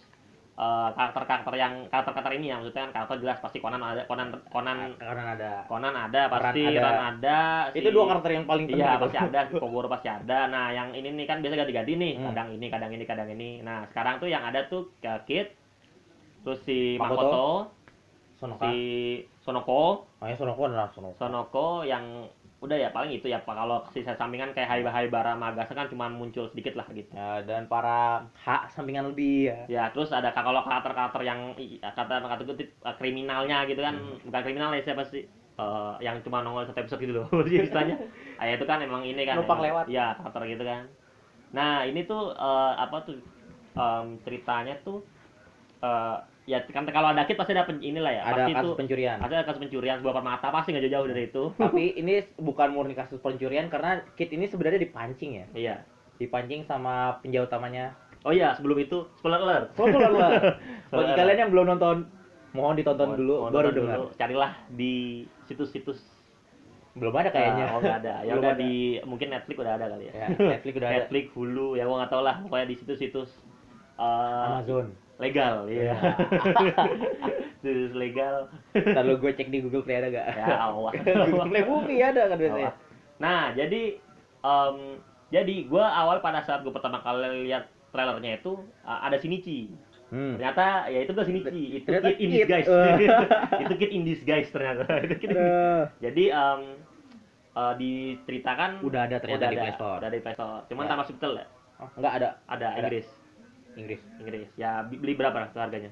eh, 0.60 0.90
karakter-karakter 0.92 1.54
yang 1.56 1.74
karakter-karakter 1.88 2.34
ini 2.36 2.52
ya 2.52 2.60
maksudnya 2.60 2.84
kan 2.84 2.92
karakter 2.92 3.16
jelas 3.24 3.38
pasti 3.40 3.58
Conan 3.58 3.80
ada 3.80 4.04
Conan 4.04 4.28
Conan 4.52 4.78
Karena 5.00 5.24
ada. 5.32 5.52
Conan 5.66 5.96
ada 5.96 6.22
pasti 6.28 6.62
Ran 6.68 6.76
ada. 6.76 6.84
Ran 6.84 7.02
ada 7.16 7.40
Itu 7.72 7.88
si- 7.88 7.96
dua 7.96 8.06
karakter 8.06 8.32
yang 8.36 8.46
paling 8.46 8.66
penting. 8.68 8.84
Iya 8.84 9.00
pasti 9.00 9.18
ada, 9.18 9.40
Kogoro 9.48 9.88
pasti 9.88 10.08
ada. 10.12 10.40
Nah 10.52 10.66
yang 10.70 10.92
ini 10.92 11.16
nih 11.16 11.26
kan 11.26 11.40
biasa 11.40 11.56
ganti-ganti 11.56 11.94
nih, 11.96 12.12
Hmm. 12.14 12.26
kadang 12.30 12.48
ini, 12.52 12.66
kadang 12.68 12.92
ini, 12.92 13.04
kadang 13.04 13.30
ini. 13.30 13.50
Nah 13.64 13.88
sekarang 13.88 14.20
tuh 14.20 14.28
yang 14.28 14.44
ada 14.44 14.68
tuh 14.68 14.92
kayak 15.00 15.24
Kid, 15.24 15.48
terus 16.44 16.60
si 16.62 17.00
Makoto. 17.00 17.16
Makoto, 17.24 17.48
Sonoka. 18.36 18.64
si 18.66 18.76
Sonoko, 19.40 20.12
Oh, 20.20 20.28
ya 20.28 20.36
Sonoko 20.36 20.62
adalah 20.68 20.92
Sonoko. 20.92 21.16
Sonoko 21.16 21.68
yang 21.84 22.28
udah 22.60 22.76
ya 22.76 22.90
paling 22.92 23.12
itu 23.16 23.28
ya 23.32 23.40
Pak. 23.40 23.56
Kalau 23.56 23.78
sisa 23.96 24.14
sampingan 24.20 24.52
kayak 24.52 24.68
Haiba 24.68 24.92
Haibara 24.92 25.34
Magasa 25.40 25.72
kan 25.72 25.88
cuma 25.88 26.12
muncul 26.12 26.52
sedikit 26.52 26.76
lah 26.76 26.88
gitu. 26.92 27.08
Ya, 27.16 27.40
dan 27.48 27.72
para 27.72 28.28
hak 28.36 28.76
sampingan 28.76 29.12
lebih 29.12 29.48
ya. 29.48 29.60
Ya 29.68 29.84
terus 29.96 30.12
ada 30.12 30.36
kalau 30.36 30.60
karakter-karakter 30.64 31.22
yang 31.24 31.56
i- 31.56 31.80
kata 31.80 32.20
kata 32.20 32.44
kutip 32.44 32.68
eh, 32.84 32.96
kriminalnya 33.00 33.64
gitu 33.64 33.80
kan, 33.80 33.96
Hmm. 33.96 34.20
bukan 34.28 34.42
kriminal 34.44 34.76
ya 34.76 34.84
siapa 34.84 35.04
sih? 35.08 35.24
Eh, 35.60 35.94
yang 36.04 36.24
cuma 36.24 36.40
nongol 36.40 36.64
satu 36.68 36.80
episode 36.84 37.04
gitu 37.04 37.14
loh 37.20 37.28
istilahnya. 37.48 37.96
Ah, 38.40 38.48
ya 38.48 38.56
itu 38.56 38.64
kan 38.64 38.80
emang 38.80 39.04
ini 39.04 39.28
kan. 39.28 39.36
Numpang 39.36 39.60
lewat. 39.60 39.92
Iya 39.92 40.16
karakter 40.16 40.48
gitu 40.48 40.64
kan. 40.64 40.88
Nah 41.52 41.84
ini 41.84 42.08
tuh 42.08 42.32
eh, 42.32 42.74
apa 42.80 42.98
tuh 43.04 43.20
em, 43.76 44.06
ceritanya 44.24 44.80
tuh 44.80 45.04
eh, 45.84 46.16
ya 46.50 46.66
kan 46.66 46.82
kalau 46.90 47.14
ada 47.14 47.30
kit 47.30 47.38
pasti 47.38 47.54
ada 47.54 47.70
pen, 47.70 47.78
inilah 47.78 48.10
ya. 48.10 48.22
Ada 48.26 48.34
pasti 48.42 48.54
kasus 48.58 48.66
tuh 48.66 48.78
pencurian. 48.82 49.18
ada 49.22 49.46
kasus 49.46 49.62
pencurian 49.62 49.98
sebuah 50.02 50.16
permata 50.18 50.48
pasti 50.50 50.74
nggak 50.74 50.84
jauh-jauh 50.90 51.08
dari 51.14 51.24
itu. 51.30 51.44
Tapi 51.62 51.84
ini 51.94 52.14
bukan 52.42 52.74
murni 52.74 52.98
kasus 52.98 53.22
pencurian 53.22 53.70
karena 53.70 54.02
Kit 54.18 54.34
ini 54.34 54.50
sebenarnya 54.50 54.82
dipancing 54.82 55.32
ya. 55.38 55.46
Iya. 55.54 55.76
Dipancing 56.18 56.66
sama 56.66 57.22
penjauh 57.22 57.46
utamanya. 57.46 57.94
Oh 58.26 58.34
iya 58.34 58.58
sebelum 58.58 58.82
itu 58.82 59.06
spoiler 59.22 59.40
alert. 59.46 59.78
Spoiler 59.78 60.10
lah. 60.10 60.32
Bagi 60.98 61.14
kalian 61.14 61.38
yang 61.48 61.52
belum 61.54 61.66
nonton, 61.78 62.10
mohon 62.58 62.74
ditonton 62.74 63.14
Mohon- 63.14 63.20
dulu 63.22 63.34
mohon 63.46 63.52
baru 63.54 63.70
dengar. 63.70 63.98
dulu. 64.02 64.06
Carilah 64.18 64.52
di 64.74 65.24
situs-situs 65.46 66.02
Belum 66.98 67.14
ada 67.16 67.30
kayaknya. 67.30 67.66
Ah, 67.70 67.76
oh 67.78 67.80
nggak 67.80 68.00
ada. 68.04 68.14
Ya 68.26 68.34
udah 68.36 68.52
ada. 68.58 68.60
di 68.60 68.98
mungkin 69.06 69.30
Netflix 69.32 69.56
udah 69.62 69.74
ada 69.78 69.86
kali 69.88 70.10
ya. 70.10 70.14
Ya, 70.18 70.28
Netflix 70.34 70.74
udah 70.76 70.90
ada. 70.92 70.96
Netflix, 71.00 71.26
Hulu, 71.38 71.68
ya 71.78 71.84
gua 71.86 71.96
nggak 72.04 72.12
tahu 72.12 72.22
lah. 72.26 72.36
Pokoknya 72.44 72.68
di 72.68 72.76
situs-situs 72.76 73.30
eh, 73.96 74.46
Amazon. 74.50 74.92
Legal. 75.20 75.68
Ya. 75.70 75.96
situs 77.60 77.92
legal. 77.92 78.48
Lu 78.76 79.20
gue 79.20 79.32
cek 79.36 79.52
di 79.52 79.60
Google 79.60 79.84
Play 79.84 80.00
ada 80.00 80.08
gak? 80.08 80.28
Ya 80.32 80.56
Allah. 80.72 80.92
Google 81.28 81.52
Play 81.52 81.64
Movie 81.68 82.00
ada 82.00 82.32
kan 82.32 82.38
biasanya. 82.40 82.72
Nah, 83.20 83.52
jadi 83.52 84.00
em, 84.42 84.76
jadi 85.30 85.56
gua 85.68 85.92
awal 85.92 86.24
pada 86.24 86.40
saat 86.42 86.64
gua 86.64 86.72
pertama 86.72 87.04
kali 87.04 87.52
lihat 87.52 87.68
trailernya 87.92 88.40
itu 88.40 88.64
uh, 88.88 89.00
ada 89.04 89.20
Shinichi. 89.20 89.76
Hmm. 90.10 90.40
Ternyata 90.40 90.88
ya 90.90 91.04
itu 91.04 91.12
bukan 91.12 91.28
Shinichi, 91.28 91.64
itu 91.78 91.86
Ternyata 91.86 92.08
Kid 92.16 92.24
in. 92.24 92.30
Disguise. 92.32 92.68
Eh. 92.72 92.98
itu 93.68 93.74
Kid 93.76 93.92
in 93.92 94.04
Disguise 94.08 94.50
ternyata. 94.50 94.84
Itu 95.04 95.16
Kid 95.20 95.30
in 95.30 95.38
Aduh. 95.38 95.84
Jadi 96.00 96.24
em, 96.32 96.62
eh, 97.60 97.74
diceritakan 97.76 98.70
Udah 98.88 99.02
ada 99.04 99.20
ternyata 99.20 99.44
udah 99.44 99.52
di 99.52 99.58
Play 99.60 99.74
Store. 99.76 99.98
Udah 100.00 100.08
ada 100.08 100.16
di 100.16 100.24
Play 100.24 100.36
Store. 100.40 100.60
Cuman 100.72 100.84
Ya. 100.88 100.90
tanpa 100.96 101.04
subtitle 101.04 101.36
ya. 101.38 101.46
Oh, 101.80 101.90
enggak 102.00 102.14
ada 102.24 102.30
Ada, 102.48 102.68
Ada. 102.72 102.80
Inggris. 102.88 103.08
Inggris. 103.80 104.02
Inggris. 104.20 104.50
Ya 104.60 104.84
beli 104.84 105.16
berapa 105.16 105.48
tuh 105.56 105.64
harganya? 105.64 105.92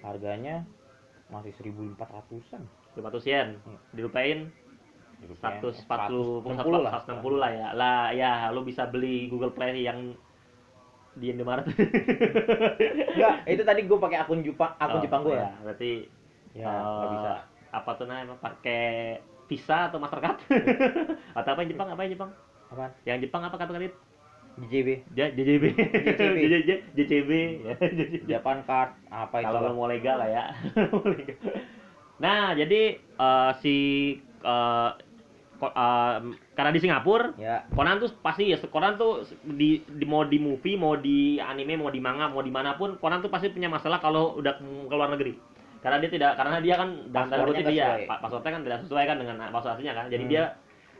Harganya 0.00 0.64
masih 1.28 1.52
1400-an. 1.60 2.62
500 2.96 3.30
yen. 3.30 3.48
Dirupain 3.92 4.38
140 5.24 5.84
160 5.84 6.84
lah. 6.84 6.92
160 7.04 7.42
lah 7.42 7.50
ya. 7.52 7.68
Lah 7.76 8.00
ya 8.12 8.32
lu 8.52 8.64
bisa 8.64 8.88
beli 8.88 9.28
Google 9.28 9.52
Play 9.52 9.84
yang 9.84 10.16
di 11.14 11.30
Indomaret. 11.30 11.68
Enggak, 11.70 13.34
itu 13.46 13.62
tadi 13.62 13.80
gue 13.86 13.98
pakai 14.02 14.18
akun 14.26 14.42
Jepang, 14.42 14.74
akun 14.82 14.98
Oh, 14.98 15.02
Jepang 15.02 15.22
gue. 15.22 15.38
Ya, 15.38 15.54
berarti 15.62 15.92
Ya, 16.54 16.70
nggak 16.70 17.10
bisa. 17.18 17.32
Apa 17.74 17.90
tuh 17.98 18.06
namanya? 18.06 18.38
Pakai 18.38 19.18
Visa 19.50 19.90
atau 19.90 19.98
Mastercard? 19.98 20.38
atau 21.38 21.50
apa 21.50 21.60
yang 21.66 21.70
Jepang? 21.74 21.88
Apa 21.90 22.00
yang 22.06 22.12
Jepang? 22.14 22.30
Apaan? 22.70 22.90
Yang 23.02 23.18
Jepang 23.26 23.42
apa 23.42 23.56
kata 23.58 23.70
kalian? 23.74 23.94
JJB. 24.54 24.88
J- 25.10 25.34
JJB. 25.34 25.64
JJB. 26.94 27.30
Japan 28.30 28.62
Card 28.62 28.94
apa 29.10 29.36
itu? 29.40 29.50
Kalau 29.50 29.74
mau 29.74 29.86
legal 29.86 30.16
lah 30.18 30.28
ya. 30.28 30.44
Nah, 32.14 32.54
jadi 32.54 32.94
eh, 32.94 33.50
si 33.58 33.76
ko- 35.54 35.74
eh, 35.74 36.14
karena 36.54 36.70
di 36.70 36.78
Singapura 36.78 37.34
Ya, 37.34 37.66
Conan 37.68 37.98
tuh 37.98 38.10
pasti 38.20 38.50
ya 38.50 38.58
Conan 38.60 38.94
tuh 38.94 39.26
di, 39.44 39.82
di 39.82 40.04
mau 40.06 40.22
di 40.22 40.38
movie 40.38 40.78
mau 40.78 40.94
di 40.94 41.40
anime 41.40 41.74
mau 41.74 41.90
di 41.90 41.98
manga 41.98 42.30
mau 42.30 42.38
di 42.38 42.50
mana 42.50 42.74
pun 42.74 42.98
Conan 42.98 43.18
tuh 43.18 43.30
pasti 43.30 43.50
punya 43.50 43.66
masalah 43.66 43.98
kalau 43.98 44.38
udah 44.38 44.54
ke 44.60 44.94
luar 44.94 45.10
negeri 45.10 45.34
karena 45.82 46.00
dia 46.00 46.10
tidak 46.10 46.32
karena 46.38 46.62
dia 46.62 46.74
kan 46.78 46.88
dalam 47.12 47.28
tanda 47.28 47.44
dia 47.50 47.60
sesuai. 47.60 48.08
pa- 48.08 48.20
paspornya 48.22 48.52
kan 48.52 48.62
tidak 48.62 48.78
sesuai 48.86 49.04
kan 49.04 49.16
dengan 49.20 49.36
paspor 49.50 49.70
aslinya 49.74 49.94
kan 49.94 50.06
jadi 50.08 50.24
Hmm. 50.24 50.32
dia 50.32 50.44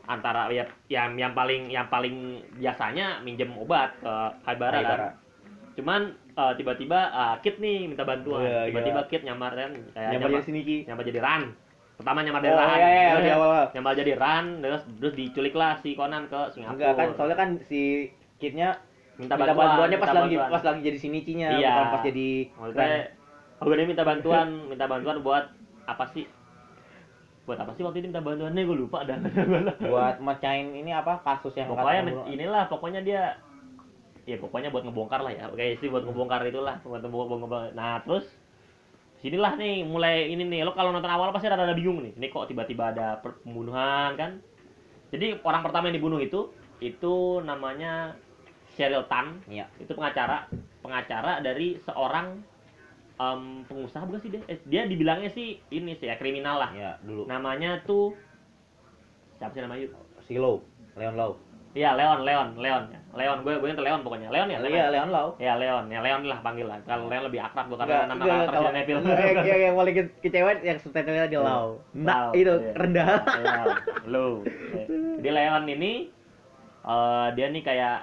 antara 0.07 0.47
ya 0.49 0.63
yang 0.87 1.13
yang 1.13 1.31
paling 1.31 1.67
yang 1.67 1.87
paling 1.87 2.15
biasanya 2.53 3.19
minjem 3.19 3.49
obat 3.53 3.93
ke 3.97 4.13
Haibara, 4.43 4.73
kan 4.73 4.81
Haibara. 4.81 5.07
cuman 5.73 6.01
eh, 6.31 6.53
tiba-tiba 6.55 6.99
eh, 7.07 7.35
Kit 7.41 7.57
nih 7.57 7.85
minta 7.85 8.01
bantuan 8.01 8.41
Iya, 8.41 8.69
tiba-tiba 8.69 9.01
iya. 9.01 9.09
Kit 9.09 9.21
nyamar 9.21 9.51
kan 9.51 9.71
kayak 9.91 10.09
Nyamar 10.09 10.21
nyamar, 10.21 10.29
jadi 10.31 10.45
Shinichi. 10.45 10.77
nyamar 10.85 11.03
jadi 11.03 11.19
Ran 11.19 11.43
pertama 11.95 12.19
nyamar 12.21 12.41
dari 12.41 12.51
Oh, 12.51 12.59
Ran 12.59 12.75
iya, 12.75 12.87
iya, 12.87 13.11
Terus 13.11 13.69
nyamar 13.73 13.93
jadi 13.93 14.11
Ran 14.15 14.45
terus 14.59 14.81
terus 14.95 15.13
diculiklah 15.13 15.71
si 15.79 15.89
Conan 15.93 16.23
ke 16.27 16.39
Singapura 16.49 16.75
Enggak 16.75 16.91
kan, 16.95 17.07
soalnya 17.13 17.37
kan 17.37 17.49
si 17.61 17.81
Kitnya 18.35 18.69
minta, 19.15 19.33
minta, 19.33 19.47
bantuan, 19.47 19.67
bantuannya 19.69 19.95
pas 19.95 20.05
minta 20.05 20.19
lagi 20.19 20.35
bantuan. 20.35 20.51
pas 20.51 20.63
lagi 20.65 20.79
jadi 20.83 20.97
Shinichi-nya, 20.99 21.47
Iya. 21.53 21.71
bukan 21.71 21.87
pas 21.87 22.01
jadi 22.03 22.29
Maksudnya, 22.51 22.87
aku 23.55 23.67
dia 23.71 23.87
minta 23.87 24.03
bantuan, 24.03 24.47
minta 24.67 24.85
bantuan 24.85 25.17
buat 25.19 25.43
apa 25.85 26.03
sih? 26.11 26.27
Buat 27.45 27.61
apa 27.61 27.71
sih 27.77 27.85
waktu 27.85 28.01
itu 28.01 28.09
minta 28.09 28.25
bantuannya? 28.25 28.61
Gue 28.65 28.77
lupa 28.77 29.05
dah. 29.05 29.17
buat 29.93 30.17
mecahin 30.21 30.73
ini 30.73 30.91
apa 30.93 31.21
kasus 31.21 31.53
yang 31.53 31.69
pokoknya 31.69 32.01
kata 32.09 32.29
inilah, 32.33 32.63
pokoknya 32.67 33.01
dia, 33.05 33.37
ya 34.25 34.37
pokoknya 34.41 34.73
buat 34.73 34.83
ngebongkar 34.85 35.21
lah 35.21 35.33
ya. 35.33 35.45
Oke 35.53 35.77
sih 35.77 35.87
buat 35.87 36.01
ngebongkar 36.03 36.41
itulah, 36.49 36.81
buat 36.81 37.05
ngebongkar. 37.05 37.37
ngebongkar. 37.37 37.71
Nah 37.77 38.01
terus 38.01 38.25
sinilah 39.25 39.57
nih 39.57 39.81
mulai 39.81 40.29
ini 40.29 40.45
nih 40.45 40.61
lo 40.61 40.77
kalau 40.77 40.93
nonton 40.93 41.09
awal 41.09 41.33
pasti 41.33 41.49
ada 41.49 41.73
bingung 41.73 42.03
nih 42.03 42.13
ini 42.13 42.29
kok 42.29 42.45
tiba-tiba 42.45 42.93
ada 42.93 43.17
pembunuhan 43.25 44.13
kan 44.13 44.37
jadi 45.09 45.41
orang 45.41 45.65
pertama 45.65 45.89
yang 45.89 45.97
dibunuh 45.97 46.21
itu 46.21 46.53
itu 46.77 47.41
namanya 47.41 48.13
Cheryl 48.77 49.07
Tan 49.09 49.41
Iya. 49.49 49.65
itu 49.81 49.97
pengacara 49.97 50.45
pengacara 50.85 51.41
dari 51.41 51.79
seorang 51.81 52.37
em, 53.15 53.41
pengusaha 53.63 54.03
bukan 54.03 54.19
sih 54.19 54.29
dia 54.29 54.41
eh, 54.45 54.59
dia 54.63 54.81
dibilangnya 54.83 55.29
sih 55.29 55.59
ini 55.69 55.93
sih 55.93 56.05
ya 56.05 56.15
kriminal 56.15 56.57
lah 56.57 56.69
Iya, 56.69 56.91
dulu. 57.01 57.23
namanya 57.25 57.79
tuh 57.81 58.11
siapa 59.33 59.51
sih 59.51 59.61
namanya 59.61 59.87
Si 60.21 60.35
Low, 60.35 60.63
Leon 60.93 61.13
Low. 61.13 61.31
iya 61.71 61.91
Leon 61.91 62.23
Leon 62.23 62.55
Leon 62.55 62.83
Leon 63.11 63.37
gue 63.41 63.53
gue 63.53 63.67
Leon 63.69 63.99
pokoknya 64.01 64.27
Leon 64.29 64.47
ya 64.47 64.59
Iya? 64.59 64.87
Leon 64.89 65.09
Low. 65.09 65.35
ya 65.37 65.53
Leon 65.53 65.85
ya 65.87 65.99
Leon 65.99 66.23
lah 66.23 66.39
panggil 66.39 66.65
lah 66.65 66.79
kalau 66.81 67.05
Leon 67.05 67.23
lebih 67.25 67.39
akrab 67.41 67.65
gue 67.65 67.77
karena 67.77 68.07
nama 68.07 68.23
karakter 68.23 68.75
Evil 68.77 68.97
enggak, 68.97 69.19
yang, 69.45 69.59
yang, 69.61 69.75
paling 69.75 69.93
ke- 69.93 70.15
kecewa 70.21 70.51
yang 70.61 70.77
subtitlenya 70.77 71.25
di 71.25 71.35
Iya. 71.35 71.41
Lau. 71.41 71.67
Nah, 71.93 72.15
Lau, 72.21 72.31
itu 72.33 72.53
iya. 72.53 72.71
rendah. 72.73 73.07
Low 74.05 74.31
jadi 75.17 75.29
Leon 75.29 75.63
ini 75.69 75.91
eh, 76.81 77.27
dia 77.33 77.47
nih 77.49 77.61
kayak 77.61 77.97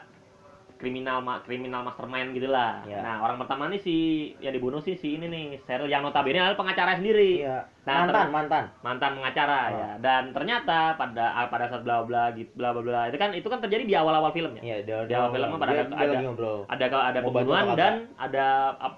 kriminal 0.83 1.23
ma- 1.23 1.39
kriminal 1.41 1.87
mastermind 1.87 2.35
gitulah. 2.35 2.83
Iya. 2.83 2.99
Nah, 2.99 3.23
orang 3.23 3.39
pertama 3.39 3.71
nih 3.71 3.79
si 3.79 3.97
yang 4.37 4.51
dibunuh 4.51 4.83
sih 4.83 4.93
si 4.93 5.15
ini 5.15 5.31
nih, 5.31 5.63
Cheryl 5.63 5.87
yang 5.87 6.03
notabene 6.03 6.43
adalah 6.43 6.59
pengacara 6.59 6.99
sendiri. 6.99 7.39
Iya. 7.39 7.71
Nah, 7.83 7.95
mantan, 8.03 8.29
mantan. 8.29 8.65
mantan 8.83 9.13
pengacara 9.15 9.59
Oh. 9.63 9.79
ya. 9.79 9.91
Dan 9.97 10.23
ternyata 10.35 10.95
pada 10.95 11.47
pada 11.47 11.65
saat 11.67 11.83
bla 11.83 12.03
bla 12.03 12.35
gitu 12.35 12.51
bla 12.53 12.75
bla 12.75 12.83
bla 12.83 13.01
itu 13.07 13.15
kan 13.15 13.31
itu 13.31 13.47
kan 13.47 13.63
terjadi 13.63 13.85
di 13.85 13.95
awal-awal 13.95 14.35
filmnya. 14.35 14.59
Iya, 14.59 14.83
dia, 14.83 14.97
Di 15.07 15.15
awal 15.15 15.31
filmnya 15.31 15.55
pada 15.57 15.73
dia, 15.73 15.83
ada- 15.83 15.89
dia 15.89 16.03
ada-. 16.19 16.67
Ada 16.67 16.85
ada 16.91 17.21
pembunuhan 17.23 17.65
apa 17.65 17.75
dan 17.75 17.95
ada 18.19 18.47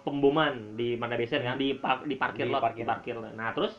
pemboman 0.01 0.53
di 0.75 0.97
mana 0.97 1.15
biasanya 1.15 1.53
kan 1.53 1.57
di 1.57 1.69
par- 1.75 2.03
di 2.03 2.17
parkir 2.17 2.49
Di 2.49 2.51
lot, 2.51 2.65
di 2.65 2.65
parkir. 2.81 2.85
parkir. 3.13 3.17
Nah, 3.31 3.53
terus 3.53 3.77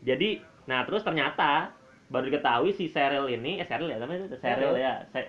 jadi 0.00 0.40
nah 0.64 0.80
terus 0.82 1.04
ternyata 1.04 1.76
baru 2.06 2.24
diketahui 2.26 2.72
si 2.72 2.88
Cheryl 2.88 3.28
ini 3.28 3.60
eh 3.60 3.66
Cheryl 3.66 3.84
ya 3.86 4.00
namanya 4.00 4.24
itu? 4.26 4.36
Cheryl 4.38 4.72
ya 4.74 5.04
Se- 5.06 5.28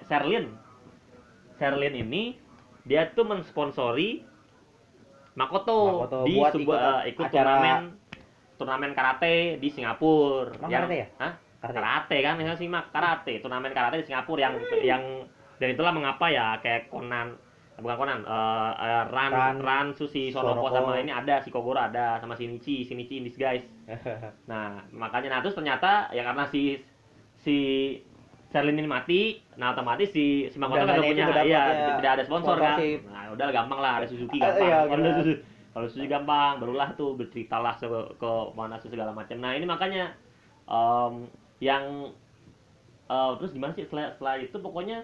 Sherlyn 1.56 1.96
ini 1.96 2.24
dia 2.86 3.10
tuh 3.12 3.26
mensponsori 3.26 4.22
Makoto, 5.36 5.80
Makoto 6.00 6.18
di 6.24 6.34
buat 6.40 6.52
sebuah 6.56 6.80
ikut 6.80 6.80
eh, 6.80 7.02
ikut 7.12 7.26
acara- 7.28 7.36
turnamen 7.36 7.82
turnamen 8.56 8.92
karate 8.96 9.60
di 9.60 9.68
Singapura. 9.68 10.56
Emang 10.56 10.72
karate 10.72 10.96
ya? 10.96 11.08
Hah? 11.20 11.34
Karate. 11.60 11.76
Karate 11.76 12.18
kan, 12.24 12.36
ya 12.40 12.56
sih 12.56 12.68
mak 12.72 12.88
karate, 12.96 13.44
turnamen 13.44 13.76
karate 13.76 14.00
di 14.00 14.08
Singapura 14.08 14.40
yang 14.48 14.54
yang 14.80 15.04
dan 15.60 15.68
itulah 15.72 15.92
mengapa 15.92 16.32
ya 16.32 16.56
kayak 16.64 16.88
Conan 16.88 17.36
bukan 17.76 17.96
Conan, 18.00 18.20
eh, 18.24 18.72
eh, 18.80 19.04
Ran, 19.12 19.32
Ran 19.36 19.56
Ran 19.60 19.88
Susi 19.92 20.32
Sonoko 20.32 20.72
Sonoko. 20.72 20.96
sama 20.96 21.04
ini 21.04 21.12
ada 21.12 21.44
si 21.44 21.52
Kogoro 21.52 21.84
ada 21.84 22.16
sama 22.24 22.40
Shinichi, 22.40 22.88
Shinichi 22.88 23.20
in 23.20 23.28
disguise. 23.28 23.68
Nah, 24.52 24.88
makanya 24.96 25.36
nah 25.36 25.40
terus 25.44 25.58
ternyata 25.58 26.08
ya 26.16 26.24
karena 26.24 26.48
si 26.48 26.80
si 27.36 27.58
Ini 28.64 28.88
mati, 28.88 29.22
nah 29.60 29.76
otomatis 29.76 30.08
si 30.08 30.48
si 30.48 30.56
Makoto 30.56 30.80
kagak 30.80 31.04
itu 31.04 31.12
punya 31.12 31.26
dapat 31.28 31.44
iya, 31.44 31.64
ya, 31.68 31.88
tidak 32.00 32.12
ada 32.16 32.24
sponsor 32.24 32.56
kan. 32.56 32.78
Nah, 33.12 33.24
udah 33.36 33.46
gampang 33.52 33.80
lah 33.84 33.92
ada 34.00 34.08
Suzuki 34.08 34.38
Eh, 34.38 34.42
gampang. 34.42 34.64
iya, 34.64 34.78
Kalau. 34.88 35.04
Suzuki 35.12 35.34
kalau 35.76 35.86
Suzuki 35.92 36.08
gampang, 36.08 36.54
barulah 36.64 36.90
tuh 36.96 37.20
berceritalah 37.20 37.76
ke, 37.76 37.88
ke 38.16 38.32
mana 38.56 38.80
segala 38.80 39.12
macam. 39.12 39.36
Nah, 39.44 39.52
ini 39.52 39.68
makanya 39.68 40.16
em, 40.64 41.28
yang 41.60 41.84
eh, 43.06 43.32
terus 43.36 43.52
gimana 43.52 43.76
sih 43.76 43.84
setelah, 43.84 44.16
setelah 44.16 44.40
itu 44.40 44.56
pokoknya 44.56 45.04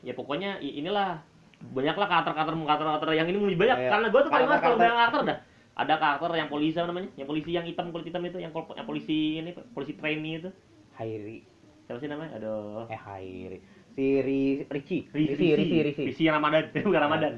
ya 0.00 0.12
pokoknya 0.12 0.60
inilah 0.60 1.18
banyaklah 1.64 2.06
karakter-karakter 2.06 2.54
karakter 2.60 3.08
yang 3.16 3.26
ini 3.26 3.40
lebih 3.40 3.66
banyak 3.66 3.78
Iya. 3.82 3.90
karena 3.90 4.06
gue 4.12 4.20
tuh 4.20 4.30
paling 4.30 4.46
males 4.46 4.60
kalau 4.60 4.76
Karakter-karakter. 4.76 4.84
banyak 4.84 4.96
karakter 5.00 5.20
dah 5.24 5.38
ada 5.74 5.94
karakter 5.98 6.30
yang 6.38 6.48
polisi 6.52 6.76
apa 6.76 6.88
namanya 6.92 7.08
yang 7.16 7.26
polisi 7.26 7.50
yang 7.50 7.64
hitam 7.64 7.88
kulit 7.88 8.06
hitam 8.06 8.22
itu 8.22 8.38
yang, 8.38 8.52
yang 8.52 8.84
polisi 8.86 9.40
ini 9.40 9.50
polisi 9.72 9.96
trainee 9.96 10.38
itu 10.38 10.50
Hairi. 10.94 11.42
Siapa 11.84 11.98
sih 11.98 12.08
namanya 12.08 12.36
aduh 12.36 12.88
Eh 12.88 12.96
Hairi. 12.96 13.58
Si 13.94 14.04
Ri, 14.18 14.42
Ricci. 14.66 15.06
Risi 15.08 15.30
Risi, 15.30 15.46
Risi, 15.54 15.76
Risi. 15.84 16.02
Risi 16.10 16.24
Ramadan 16.26 16.64
bukan 16.86 17.02
Ramadan 17.02 17.34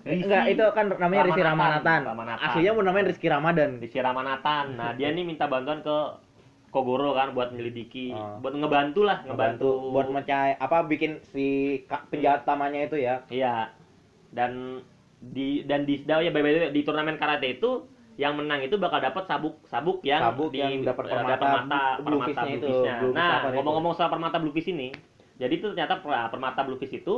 Eh, 0.00 0.16
Enggak, 0.16 0.48
itu 0.48 0.64
kan 0.72 0.88
namanya 0.96 1.28
Rizky 1.28 1.44
Ramanatan. 1.44 2.00
Ramanatan. 2.08 2.40
Aslinya 2.40 2.72
mau 2.72 2.80
namanya 2.80 3.12
Rizky 3.12 3.28
Ramadan. 3.28 3.70
Risi 3.78 3.98
Ramanatan 4.00 4.64
nah 4.74 4.90
dia 4.96 5.12
nih 5.12 5.24
minta 5.24 5.44
bantuan 5.44 5.84
ke 5.84 5.96
Kogoro 6.70 7.12
kan 7.12 7.34
buat 7.34 7.50
menyelidiki 7.50 8.14
Oh. 8.14 8.38
buat 8.38 8.54
ngebantu 8.54 9.02
lah 9.02 9.26
ngebantu, 9.26 9.90
buat 9.90 10.06
mencari 10.06 10.54
apa 10.56 10.86
bikin 10.86 11.18
si 11.26 11.82
penjahat 12.08 12.46
utamanya 12.46 12.86
itu 12.86 12.96
ya. 12.96 13.26
Iya. 13.28 13.74
Dan 14.30 14.80
di 15.20 15.66
dan 15.66 15.84
di 15.84 16.00
oh 16.06 16.22
ya 16.22 16.30
by 16.30 16.40
way, 16.40 16.70
di 16.70 16.80
turnamen 16.80 17.20
karate 17.20 17.60
itu 17.60 17.84
yang 18.20 18.36
menang 18.36 18.60
itu 18.60 18.76
bakal 18.76 19.00
dapat 19.00 19.24
sabuk 19.24 19.64
sabuk 19.64 20.04
yang 20.04 20.20
Sabuk 20.20 20.52
di, 20.52 20.60
yang 20.60 20.84
dapat 20.84 21.08
ada 21.08 21.24
permata 21.24 21.40
permata 21.40 21.80
blue 21.96 22.20
permata 22.20 22.28
fish-nya 22.28 22.52
itu, 22.52 22.60
blue-fish-nya. 22.60 22.94
blue 23.00 23.12
Nah, 23.16 23.32
itu. 23.40 23.54
ngomong-ngomong 23.56 23.92
soal 23.96 24.10
permata 24.12 24.36
blue 24.36 24.52
fish 24.52 24.68
ini, 24.68 24.88
jadi 25.40 25.52
itu 25.56 25.66
ternyata 25.72 26.04
per- 26.04 26.28
permata 26.28 26.60
blue 26.60 26.76
fish 26.76 26.92
itu 26.92 27.14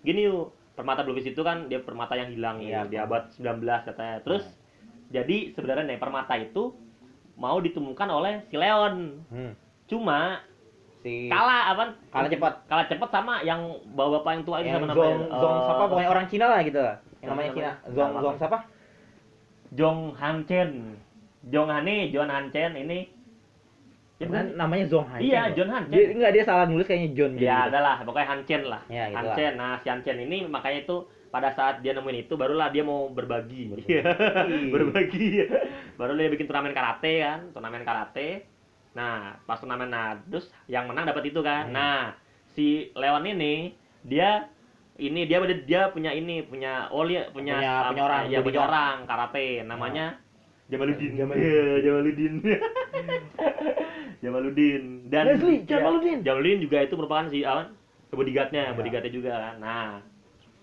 gini 0.00 0.30
yuk, 0.30 0.54
permata 0.72 1.02
blue 1.02 1.12
fish 1.12 1.26
itu 1.26 1.42
kan 1.42 1.66
dia 1.66 1.82
permata 1.82 2.14
yang 2.14 2.30
hilang 2.30 2.62
Iya, 2.62 2.86
ya, 2.86 2.86
di 2.86 2.96
abad 2.96 3.34
19 3.34 3.66
katanya. 3.82 4.22
Terus 4.22 4.46
jadi 5.10 5.36
sebenarnya 5.50 5.84
nih 5.90 5.98
permata 5.98 6.38
itu 6.38 6.70
mau 7.34 7.58
ditemukan 7.58 8.08
oleh 8.08 8.46
si 8.46 8.54
Leon. 8.54 9.26
Hmm. 9.26 9.52
Cuma 9.90 10.38
Si 11.02 11.28
kalah 11.28 11.76
apa? 11.76 11.82
Kalah 12.08 12.30
cepat. 12.30 12.54
Kalah 12.64 12.86
cepat 12.88 13.10
sama 13.10 13.42
yang 13.42 13.60
bapak-bapak 13.92 14.30
yang 14.32 14.42
tua 14.46 14.56
itu 14.62 14.68
yang 14.70 14.80
sama 14.80 14.86
Zong, 14.88 15.02
namanya. 15.04 15.36
Zong 15.36 15.52
Eh, 15.52 15.62
siapa 15.66 15.82
pokoknya 15.84 16.10
orang 16.10 16.26
Cina 16.30 16.46
lah 16.48 16.60
gitu. 16.62 16.80
Yang 17.20 17.28
namanya 17.28 17.50
Cina. 17.52 17.70
Zong 17.90 18.10
Zong 18.14 18.22
apa? 18.24 18.38
siapa? 18.40 18.58
Jong 19.74 20.14
Han 20.16 20.46
Chen. 20.46 20.70
Jong 21.44 21.68
Han 21.68 21.84
nih, 21.84 22.08
John 22.10 22.30
Han 22.30 22.48
Chen 22.48 22.72
ini. 22.74 23.10
Ya, 24.14 24.30
Kan 24.30 24.30
bukan? 24.30 24.46
namanya 24.54 24.84
Zong 24.86 25.06
Han. 25.10 25.18
Iya. 25.20 25.42
John 25.52 25.68
Han 25.68 25.84
Dia 25.90 25.98
Chen. 26.00 26.10
enggak 26.16 26.32
dia 26.32 26.44
salah 26.46 26.64
nulis 26.70 26.86
kayaknya 26.86 27.10
John 27.12 27.32
Ya, 27.34 27.66
gitu. 27.66 27.68
adalah 27.74 27.94
pokoknya 28.02 28.28
Han 28.30 28.42
Chen 28.46 28.62
lah. 28.64 28.82
Ya, 28.86 29.04
gitu 29.10 29.16
Han 29.18 29.24
lah. 29.26 29.36
Chen. 29.36 29.52
Nah, 29.58 29.72
si 29.82 29.86
Han 29.90 30.00
Chen 30.00 30.18
ini 30.22 30.46
makanya 30.46 30.78
itu 30.82 30.96
pada 31.28 31.50
saat 31.50 31.82
dia 31.82 31.90
nemuin 31.92 32.24
itu 32.24 32.34
barulah 32.38 32.70
dia 32.70 32.86
mau 32.86 33.10
berbagi. 33.10 33.74
Berbagi. 33.74 33.98
berbagi. 34.74 35.26
Baru 35.98 36.14
dia 36.14 36.30
bikin 36.30 36.46
turnamen 36.46 36.70
karate 36.70 37.12
kan, 37.20 37.50
turnamen 37.50 37.82
karate. 37.82 38.46
Nah, 38.94 39.34
pas 39.42 39.58
turnamen 39.58 39.90
nah, 39.90 40.14
terus 40.30 40.46
yang 40.70 40.86
menang 40.86 41.10
dapat 41.10 41.26
itu 41.26 41.42
kan. 41.42 41.66
Hmm. 41.66 41.74
Nah, 41.74 42.00
si 42.54 42.94
Leon 42.94 43.26
ini 43.26 43.74
dia 44.06 44.46
ini 44.96 45.26
dia 45.26 45.38
dia 45.64 45.82
punya 45.88 46.10
ini 46.10 46.42
punya 46.42 46.86
oh 46.88 47.02
dia 47.02 47.26
punya 47.30 47.58
Punya- 47.58 47.80
um, 47.80 47.88
punya 47.90 48.02
orang, 48.04 48.22
ya 48.28 48.38
punya 48.40 48.60
orang 48.62 48.96
karate 49.04 49.46
namanya 49.62 50.06
Jamaluddin. 50.64 51.12
Jamaluddin. 51.12 51.44
Iya, 51.44 51.64
Jamaluddin. 51.84 52.34
Jamaluddin 54.24 54.82
dan 55.12 55.24
Leslie, 55.28 55.60
ya, 55.60 55.76
Jamaluddin. 55.76 56.18
Jamaluddin 56.24 56.60
juga 56.60 56.78
itu 56.80 56.94
merupakan 56.96 57.26
si 57.28 57.44
apa? 57.44 57.68
bodyguardnya, 58.08 58.70
Ya. 58.70 58.72
bodyguardnya 58.72 59.12
juga 59.12 59.32
kan. 59.34 59.54
Nah, 59.58 59.90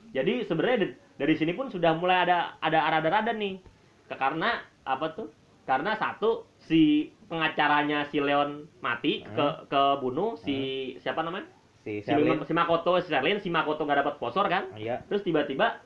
jadi 0.10 0.42
sebenarnya 0.42 0.96
dari 1.20 1.36
sini 1.36 1.52
pun 1.52 1.68
sudah 1.68 1.92
mulai 1.94 2.24
ada 2.24 2.56
ada 2.58 2.80
rada-rada 2.90 3.30
nih. 3.30 3.60
Ke- 4.08 4.16
Karena 4.16 4.58
apa 4.82 5.12
tuh? 5.12 5.28
Karena 5.68 5.94
satu 5.94 6.48
si 6.58 7.12
pengacaranya 7.28 8.08
si 8.08 8.18
Leon 8.18 8.66
mati 8.80 9.22
ke 9.22 9.38
Hmm. 9.38 9.68
ke 9.68 9.82
bunuh 10.00 10.34
si 10.36 10.56
siapa 10.98 11.22
namanya? 11.22 11.46
Si 11.82 12.02
Sherlyn. 12.02 12.38
si 12.42 12.54
Makoto, 12.54 13.02
si 13.02 13.10
Sherlyn, 13.10 13.38
si 13.38 13.50
Makoto 13.50 13.82
nggak 13.82 14.00
dapat 14.02 14.14
sponsor 14.16 14.46
kan? 14.46 14.70
Iya. 14.74 15.02
Terus 15.06 15.22
tiba-tiba 15.22 15.82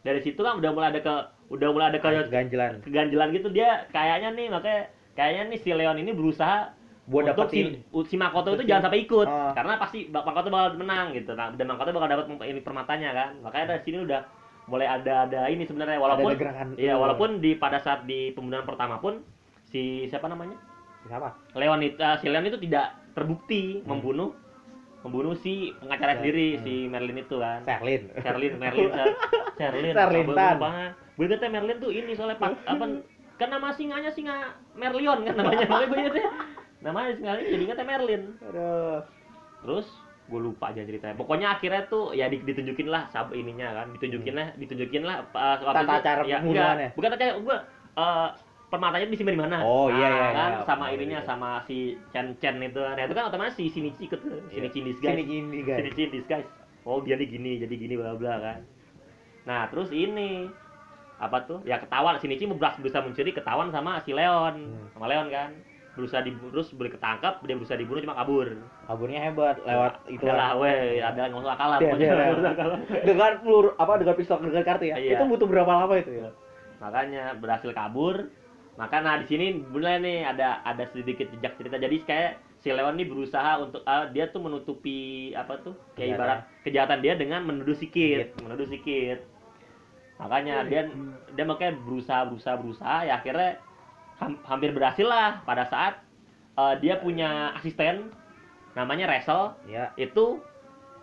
dari 0.00 0.20
situ 0.20 0.38
kan 0.38 0.58
udah 0.58 0.70
mulai 0.70 0.90
ada 0.90 1.00
ke 1.00 1.14
udah 1.48 1.68
mulai 1.70 1.86
ada 1.88 1.98
ke 1.98 2.10
Ganjelan. 2.26 2.82
keganjelan 2.82 3.28
gitu 3.30 3.48
dia 3.48 3.86
kayaknya 3.88 4.30
nih 4.32 4.46
makanya 4.48 4.82
kayaknya 5.12 5.42
nih 5.46 5.58
si 5.58 5.70
Leon 5.70 5.94
ini 5.96 6.10
berusaha 6.10 6.74
Buat 7.06 7.26
untuk 7.28 7.50
dapetin 7.50 7.82
si, 7.82 7.98
si 8.04 8.16
Makoto 8.16 8.50
itu 8.52 8.62
jangan 8.64 8.86
sampai 8.86 9.00
ikut 9.00 9.26
Ah. 9.26 9.50
karena 9.52 9.74
pasti 9.76 10.06
Makoto 10.08 10.46
bakal 10.48 10.74
menang 10.74 11.10
gitu 11.12 11.34
nah, 11.34 11.50
dan 11.50 11.66
Makoto 11.66 11.90
bakal 11.92 12.08
dapat 12.08 12.24
ini 12.44 12.60
permatanya 12.60 13.10
kan 13.12 13.30
makanya 13.40 13.66
dari 13.68 13.82
sini 13.84 13.98
udah 14.00 14.20
mulai 14.66 14.86
ada 14.86 15.26
ada 15.26 15.40
ini 15.46 15.62
sebenarnya 15.62 15.98
walaupun 15.98 16.30
iya 16.76 16.94
walaupun 16.94 17.38
di 17.38 17.54
pada 17.54 17.78
saat 17.78 18.02
di 18.04 18.30
pembunuhan 18.30 18.62
pertama 18.62 18.98
pun 18.98 19.22
si 19.64 20.06
siapa 20.06 20.26
namanya 20.26 20.54
siapa? 21.04 21.34
Leon 21.52 21.80
itu 21.80 21.94
eh, 21.96 22.16
si 22.16 22.26
Leon 22.26 22.42
itu 22.44 22.58
tidak 22.60 22.86
terbukti 23.12 23.82
Hmm. 23.82 23.90
membunuh 23.92 24.30
membunuh 25.00 25.32
si 25.34 25.72
pengacara 25.76 26.12
Hmm. 26.12 26.20
sendiri 26.20 26.46
si 26.58 26.74
Merlin 26.84 27.18
itu 27.18 27.36
kan 27.36 27.60
Sherlyn. 27.62 28.02
Sherlyn, 28.14 28.52
Merlin, 28.56 28.90
Sher- 28.90 29.16
Sherlyn. 29.58 29.92
Sherlyn 29.92 30.26
Apa 30.26 30.36
Tan. 30.36 30.56
Gue 31.14 31.26
kata 31.26 31.46
Merlin 31.46 31.78
tuh 31.78 31.90
ini 31.90 32.12
soalnya 32.12 32.36
pak, 32.36 32.52
apa 32.64 32.84
kan 33.36 33.48
nama 33.48 33.68
singanya 33.70 34.08
singa 34.08 34.36
Merlion 34.72 35.22
kan 35.22 35.34
namanya. 35.34 35.64
Makanya 35.64 35.86
gue 35.86 35.98
ingetnya 35.98 36.26
namanya 36.80 37.10
singanya 37.14 37.42
jadi 37.42 37.62
ingetnya 37.62 37.86
Merlin. 37.86 38.22
Aduh. 38.42 38.98
Terus 39.60 39.86
gue 40.26 40.40
lupa 40.40 40.70
aja 40.70 40.80
ceritanya. 40.80 41.12
Pokoknya 41.14 41.48
akhirnya 41.50 41.82
tuh 41.86 42.12
ya 42.12 42.28
di- 42.28 42.40
ditunjukin 42.40 42.86
lah 42.86 43.08
sab 43.08 43.32
ininya 43.32 43.72
kan, 43.74 43.86
ditunjukin 43.92 44.32
lah, 44.32 44.48
ditunjukin 44.54 45.02
lah 45.02 45.26
uh, 45.28 45.56
waktu 45.60 45.82
Tata 45.82 45.96
cara 45.98 46.22
ya, 46.22 46.38
pembunuhannya. 46.38 46.88
bukan 46.92 47.08
tata 47.10 47.20
cara, 47.20 47.34
gue 47.36 47.56
uh, 47.96 48.28
permatanya 48.70 49.10
disimpan 49.10 49.34
di 49.34 49.42
mana? 49.42 49.56
Oh, 49.60 49.90
iya, 49.90 50.06
iya, 50.06 50.08
Nah, 50.08 50.30
kan 50.32 50.50
iya. 50.54 50.64
sama 50.64 50.84
Oh, 50.86 50.94
ininya 50.94 51.20
iya. 51.20 51.26
sama 51.26 51.50
si 51.66 51.78
Chen 52.14 52.38
Chen 52.38 52.56
itu 52.62 52.78
kan. 52.78 52.94
Nah, 52.94 53.04
itu 53.04 53.14
kan 53.14 53.24
otomatis 53.26 53.54
si 53.58 53.66
Shinichi 53.66 54.06
ikut 54.06 54.20
disguise. 54.54 55.02
Sini 55.02 55.22
ini 55.26 55.58
guys. 55.60 55.78
Shinichi 55.82 56.02
in 56.06 56.10
disguise. 56.14 56.48
Oh 56.86 57.02
dia 57.02 57.18
nih 57.18 57.28
gini, 57.28 57.58
jadi 57.58 57.74
gini 57.74 57.94
bla 57.98 58.14
bla 58.14 58.38
kan. 58.38 58.58
Nah 59.44 59.66
terus 59.68 59.90
ini 59.90 60.46
apa 61.18 61.44
tuh? 61.44 61.60
Ya 61.66 61.76
ketahuan 61.76 62.16
Shinichi 62.16 62.46
berusaha 62.46 62.78
berusaha 62.78 63.02
mencuri 63.04 63.34
ketahuan 63.34 63.68
sama 63.68 64.00
si 64.00 64.14
Leon, 64.14 64.54
Hmm. 64.56 64.86
sama 64.94 65.10
Leon 65.10 65.28
kan. 65.28 65.50
Berusaha 65.90 66.22
di 66.22 66.30
terus 66.32 66.70
boleh 66.70 66.94
ketangkap, 66.94 67.42
dia 67.42 67.58
berusaha 67.58 67.74
dibunuh 67.76 68.00
cuma 68.00 68.14
kabur. 68.14 68.46
Kaburnya 68.86 69.20
hebat 69.26 69.58
lewat 69.60 70.06
itu 70.06 70.22
lah, 70.22 70.54
weh, 70.56 71.02
ada 71.02 71.26
ngomong. 71.28 71.50
Iya, 71.50 71.92
iya, 71.98 71.98
iya. 71.98 72.14
nggak 72.14 72.40
usah 72.40 72.52
akalan. 72.54 72.78
dengan 73.04 73.32
peluru 73.42 73.70
apa 73.74 73.92
dengan 73.98 74.14
pistol 74.14 74.38
dengan 74.40 74.62
kartu 74.64 74.84
ya. 74.86 74.96
Iya. 74.96 75.18
Itu 75.18 75.24
butuh 75.26 75.46
berapa 75.50 75.66
lama 75.68 75.94
itu 75.98 76.12
ya? 76.14 76.30
Makanya 76.78 77.34
berhasil 77.36 77.74
kabur. 77.74 78.30
Maka 78.80 78.96
nah 79.04 79.20
di 79.20 79.28
sini 79.28 79.46
mulai 79.60 80.00
nih 80.00 80.24
ada 80.24 80.64
ada 80.64 80.88
sedikit 80.88 81.28
jejak 81.28 81.52
cerita. 81.60 81.76
Jadi 81.76 82.00
kayak 82.02 82.32
si 82.56 82.72
Leon 82.72 82.96
nih 82.96 83.04
berusaha 83.04 83.60
untuk 83.60 83.84
ah, 83.84 84.08
dia 84.08 84.32
tuh 84.32 84.40
menutupi 84.40 85.30
apa 85.36 85.60
tuh 85.60 85.76
kayak 85.92 86.16
Kejahatan. 86.16 86.16
ibarat 86.16 86.40
kejahatan 86.64 86.98
dia 87.04 87.14
dengan 87.14 87.40
menuduh 87.44 87.76
sikit, 87.76 88.32
menuduh 88.40 88.64
sikit. 88.64 89.20
Makanya 90.16 90.64
dia 90.64 90.88
dia 91.32 91.44
makanya 91.44 91.76
berusaha 91.76 92.24
berusaha 92.24 92.56
berusaha 92.56 92.96
ya 93.04 93.16
akhirnya 93.16 93.60
ham- 94.16 94.40
hampir 94.44 94.72
berhasil 94.72 95.04
lah 95.04 95.40
pada 95.44 95.68
saat 95.68 96.00
eh, 96.56 96.74
dia 96.80 96.96
punya 96.96 97.52
asisten 97.56 98.08
namanya 98.72 99.08
Resel 99.08 99.56
Ya. 99.66 99.92
itu 99.96 100.40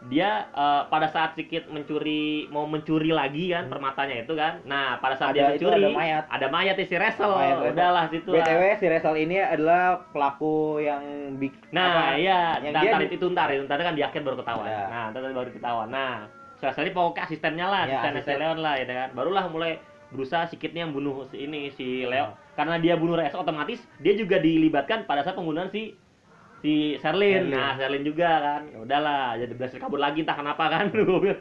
dia 0.03 0.29
eh, 0.47 0.81
pada 0.87 1.07
saat 1.07 1.33
sedikit 1.33 1.65
mencuri 1.67 2.21
mau 2.47 2.63
mencuri 2.63 3.09
lagi 3.09 3.49
kan 3.49 3.65
Hmm. 3.65 3.73
permatanya 3.73 4.15
itu 4.19 4.33
kan 4.33 4.61
nah 4.63 4.95
pada 4.97 5.13
saat 5.13 5.33
Ada 5.33 5.35
dia 5.35 5.45
mencuri 5.51 5.83
ada 5.83 5.89
mayat. 5.91 6.23
ada 6.29 6.47
mayat 6.47 6.75
si 6.77 6.95
Resel 6.95 7.27
Mayat 7.27 7.57
Resel. 7.57 7.73
udahlah 7.73 8.05
situ. 8.07 8.29
BTW 8.29 8.61
si 8.75 8.85
Resal 8.87 9.15
ini 9.15 9.37
adalah 9.37 9.83
pelaku 10.07 10.55
yang 10.79 11.01
bik 11.35 11.53
nah 11.69 12.13
apa, 12.13 12.15
iya 12.15 12.39
yang 12.61 12.71
ntar, 12.71 12.81
dia 12.81 12.91
ntar 12.93 13.01
itu 13.09 13.25
ntar 13.27 13.47
itu 13.49 13.63
ntar 13.63 13.77
kan 13.79 13.93
di 13.93 14.01
akhir 14.01 14.21
baru 14.21 14.37
ketahuan 14.37 14.65
Ada. 14.65 14.85
nah 14.87 15.03
ntar 15.11 15.21
baru 15.27 15.49
ketahuan 15.49 15.89
nah 15.89 16.13
Resel 16.57 16.83
ini 16.83 16.91
pokoknya 16.91 17.21
asistennya 17.23 17.65
lah 17.65 17.81
Ya, 17.83 17.89
asistennya 17.99 18.13
si 18.15 18.23
asisten. 18.23 18.39
Leon 18.39 18.59
lah 18.59 18.73
ya 18.75 18.85
kan 18.87 19.09
barulah 19.11 19.45
mulai 19.47 19.71
berusaha 20.07 20.47
sikitnya 20.47 20.87
yang 20.87 20.93
bunuh 20.93 21.27
si 21.27 21.41
ini 21.41 21.67
si 21.69 22.01
Leo 22.01 22.31
Hmm. 22.31 22.37
karena 22.55 22.75
dia 22.77 22.93
bunuh 22.95 23.13
Resel 23.13 23.37
otomatis 23.37 23.81
dia 23.97 24.13
juga 24.13 24.37
dilibatkan 24.37 25.03
pada 25.03 25.21
saat 25.21 25.33
pembunuhan 25.33 25.67
si 25.67 25.97
si. 26.68 26.99
Sherlyn. 26.99 27.47
Nah, 27.47 27.80
Sherlyn 27.80 28.03
juga 28.03 28.30
kan. 28.43 28.61
Ya 28.68 28.80
udahlah, 28.84 29.39
jadi 29.39 29.53
berhasil 29.55 29.80
kabur 29.80 30.03
lagi 30.03 30.28
entah 30.28 30.36
kenapa 30.36 30.68
kan. 30.68 30.91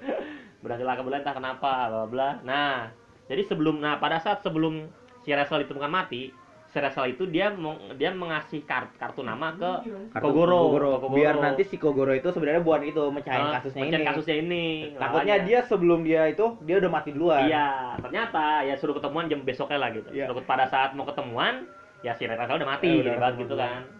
berhasil 0.63 0.87
kabur 0.87 1.11
lagi 1.11 1.23
entah 1.27 1.37
kenapa, 1.37 1.73
bla 1.91 2.05
bla. 2.07 2.29
Nah, 2.47 2.95
jadi 3.27 3.43
sebelum 3.43 3.83
nah 3.83 3.99
pada 3.99 4.23
saat 4.23 4.47
sebelum 4.47 4.87
si 5.27 5.35
Rachel 5.35 5.67
ditemukan 5.67 5.91
mati, 5.91 6.31
si 6.71 6.77
Rachel 6.79 7.19
itu 7.19 7.27
dia 7.27 7.51
mau 7.51 7.75
dia 7.99 8.15
mengasih 8.15 8.63
kar- 8.63 8.95
kartu 8.95 9.27
nama 9.27 9.55
ke 9.57 9.71
Kartu 10.15 10.23
Kogoro. 10.23 10.71
Kogoro. 10.71 10.91
Kogoro. 11.03 11.17
Biar 11.19 11.35
nanti 11.41 11.67
si 11.67 11.81
Kogoro 11.81 12.15
itu 12.15 12.31
sebenarnya 12.31 12.63
buat 12.63 12.87
itu 12.87 13.03
mecahin 13.11 13.51
eh, 13.51 13.53
kasusnya 13.59 13.83
ini. 13.83 14.07
kasusnya 14.07 14.37
ini. 14.39 14.65
Takutnya 14.95 15.37
dia 15.43 15.59
sebelum 15.67 16.07
dia 16.07 16.23
itu 16.31 16.55
dia 16.63 16.77
udah 16.79 16.91
mati 16.91 17.11
duluan. 17.11 17.49
Iya, 17.51 17.99
ternyata 17.99 18.63
ya 18.63 18.75
suruh 18.79 18.95
ketemuan 18.95 19.27
jam 19.27 19.43
besoknya 19.43 19.79
lah 19.83 19.91
gitu. 19.91 20.09
Iya. 20.13 20.31
Suruh 20.31 20.45
pada 20.47 20.71
saat 20.71 20.95
mau 20.95 21.09
ketemuan, 21.09 21.67
ya 22.05 22.15
si 22.15 22.29
Rachel 22.29 22.63
udah 22.63 22.71
mati 22.71 22.87
Eh, 22.87 23.03
udah 23.03 23.33
gitu 23.35 23.57
kan 23.59 23.96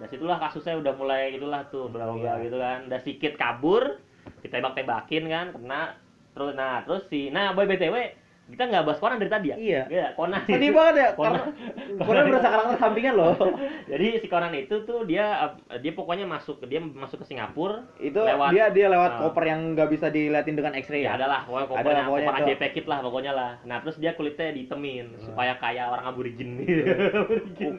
Dan 0.00 0.08
situlah 0.08 0.38
kasusnya 0.38 0.74
udah 0.74 0.92
mulai 0.92 1.30
itulah 1.30 1.60
tuh 1.66 1.86
berawal 1.86 2.16
Iya. 2.18 2.40
gitu 2.40 2.56
kan. 2.56 2.88
Udah 2.88 3.00
sikit 3.00 3.32
kabur, 3.36 4.00
ditembak-tembakin 4.40 5.24
kan, 5.26 5.46
kena 5.52 5.82
terus 6.30 6.54
nah 6.54 6.80
terus 6.80 7.04
si 7.04 7.28
nah 7.28 7.50
boy 7.50 7.66
BTW 7.66 8.16
kita 8.48 8.64
nggak 8.64 8.82
bahas 8.82 8.98
Conan 8.98 9.18
dari 9.18 9.28
tadi 9.28 9.46
ya? 9.48 9.56
Iya. 9.56 9.82
Iya, 9.86 10.06
Conan. 10.12 10.42
Sedih 10.42 10.72
banget 10.72 10.94
ya, 10.96 11.08
Conan. 11.12 11.38
karena 11.38 12.02
Conan 12.02 12.24
berasa 12.26 12.48
karakter 12.48 12.76
sampingan 12.78 13.14
loh. 13.14 13.34
Jadi 13.92 14.06
si 14.16 14.26
Conan 14.26 14.50
itu 14.52 14.74
tuh 14.82 15.04
dia 15.04 15.54
eh, 15.68 15.78
dia 15.78 15.92
pokoknya 15.92 16.24
masuk 16.24 16.58
dia 16.64 16.80
masuk 16.80 17.22
ke 17.22 17.26
Singapura. 17.28 17.86
Itu 17.96 18.18
Lewat- 18.18 18.50
dia 18.50 18.66
dia 18.68 18.86
lewat 18.88 19.10
Ah. 19.12 19.18
koper 19.22 19.44
yang 19.46 19.76
nggak 19.76 19.88
bisa 19.88 20.06
diliatin 20.08 20.56
dengan 20.56 20.74
X-ray 20.74 20.98
Ya 21.00 21.14
ya. 21.14 21.22
adalah 21.22 21.44
pokoknya 21.44 21.62
Ada 21.62 21.70
kopernya 21.70 21.94
lah, 21.94 22.06
pokoknya 22.06 22.26
koper 22.26 22.42
aja 22.42 22.54
packet 22.58 22.86
lah 22.86 22.98
pokoknya 23.00 23.32
lah. 23.32 23.50
Nah 23.62 23.76
terus 23.78 23.96
dia 23.98 24.12
kulitnya 24.12 24.48
ditemin 24.50 25.06
Hmm. 25.08 25.22
supaya 25.22 25.52
kayak 25.54 25.86
orang 25.88 26.04
aborigin 26.06 26.50
aborigin 27.20 27.74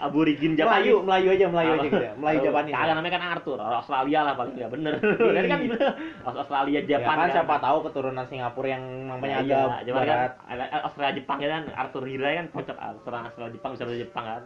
aborigin 0.00 0.52
Japanese. 0.54 0.88
Melayu, 0.88 0.94
Melayu 1.02 1.28
aja, 1.30 1.46
Melayu 1.46 1.70
aja 1.70 1.84
gitu 1.84 2.00
ya. 2.00 2.12
Melayu 2.14 2.38
Oh, 2.38 2.44
Japanese. 2.44 2.74
Kagak 2.74 2.94
namanya 2.94 3.12
kan 3.12 3.22
Arthur, 3.30 3.56
orang 3.56 3.78
Australia 3.78 4.20
lah 4.22 4.34
paling 4.34 4.56
ya 4.56 4.66
bener. 4.66 4.92
Jadi 5.36 5.46
kan 5.46 5.58
gitu. 5.60 5.76
Australia 6.22 6.72
Ya 6.72 6.88
Jepang 6.88 7.16
kan 7.16 7.28
siapa 7.30 7.54
tahu 7.58 7.76
keturunan 7.84 8.24
Singapura 8.24 8.68
yang 8.70 8.84
namanya 9.06 9.34
Ya, 9.36 9.40
iya, 9.42 9.60
agak 9.62 9.84
kan 9.86 9.96
barat. 10.00 10.32
ada- 10.46 10.82
Australia 10.82 11.12
Jepang 11.14 11.38
ya 11.38 11.48
kan 11.50 11.62
Arthur 11.76 12.02
Hirai 12.04 12.34
kan 12.36 12.46
kocak 12.50 12.76
Australia 12.76 13.24
Australia 13.26 13.52
Jepang 13.52 13.70
bisa 13.72 13.84
Jepang 13.86 14.24
kan. 14.24 14.40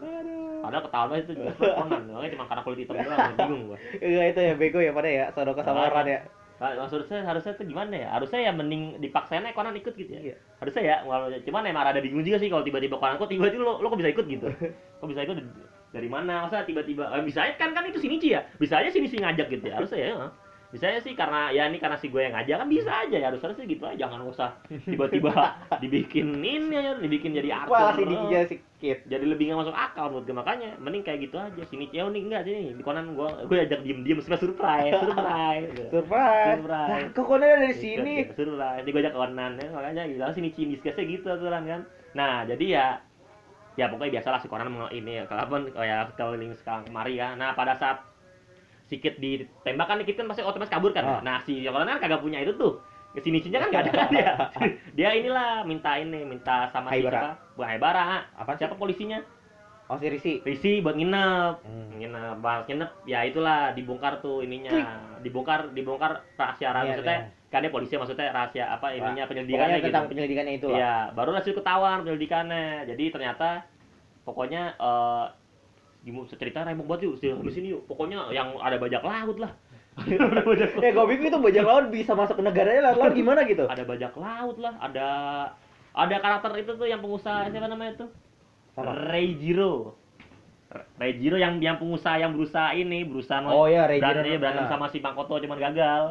Padahal 0.61 0.83
ketahuan 0.83 1.19
itu 1.19 1.33
juga 1.33 1.53
Conan, 1.75 2.03
makanya 2.09 2.31
cuma 2.33 2.45
karena 2.45 2.63
kulit 2.63 2.79
hitam 2.81 2.97
doang 2.97 3.35
bingung 3.37 3.63
gua. 3.69 3.79
Iya 3.97 4.23
itu 4.29 4.41
ya 4.41 4.55
bego 4.55 4.79
ya 4.79 4.91
pada 4.91 5.09
ya, 5.09 5.25
Sodoko 5.31 5.61
sama. 5.61 5.87
Ran 5.87 6.09
ya. 6.09 6.21
Nah, 6.55 6.71
maksud 6.87 7.03
saya 7.11 7.27
harusnya 7.27 7.59
tuh 7.59 7.67
gimana 7.67 7.95
ya? 7.99 8.09
Harusnya 8.15 8.41
ya 8.47 8.53
mending 8.55 9.03
dipaksain 9.03 9.43
aja 9.43 9.55
Conan 9.55 9.75
ikut 9.75 9.95
gitu 9.99 10.07
ya. 10.15 10.21
Iya. 10.23 10.37
Harusnya 10.63 10.83
ya, 10.87 10.97
walau 11.03 11.27
cuman 11.43 11.67
emang 11.67 11.91
ada 11.91 11.99
bingung 11.99 12.23
juga 12.23 12.39
sih 12.39 12.47
kalau 12.47 12.63
tiba-tiba 12.63 12.95
Conan 12.95 13.19
kok 13.19 13.27
tiba-tiba 13.27 13.63
lo, 13.67 13.83
lo 13.83 13.87
kok 13.91 13.99
bisa 13.99 14.11
ikut 14.15 14.27
gitu. 14.31 14.47
Kok 15.03 15.13
bisa 15.13 15.21
ikut 15.27 15.37
dari 15.93 16.09
mana? 16.09 16.49
Masa 16.49 16.65
tiba-tiba 16.65 17.13
eh, 17.13 17.23
bisa 17.27 17.45
aja 17.45 17.55
kan 17.61 17.77
kan 17.77 17.85
itu 17.85 18.01
Shinichi 18.01 18.33
ya. 18.33 18.47
Bisa 18.57 18.81
aja 18.81 18.89
Shinichi 18.89 19.21
ngajak 19.21 19.51
gitu 19.51 19.67
ya. 19.69 19.83
Harusnya 19.83 19.99
ya. 20.01 20.15
Bisa 20.75 20.91
aja 20.91 20.99
sih 20.99 21.15
karena 21.15 21.55
ya 21.55 21.71
ini 21.71 21.79
karena 21.79 21.95
si 21.95 22.11
gue 22.11 22.19
yang 22.19 22.35
ngajak 22.35 22.59
kan 22.59 22.67
bisa 22.67 22.91
aja 22.91 23.15
ya. 23.15 23.27
Harusnya 23.31 23.55
sih 23.55 23.71
gitu 23.71 23.87
aja. 23.87 23.95
Jangan 23.95 24.27
usah 24.27 24.59
tiba-tiba 24.67 25.31
dibikin 25.83 26.35
ini 26.43 26.75
ya, 26.75 26.99
dibikin 26.99 27.31
jadi 27.31 27.63
Wah, 27.71 27.95
Arthur. 27.95 27.95
si 27.95 28.03
Diki 28.11 28.27
jadi 28.27 28.47
sedikit. 28.51 28.99
jadi 29.07 29.25
lebih 29.25 29.49
nggak 29.49 29.61
masuk 29.65 29.73
akal 29.73 30.13
menurut 30.13 30.27
gue 30.29 30.37
makanya 30.37 30.77
mending 30.77 31.01
kayak 31.01 31.25
gitu 31.25 31.41
aja 31.41 31.63
sini 31.65 31.89
oh 32.05 32.11
nih 32.13 32.21
enggak 32.21 32.43
sini 32.45 32.77
di 32.77 32.83
Conan 32.85 33.17
gue 33.17 33.29
gue 33.49 33.57
ajak 33.65 33.81
diem 33.81 34.05
diem 34.05 34.19
supaya 34.21 34.37
surprise 34.45 34.93
surprise 34.93 35.69
gitu. 35.73 35.89
Surprise. 35.89 36.59
Surprise. 36.61 36.91
Nah, 36.91 36.99
kok 37.17 37.25
Conan 37.25 37.49
ada 37.49 37.65
di 37.65 37.77
sini? 37.79 38.15
Surprise. 38.29 38.83
Jadi 38.85 38.89
gue 38.93 39.01
ajak 39.01 39.15
Conan 39.15 39.53
ya, 39.57 39.69
makanya 39.73 40.03
gitu. 40.05 40.21
Sini 40.37 40.49
cimis 40.53 40.81
biasanya 40.85 41.07
gitu 41.07 41.27
aturan 41.33 41.63
kan. 41.65 41.81
Nah, 42.13 42.45
jadi 42.45 42.67
ya 42.67 42.87
ya 43.75 43.89
pokoknya 43.89 44.21
biasalah 44.21 44.39
si 44.39 44.47
Conan 44.53 44.69
meng- 44.69 44.93
ini 44.93 45.23
ya 45.23 45.25
kapan 45.27 45.67
kayak 45.73 46.15
keliling 46.15 46.53
sekarang 46.53 46.85
kemari 46.85 47.17
ya. 47.17 47.33
Nah, 47.35 47.57
pada 47.57 47.75
saat 47.81 48.05
sikit 48.85 49.17
ditembak 49.17 49.87
kan 49.89 49.97
Kit 50.05 50.17
kan 50.21 50.29
pasti 50.29 50.45
otomatis 50.45 50.73
kabur 50.73 50.93
kan. 50.93 51.05
Ah. 51.05 51.21
Nah, 51.25 51.37
si 51.43 51.65
Conan 51.65 51.89
kan 51.97 51.99
kagak 52.05 52.21
punya 52.21 52.41
itu 52.45 52.53
tuh. 52.57 52.81
Ke 53.15 53.23
sini 53.23 53.39
sini 53.39 53.57
kan 53.57 53.71
nggak 53.71 53.89
ada 53.89 53.93
kan 53.95 54.09
dia. 54.17 54.33
dia 54.99 55.09
inilah 55.17 55.63
minta 55.65 55.97
ini, 55.97 56.27
minta 56.27 56.69
sama 56.69 56.93
si 56.93 57.01
Haibara. 57.01 57.13
siapa? 57.15 57.31
Bukan 57.57 57.69
Haibara. 57.69 58.05
Apa? 58.37 58.53
Siapa 58.59 58.75
polisinya? 58.77 59.23
Oh 59.89 60.01
si 60.01 60.09
Risi. 60.09 60.41
Risi 60.41 60.81
buat 60.81 60.97
nginep. 60.97 61.55
Hmm. 61.65 62.01
Nginep, 62.01 62.37
bahas 62.41 62.65
nginep. 62.69 62.91
Ya 63.05 63.21
itulah 63.25 63.73
dibongkar 63.77 64.21
tuh 64.21 64.45
ininya. 64.45 64.73
Dibongkar 65.21 65.73
dibongkar 65.73 66.25
rahasia 66.37 66.73
rahasia 66.73 66.85
Iya, 66.85 66.93
maksudnya 66.97 67.19
iya. 67.21 67.53
kan 67.53 67.61
dia 67.63 67.73
polisi 67.73 67.95
maksudnya 67.95 68.27
rahasia 68.35 68.65
apa 68.67 68.87
ininya 68.97 69.25
penyelidikannya 69.31 69.79
gitu. 69.79 69.87
tentang 69.93 70.05
penyelidikannya 70.11 70.55
itu. 70.59 70.69
Iya, 70.73 71.13
baru 71.13 71.31
hasil 71.37 71.53
ketahuan 71.53 72.03
penyelidikannya. 72.03 72.89
Jadi 72.89 73.05
ternyata 73.13 73.49
pokoknya 74.25 74.75
eh 74.81 75.25
gimana 76.05 76.29
cerita 76.31 76.61
rembuk 76.63 76.85
banget 76.85 77.09
yuk, 77.09 77.15
sini 77.49 77.73
yuk. 77.73 77.89
Pokoknya 77.89 78.29
yang 78.29 78.61
ada 78.61 78.77
bajak 78.77 79.01
laut 79.01 79.41
lah. 79.41 79.53
bajak 79.97 80.21
laut. 80.75 80.83
Eh, 80.85 80.93
gue 80.93 81.05
bingung 81.09 81.27
itu 81.27 81.39
bajak 81.41 81.65
laut 81.65 81.85
bisa 81.89 82.13
masuk 82.13 82.37
ke 82.37 82.43
negaranya 82.43 82.93
laut, 82.93 82.99
laut 83.01 83.15
gimana 83.15 83.41
gitu? 83.43 83.65
Ada 83.65 83.83
bajak 83.83 84.13
laut 84.15 84.57
lah, 84.61 84.75
ada 84.79 85.07
ada 85.95 86.17
karakter 86.19 86.51
itu 86.61 86.73
tuh 86.75 86.85
yang 86.85 86.99
pengusaha 86.99 87.49
siapa 87.49 87.67
namanya 87.67 88.05
tuh? 88.05 88.11
Apa? 88.75 88.91
Reijiro. 89.09 89.95
Reijiro 90.99 91.39
yang 91.39 91.63
yang 91.63 91.79
pengusaha 91.79 92.19
yang 92.19 92.35
berusaha 92.35 92.75
ini, 92.75 93.07
berusaha 93.07 93.47
Oh 93.47 93.65
iya, 93.65 93.87
Reijiro. 93.87 94.11
berantem, 94.11 94.43
berantem 94.43 94.67
Ah. 94.67 94.71
sama 94.71 94.87
si 94.91 94.99
Makoto 94.99 95.39
cuman 95.39 95.59
gagal. 95.63 96.05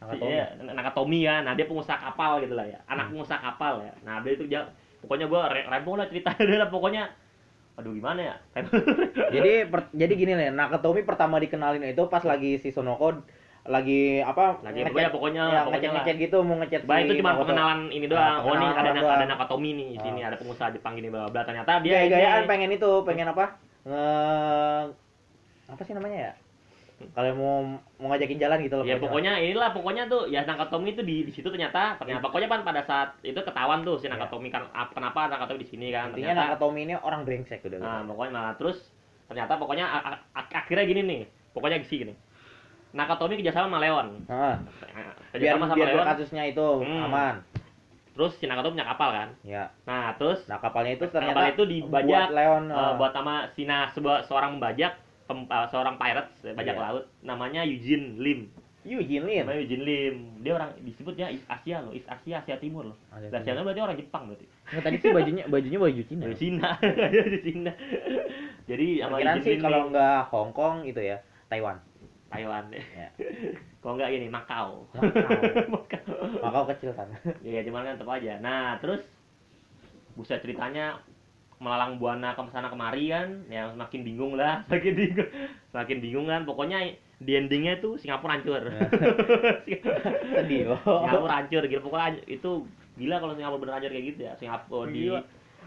Nakatomi. 0.00 0.32
Iya, 0.32 0.44
Nakatomi 0.64 1.18
ya. 1.20 1.34
Nah, 1.44 1.52
dia 1.52 1.68
pengusaha 1.68 2.00
kapal 2.00 2.40
gitu 2.40 2.56
lah 2.56 2.64
ya. 2.64 2.80
Anak 2.88 3.12
Hmm. 3.12 3.20
pengusaha 3.20 3.36
kapal 3.38 3.84
ya. 3.84 3.92
Nah, 4.00 4.24
dia 4.24 4.32
itu 4.32 4.48
dia 4.48 4.64
pokoknya 5.04 5.28
gua 5.28 5.52
re 5.52 5.68
rempong 5.68 6.00
lah 6.00 6.08
ceritanya 6.08 6.40
dia 6.40 6.58
lah 6.64 6.70
pokoknya. 6.72 7.04
Aduh 7.80 7.92
gimana 7.92 8.20
ya? 8.22 8.34
jadi 9.34 9.66
per- 9.66 9.88
jadi 9.90 10.12
gini 10.12 10.32
nih, 10.34 10.48
Nakatomi 10.50 11.00
pertama 11.02 11.36
dikenalin 11.36 11.82
itu 11.82 12.04
pas 12.06 12.20
lagi 12.22 12.56
si 12.56 12.68
Sonoko 12.68 13.24
lagi 13.62 14.20
apa? 14.20 14.60
Lagi 14.60 14.80
ngechat- 14.80 14.88
pokoknya 14.88 15.10
pokoknya 15.10 15.42
ya, 15.46 15.60
pokoknya 15.62 15.88
ngechat 15.90 16.00
ngechat 16.00 16.16
gitu 16.18 16.36
mau 16.40 16.56
ngechat 16.58 16.82
Bah 16.84 16.96
si 16.96 17.02
itu 17.02 17.12
cuma 17.18 17.36
pengenalan 17.36 17.80
ini 17.88 18.06
Nah, 18.06 18.12
doang. 18.12 18.36
oh, 18.42 18.54
nih 18.54 18.68
ada 18.70 18.90
ada. 18.90 19.24
Nakatomi 19.26 19.70
nih 19.74 19.86
di 19.92 19.98
sini, 19.98 20.20
Oh. 20.20 20.28
ada 20.28 20.36
pengusaha 20.36 20.68
Jepang 20.70 20.92
gini 20.94 21.08
bla 21.08 21.28
bla. 21.28 21.42
Ternyata 21.42 21.80
dia 21.80 21.92
Gaya-gayaan 21.98 22.40
ini- 22.40 22.48
pengen 22.48 22.70
itu, 22.72 22.90
pengen 23.04 23.28
apa? 23.28 23.44
Nge 23.84 24.04
apa 25.68 25.82
sih 25.84 25.92
namanya 25.92 26.18
ya? 26.20 26.32
Kalau 27.00 27.32
mau 27.32 27.54
mau 27.96 28.06
ngajakin 28.08 28.36
jalan 28.36 28.60
gitu 28.60 28.76
loh. 28.76 28.84
Ya 28.84 28.96
pokoknya 28.96 29.32
inilah 29.36 29.72
pokoknya 29.72 30.04
tuh 30.04 30.28
ya 30.28 30.44
Nakatomi 30.44 30.92
itu 30.92 31.00
di 31.00 31.24
di 31.24 31.32
situ 31.32 31.48
ternyata 31.48 31.96
ternyata 31.96 32.20
pokoknya 32.20 32.46
kan 32.46 32.60
pada 32.60 32.84
saat 32.84 33.16
itu 33.20 33.36
ketahuan 33.36 33.80
tuh 33.80 33.96
si 33.96 34.04
Iya. 34.04 34.14
Nakatomi 34.14 34.48
kan 34.48 34.68
ap- 34.70 34.92
kenapa 34.92 35.26
Nakatomi 35.26 35.58
di 35.58 35.68
sini 35.68 35.88
kan 35.88 36.12
intinya 36.12 36.30
ternyata 36.30 36.44
Nakatomi 36.52 36.80
ini 36.84 36.94
orang 36.94 37.24
brengsek 37.24 37.64
udah. 37.64 37.78
nah 37.78 38.00
pokoknya 38.04 38.30
malah 38.30 38.54
terus 38.54 38.78
ternyata 39.26 39.52
pokoknya 39.56 39.86
akhirnya 40.34 40.84
gini 40.84 41.00
nih 41.02 41.22
pokoknya 41.50 41.80
gini 41.80 41.96
gini 41.98 42.14
Nakatomi 42.90 43.38
kerjasama 43.38 43.66
sama 43.66 43.78
Leon 43.78 44.08
Nah, 44.26 44.56
biar 45.32 45.54
sama 45.56 45.66
biar 45.72 45.88
Leon 45.90 46.04
kasusnya 46.04 46.42
itu 46.44 46.68
Hmm. 46.82 47.06
aman. 47.06 47.36
terus 48.10 48.36
si 48.36 48.44
Nakatomi 48.44 48.76
punya 48.76 48.88
kapal 48.90 49.08
kan 49.08 49.28
Ya. 49.40 49.72
nah 49.88 50.12
terus 50.14 50.44
Nah, 50.44 50.60
kapalnya 50.60 50.92
itu 50.92 51.06
Kapal 51.06 51.32
ternyata 51.32 51.48
itu 51.48 51.62
dibajak, 51.64 52.04
buat 52.04 52.30
Leon 52.30 52.64
eh, 52.68 52.92
buat 52.98 53.12
sama 53.14 53.48
Sina 53.56 53.88
sebuah 53.88 54.28
seorang 54.28 54.60
eh, 54.60 54.92
seorang 55.68 55.96
pirates 55.96 56.34
eh, 56.42 56.52
bajak 56.52 56.74
Iya. 56.74 56.82
laut 56.82 57.04
namanya 57.20 57.62
Eugene 57.62 58.16
Lim 58.16 58.40
Eugene 58.80 59.28
Lin. 59.28 59.44
namanya 59.44 59.60
Eugene 59.60 59.84
Lim 59.84 60.16
dia 60.40 60.52
orang 60.56 60.72
disebutnya 60.80 61.28
East 61.28 61.44
Asia 61.46 61.84
loh 61.84 61.92
East 61.92 62.08
Asia 62.08 62.40
Asia 62.40 62.56
Timur 62.56 62.88
loh 62.88 62.96
Asia 63.12 63.28
Dan 63.28 63.40
Cina 63.44 63.60
berarti 63.60 63.80
orang 63.80 63.96
Jepang 63.96 64.22
berarti. 64.24 64.46
Nggak, 64.48 64.82
tadi 64.82 64.96
sih 64.96 65.10
bajunya 65.12 65.44
bajunya 65.44 65.78
baju 65.78 66.02
Cina. 66.06 66.22
Dari 66.24 66.36
Cina, 66.38 66.68
dari 66.80 67.40
Cina. 67.44 67.72
Jadi 68.64 68.86
sama 68.98 69.16
Eugene 69.18 69.42
sih 69.42 69.52
Lim 69.52 69.60
kalau 69.60 69.80
nih, 69.84 69.90
nggak 69.92 70.18
Hong 70.32 70.52
Kong 70.54 70.76
itu 70.86 71.00
ya, 71.02 71.16
Taiwan. 71.52 71.76
Taiwan. 72.30 72.64
Ya. 72.72 73.08
Kalau 73.82 73.96
enggak 73.98 74.12
ini 74.12 74.28
Makau. 74.30 74.86
Makau. 74.94 75.30
Makau. 76.46 76.62
Kecil 76.70 76.94
kan. 76.94 77.08
ya 77.42 77.60
cuman 77.66 77.82
kan 77.82 77.94
tetap 77.98 78.12
aja. 78.12 78.32
Nah, 78.38 78.78
terus 78.78 79.02
buset 80.14 80.38
ceritanya 80.38 81.00
melalang 81.60 82.00
buana 82.00 82.32
ke 82.32 82.40
sana 82.50 82.72
kemari 82.72 83.12
kan, 83.12 83.44
ya 83.52 83.68
semakin 83.76 84.00
bingung 84.00 84.32
lah, 84.34 84.60
semakin 84.66 84.92
bingung, 84.96 85.28
semakin 85.70 85.98
bingung 86.00 86.26
kan. 86.26 86.42
Pokoknya 86.48 86.96
di 87.20 87.32
endingnya 87.36 87.78
tuh 87.84 88.00
Singapura 88.00 88.40
hancur. 88.40 88.64
Sedih. 90.34 90.72
Oh. 90.72 91.04
Singapura 91.04 91.44
hancur 91.44 91.62
gitu 91.68 91.84
pokoknya 91.84 92.24
itu 92.24 92.64
gila 92.96 93.16
kalau 93.20 93.36
Singapura 93.36 93.60
bener 93.60 93.74
hancur 93.76 93.92
kayak 93.92 94.06
gitu 94.16 94.20
ya 94.24 94.32
Singapura 94.40 94.88
di 94.88 95.12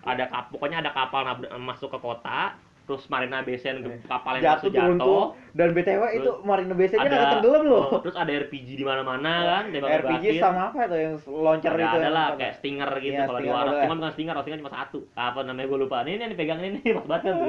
ada 0.04 0.28
kap 0.28 0.52
pokoknya 0.52 0.84
ada 0.84 0.92
kapal 0.92 1.24
masuk 1.64 1.88
ke 1.88 2.00
kota 2.04 2.60
terus 2.84 3.08
Marina 3.08 3.40
Sands 3.40 3.84
Eh, 3.84 4.00
kapal 4.04 4.38
yang 4.38 4.44
jatuh 4.44 4.68
turun 4.68 4.98
jatuh. 4.98 5.08
tuh. 5.08 5.24
Dan 5.54 5.70
BTW 5.72 6.04
itu 6.18 6.32
Marina 6.44 6.74
Bay 6.74 6.88
Sands-nya 6.88 7.16
ada 7.16 7.32
tenggelam 7.38 7.64
loh. 7.64 7.86
oh, 7.88 8.00
terus 8.04 8.18
ada 8.18 8.28
RPG 8.28 8.68
di 8.76 8.84
mana-mana 8.84 9.32
kan 9.42 9.64
RPG 9.72 10.26
sama 10.38 10.62
apa 10.68 10.80
itu 10.84 10.96
yang 10.98 11.16
launcher 11.24 11.72
ada, 11.72 11.80
itu 11.80 11.98
ada 11.98 12.10
lah 12.12 12.28
kayak 12.36 12.54
stinger 12.60 12.92
gitu 13.00 13.14
Iya, 13.16 13.24
kalau 13.24 13.40
di 13.40 13.48
waras. 13.48 13.72
boleh. 13.72 13.84
cuma 13.86 13.96
bukan 13.96 14.14
stinger 14.14 14.36
stinger 14.42 14.60
cuma 14.60 14.74
satu. 14.74 15.00
Apa 15.14 15.40
namanya 15.42 15.68
gue 15.68 15.80
lupa. 15.80 15.98
Ini 16.04 16.20
yang 16.20 16.32
dipegang 16.32 16.60
ini 16.60 16.78
nih 16.78 16.92
pas 16.94 17.06
banget 17.08 17.32
tuh 17.32 17.48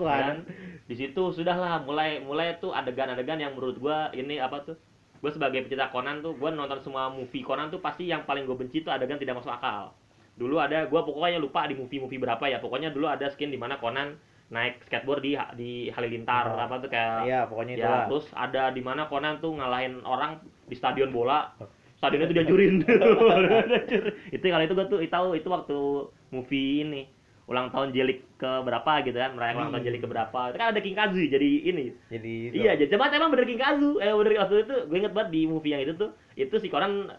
kan. 0.00 0.36
di 0.90 0.94
situ 0.96 1.22
sudahlah 1.32 1.84
mulai 1.84 2.20
mulai 2.20 2.56
tuh 2.56 2.72
adegan-adegan 2.72 3.38
yang 3.38 3.52
menurut 3.52 3.76
gua 3.76 4.08
ini 4.12 4.36
apa 4.36 4.60
tuh? 4.62 4.76
Gue 5.22 5.30
sebagai 5.30 5.62
pecinta 5.62 5.86
Conan 5.86 6.18
tuh 6.18 6.34
gue 6.34 6.50
nonton 6.50 6.82
semua 6.82 7.06
movie 7.06 7.46
Conan 7.46 7.70
tuh 7.70 7.78
pasti 7.78 8.10
yang 8.10 8.26
paling 8.26 8.42
gue 8.42 8.56
benci 8.58 8.82
tuh 8.82 8.90
adegan 8.90 9.16
tidak 9.16 9.38
masuk 9.38 9.54
akal 9.54 9.94
dulu 10.42 10.58
ada 10.58 10.90
gua 10.90 11.06
pokoknya 11.06 11.38
lupa 11.38 11.64
di 11.64 11.78
movie-movie 11.78 12.18
berapa 12.18 12.42
ya 12.44 12.58
pokoknya 12.58 12.90
dulu 12.90 13.06
ada 13.06 13.30
skin 13.30 13.48
di 13.48 13.56
mana 13.56 13.78
Conan 13.78 14.18
naik 14.50 14.82
skateboard 14.84 15.22
di 15.22 15.32
di 15.54 15.70
Halilintar 15.88 16.44
Oh. 16.44 16.58
apa 16.58 16.74
tuh 16.76 16.90
kayak 16.90 17.24
Iya, 17.24 17.40
pokoknya 17.46 17.72
itu 17.72 17.80
ya 17.80 17.88
lah. 17.88 18.04
terus 18.04 18.26
ada 18.34 18.68
di 18.68 18.82
mana 18.82 19.06
Conan 19.06 19.38
tuh 19.38 19.54
ngalahin 19.54 20.02
orang 20.02 20.42
di 20.66 20.74
stadion 20.74 21.08
bola 21.08 21.54
stadionnya 21.96 22.26
tuh 22.26 22.36
dihancurin 22.36 22.82
itu 24.34 24.44
kali 24.44 24.64
itu 24.66 24.74
gue 24.74 24.86
tuh 24.88 25.00
tahu 25.06 25.26
itu 25.32 25.48
waktu 25.48 25.78
movie 26.28 26.82
ini 26.82 27.02
ulang 27.42 27.68
tahun 27.68 27.90
Jelik 27.90 28.38
ke 28.38 28.50
berapa 28.62 29.02
gitu 29.02 29.18
kan 29.18 29.34
merayakan 29.34 29.58
ulang 29.60 29.72
tahun 29.72 29.84
Jelik 29.84 30.00
ke 30.00 30.08
berapa 30.08 30.40
itu 30.50 30.56
kan 30.56 30.68
ada 30.72 30.80
King 30.80 30.96
Kazu 30.96 31.20
jadi 31.22 31.50
ini 31.64 31.84
Jadi 32.08 32.32
itu. 32.48 32.54
Iya, 32.54 32.72
jadi 32.76 32.88
coba 32.92 33.10
emang 33.10 33.30
bener 33.30 33.44
King 33.44 33.60
Kazu. 33.60 33.98
Eh 33.98 34.12
bener 34.14 34.32
waktu 34.38 34.56
itu 34.62 34.76
gue 34.86 34.96
inget 34.96 35.12
banget 35.12 35.30
di 35.30 35.42
movie 35.44 35.72
yang 35.72 35.82
itu 35.82 35.92
tuh, 35.98 36.10
itu 36.34 36.54
si 36.56 36.68
Conan 36.68 37.10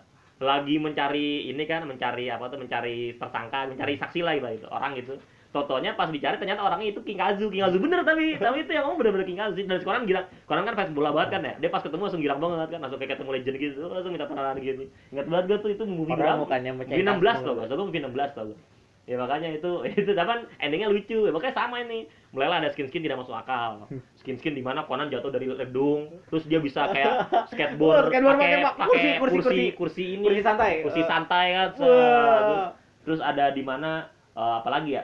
lagi 0.43 0.75
mencari 0.77 1.49
ini 1.49 1.63
kan, 1.63 1.87
mencari 1.87 2.27
apa 2.29 2.51
tuh, 2.51 2.59
mencari 2.59 3.15
tersangka, 3.15 3.71
mencari 3.71 3.97
saksi 3.97 4.19
lah 4.21 4.35
gitu, 4.37 4.67
orang 4.69 4.93
gitu. 4.99 5.15
Totonya 5.53 5.93
pas 5.93 6.09
dicari 6.09 6.41
ternyata 6.41 6.65
orangnya 6.65 6.97
itu 6.97 7.05
King 7.05 7.21
Kazu, 7.21 7.45
King 7.53 7.61
Kazu 7.61 7.77
bener 7.77 8.01
tapi 8.01 8.41
tapi 8.41 8.65
itu 8.65 8.73
yang 8.73 8.89
ngomong 8.89 9.05
bener-bener 9.05 9.21
King 9.29 9.37
Kazu. 9.37 9.61
Dan 9.61 9.85
Conan 9.85 10.09
gila, 10.09 10.25
Conan 10.49 10.65
kan 10.65 10.73
fans 10.73 10.91
bola 10.97 11.13
banget 11.13 11.29
kan 11.37 11.41
ya. 11.45 11.53
Dia 11.61 11.69
pas 11.69 11.85
ketemu 11.85 12.01
langsung 12.09 12.25
girang 12.25 12.41
banget 12.41 12.69
kan, 12.73 12.79
langsung 12.81 12.97
kayak 12.97 13.11
ketemu 13.13 13.29
legend 13.37 13.57
gitu, 13.61 13.81
langsung 13.85 14.11
minta 14.17 14.25
tanaman 14.25 14.57
gini. 14.57 14.89
Ingat 15.13 15.25
banget 15.29 15.45
gue 15.45 15.57
tuh 15.61 15.69
itu 15.77 15.83
movie 15.85 16.17
berapa? 16.17 16.41
mukanya 16.41 16.73
Movie 16.73 17.05
mencengkak 17.05 17.21
16 17.21 17.37
semua. 17.37 17.45
loh, 17.45 17.55
maksud 17.61 17.75
gue 17.77 17.85
movie 17.85 18.01
16 18.01 18.33
tau 18.33 18.45
gue. 18.49 18.57
Ya 19.03 19.19
makanya 19.19 19.51
itu 19.51 19.83
itu 19.99 20.11
tapi 20.15 20.47
endingnya 20.63 20.87
lucu. 20.87 21.27
Ya, 21.27 21.31
makanya 21.35 21.55
sama 21.59 21.83
ini. 21.83 22.07
Mulailah 22.31 22.65
ada 22.65 22.69
skin-skin 22.73 23.03
tidak 23.03 23.19
masuk 23.21 23.35
akal. 23.35 23.85
Skin-skin 24.23 24.55
di 24.57 24.63
mana 24.63 24.87
Conan 24.87 25.11
jatuh 25.11 25.29
dari 25.29 25.45
gedung, 25.45 26.09
terus 26.31 26.47
dia 26.49 26.57
bisa 26.57 26.89
kayak 26.89 27.29
skateboard, 27.51 28.07
Oh, 28.07 28.09
skateboard 28.09 28.37
pakai 28.39 28.49
kursi, 28.57 28.73
kursi, 28.73 29.13
kursi, 29.19 29.37
kursi, 29.37 29.65
kursi. 29.77 30.03
ini, 30.17 30.25
Kursi 30.25 30.41
santai. 30.41 30.71
kursi 30.81 31.01
santai 31.05 31.45
kan. 31.53 31.67
Wah. 31.77 31.85
Terus, 31.85 32.63
terus 33.05 33.19
ada 33.21 33.51
di 33.53 33.61
mana 33.61 34.07
eh, 34.33 34.55
apalagi 34.63 34.97
ya? 34.97 35.03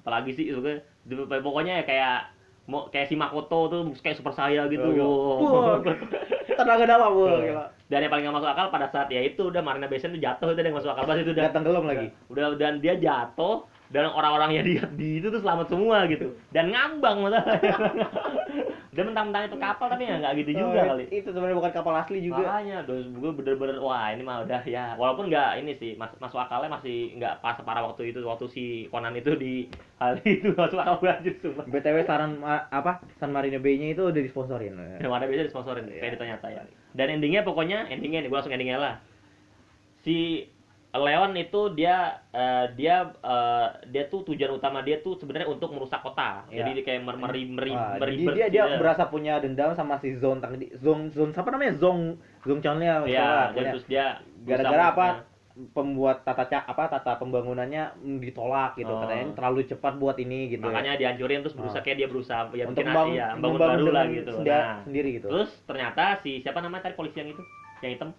Apalagi 0.00 0.30
sih 0.34 0.48
itu 0.50 0.58
pokoknya 1.44 1.80
ya 1.80 1.84
kayak 1.84 2.16
mau 2.66 2.86
kayak 2.88 3.06
si 3.10 3.14
Makoto 3.20 3.68
tuh 3.68 3.80
kayak 4.00 4.16
super 4.18 4.32
saya 4.32 4.64
gitu. 4.72 4.90
Oh, 4.90 4.96
iya. 4.96 5.06
Wah. 5.54 5.76
Tenaga 6.56 6.84
dalam, 6.88 7.12
gila. 7.14 7.64
Dan 7.90 8.00
yang 8.00 8.08
paling 8.08 8.22
gak 8.22 8.36
masuk 8.36 8.48
akal 8.48 8.66
pada 8.68 8.86
saat 8.86 9.08
ya 9.08 9.18
itu 9.20 9.42
udah 9.44 9.58
Marina 9.60 9.84
Basin 9.84 10.14
tuh 10.14 10.22
jatuh 10.22 10.48
itu 10.48 10.62
yang 10.62 10.72
masuk 10.72 10.88
akal 10.88 11.04
banget 11.04 11.26
itu 11.26 11.32
udah 11.32 11.50
tenggelam 11.50 11.84
lagi. 11.84 12.06
udah 12.26 12.54
dan 12.54 12.78
dia 12.78 12.94
jatuh 12.94 13.66
dan 13.90 14.06
orang-orang 14.06 14.50
yang 14.52 14.64
dia 14.64 14.82
di 14.88 15.18
itu 15.18 15.26
tuh 15.28 15.38
selamat 15.38 15.66
semua 15.68 16.06
gitu 16.06 16.30
dan 16.48 16.70
ngambang 16.70 17.18
masalahnya 17.20 17.74
dia 18.90 19.02
mentang-mentang 19.02 19.46
itu 19.46 19.56
kapal 19.56 19.86
tapi 19.86 20.02
ya 20.04 20.18
nggak 20.18 20.32
gitu 20.38 20.50
juga 20.56 20.78
Oh, 20.80 20.88
kali 20.88 21.04
Itu 21.08 21.28
sebenarnya 21.28 21.56
bukan 21.56 21.72
kapal 21.72 21.94
asli 21.96 22.18
juga. 22.20 22.38
makanya 22.40 22.76
terus 22.84 23.06
gue 23.08 23.30
bener-bener 23.32 23.76
wah 23.78 24.06
ini 24.08 24.22
mah 24.22 24.42
udah 24.42 24.62
ya 24.64 24.94
walaupun 24.94 25.26
nggak 25.26 25.50
ini 25.58 25.74
sih 25.74 25.92
mas 25.96 26.14
masuk 26.16 26.38
akalnya 26.38 26.70
masih 26.72 27.14
nggak 27.16 27.38
pas 27.38 27.54
separah 27.54 27.82
waktu 27.84 28.02
itu 28.08 28.22
waktu 28.22 28.46
si 28.46 28.64
Conan 28.86 29.14
itu 29.14 29.34
di 29.34 29.66
hal 29.96 30.22
itu 30.28 30.54
masuk 30.54 30.78
akal 30.78 30.98
banget 31.00 31.34
sumpah 31.36 31.66
BTW 31.66 31.96
saran 32.04 32.38
apa? 32.68 33.02
San 33.18 33.30
Marino 33.30 33.58
Bay-nya 33.58 33.90
itu 33.90 34.02
udah 34.04 34.22
disponsorin. 34.22 34.78
yang 34.98 35.10
ada 35.10 35.26
biasa 35.26 35.42
disponsorin 35.44 35.86
Iya. 35.86 35.98
kayak 36.00 36.14
ternyata 36.16 36.46
ya 36.48 36.62
dan 36.92 37.06
endingnya 37.08 37.42
pokoknya 37.42 37.86
endingnya 37.86 38.20
nih 38.20 38.28
gue 38.28 38.36
langsung 38.36 38.50
endingnya 38.50 38.78
lah 38.78 38.94
si 39.98 40.48
Leon 40.90 41.38
itu 41.38 41.70
dia 41.70 42.18
eh, 42.34 42.66
dia 42.74 43.14
eh, 43.14 43.68
dia 43.86 44.10
tuh 44.10 44.26
tujuan 44.26 44.58
utama 44.58 44.82
dia 44.82 44.98
tuh 44.98 45.14
sebenarnya 45.14 45.46
untuk 45.46 45.70
merusak 45.70 46.02
kota 46.02 46.42
Iya. 46.50 46.66
jadi 46.66 46.70
dia 46.74 46.84
kayak 46.84 47.00
mer- 47.06 47.20
meri 47.20 47.42
meri 47.46 47.72
meri 47.72 48.14
jadi 48.18 48.34
dia 48.34 48.46
dia 48.50 48.64
berasa 48.74 49.06
punya 49.06 49.38
dendam 49.38 49.70
sama 49.72 50.02
si 50.02 50.18
Zong 50.18 50.42
tadi. 50.42 50.66
Zong 50.74 51.14
Zong 51.14 51.30
siapa 51.30 51.46
namanya? 51.48 51.78
Zong 51.78 52.18
Zong 52.42 52.58
Chonlia. 52.58 53.06
ya 53.06 53.22
dan 53.22 53.54
pokoknya. 53.54 53.70
terus 53.70 53.86
dia 53.86 54.06
Gara-gara 54.42 54.84
apa? 54.90 55.06
Pembuat 55.68 56.22
tata 56.22 56.44
ca 56.44 56.58
apa 56.62 56.88
tata 56.88 57.16
pembangunannya 57.16 57.94
mm, 57.94 58.18
ditolak 58.20 58.74
gitu. 58.74 58.88
Oh. 58.88 58.98
Katanya 58.98 59.32
terlalu 59.32 59.60
cepat 59.64 59.94
buat 59.94 60.16
ini 60.16 60.48
gitu. 60.48 60.60
ya. 60.60 60.66
makanya 60.66 60.92
dihancurin 60.96 61.40
terus 61.40 61.52
berusaha 61.52 61.78
Oh. 61.78 61.84
kayak 61.84 61.96
dia 61.96 62.08
berusaha 62.08 62.42
ya 62.50 62.64
untuk 62.64 62.80
membangun, 62.80 63.12
ya, 63.12 63.26
bangun 63.32 63.42
membangun 63.52 63.60
baru 63.76 63.86
lah 63.90 64.04
gitu 64.06 64.30
sendia- 64.32 64.56
nah 64.56 64.76
sendiri 64.82 65.08
gitu. 65.14 65.28
terus 65.28 65.50
ternyata 65.62 66.04
si 66.16 66.30
siapa 66.38 66.58
namanya 66.58 66.82
tadi 66.82 66.94
polisi 66.94 67.16
yang 67.16 67.30
itu 67.30 67.42
yang 67.80 67.92
hitam 67.94 68.10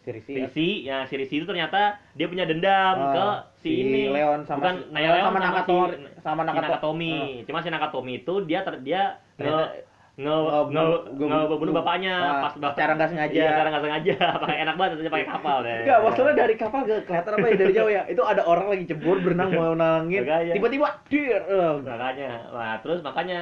Sirisi 0.00 0.32
ya. 0.32 0.40
Risi, 0.42 0.68
ya 0.82 0.98
si 1.04 1.14
Risi 1.14 1.34
itu 1.34 1.44
ternyata 1.44 1.80
dia 2.14 2.24
punya 2.24 2.44
dendam 2.44 2.96
Ah, 2.96 3.12
ke 3.12 3.26
si, 3.60 3.84
ini 3.84 4.08
Leon 4.08 4.40
sama 4.42 4.56
bukan 4.58 4.74
si- 4.78 4.88
Leon 4.90 5.12
sama 5.18 5.28
sama, 5.30 5.38
Nakato 5.38 5.76
si, 5.76 5.96
sama 6.18 6.40
si 6.40 6.46
Nakato. 6.46 6.64
Nakatomi. 6.64 7.16
Cuma 7.44 7.58
si 7.60 7.68
Nakatomi 7.68 8.12
itu 8.18 8.34
dia 8.42 8.60
ter, 8.62 8.80
dia 8.80 9.20
Ternyata- 9.36 9.76
nge 10.20 10.28
Oh, 10.30 10.68
nge, 10.68 10.82
gua- 11.16 11.30
nge 11.32 11.38
gua- 11.48 11.58
bunuh 11.58 11.74
bapaknya 11.74 12.14
ah, 12.14 12.42
pas 12.44 12.54
bapak 12.54 12.72
secara 12.76 12.92
nggak 12.92 13.08
sengaja. 13.08 13.32
Iya, 13.32 13.48
secara 13.48 13.68
nggak 13.68 13.84
sengaja. 13.84 14.14
pakai 14.44 14.56
enak 14.60 14.74
banget 14.76 14.90
ternyata 14.92 15.10
pakai 15.10 15.28
kapal 15.30 15.56
deh. 15.62 15.78
Enggak, 15.80 15.98
maksudnya 16.02 16.34
dari 16.36 16.54
kapal 16.54 16.80
ke 16.82 16.96
kelihatan 17.02 17.32
apa 17.32 17.46
ya 17.46 17.54
dari 17.56 17.72
jauh 17.72 17.90
ya? 17.90 18.02
Itu 18.04 18.22
ada 18.22 18.42
orang 18.44 18.66
lagi 18.68 18.84
cebur 18.84 19.16
berenang 19.18 19.48
mau 19.50 19.72
nalangin, 19.72 20.20
Makanya. 20.22 20.52
tiba-tiba 20.52 20.88
dir. 21.06 21.40
makanya. 21.80 22.30
Nah, 22.50 22.76
terus 22.78 23.00
makanya 23.00 23.40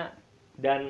dan 0.54 0.80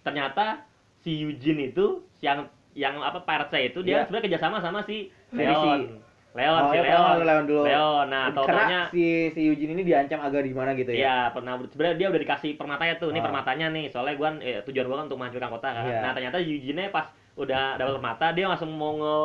ternyata 0.00 0.64
si 0.98 1.16
Eugene 1.18 1.70
itu 1.70 2.04
yang 2.20 2.48
yang 2.72 3.00
apa 3.00 3.20
saya 3.48 3.66
itu 3.66 3.80
dia 3.80 3.96
Iya. 3.96 4.02
sebenarnya 4.06 4.24
kerjasama 4.28 4.56
sama 4.60 4.84
Si 4.84 5.08
Leon. 5.32 6.00
Leon, 6.30 6.60
Oh, 6.60 6.70
si 6.70 6.76
ya, 6.78 6.82
Leon. 6.84 7.16
Leon 7.20 7.44
dulu. 7.44 7.62
Leon. 7.64 8.06
Nah, 8.06 8.30
totalnya 8.30 8.80
si 8.86 9.02
si 9.28 9.40
Eugene 9.42 9.72
ini 9.72 9.82
diancam 9.82 10.20
agak 10.20 10.42
di 10.42 10.54
mana 10.54 10.72
gitu 10.72 10.90
ya. 10.90 10.98
Iya, 11.00 11.16
pernah 11.30 11.58
sebenarnya 11.60 11.96
dia 11.96 12.08
udah 12.08 12.20
dikasih 12.20 12.50
permatanya 12.54 12.94
tuh. 12.96 13.10
Ini 13.10 13.18
Ah. 13.18 13.24
permatanya 13.24 13.66
nih. 13.68 13.90
Soalnya 13.90 14.14
gua 14.14 14.30
eh, 14.38 14.62
tujuan 14.62 14.86
gua 14.86 14.96
kan 14.96 15.06
untuk 15.06 15.18
menghancurkan 15.18 15.50
kota 15.50 15.68
kan. 15.68 15.84
Iya. 15.84 15.98
Nah, 16.00 16.12
ternyata 16.12 16.38
Eugene 16.38 16.86
pas 16.88 17.06
udah 17.34 17.74
dapat 17.74 17.92
permata 17.96 18.26
dia 18.30 18.46
langsung 18.46 18.70
mau 18.70 18.94
nge 18.94 19.16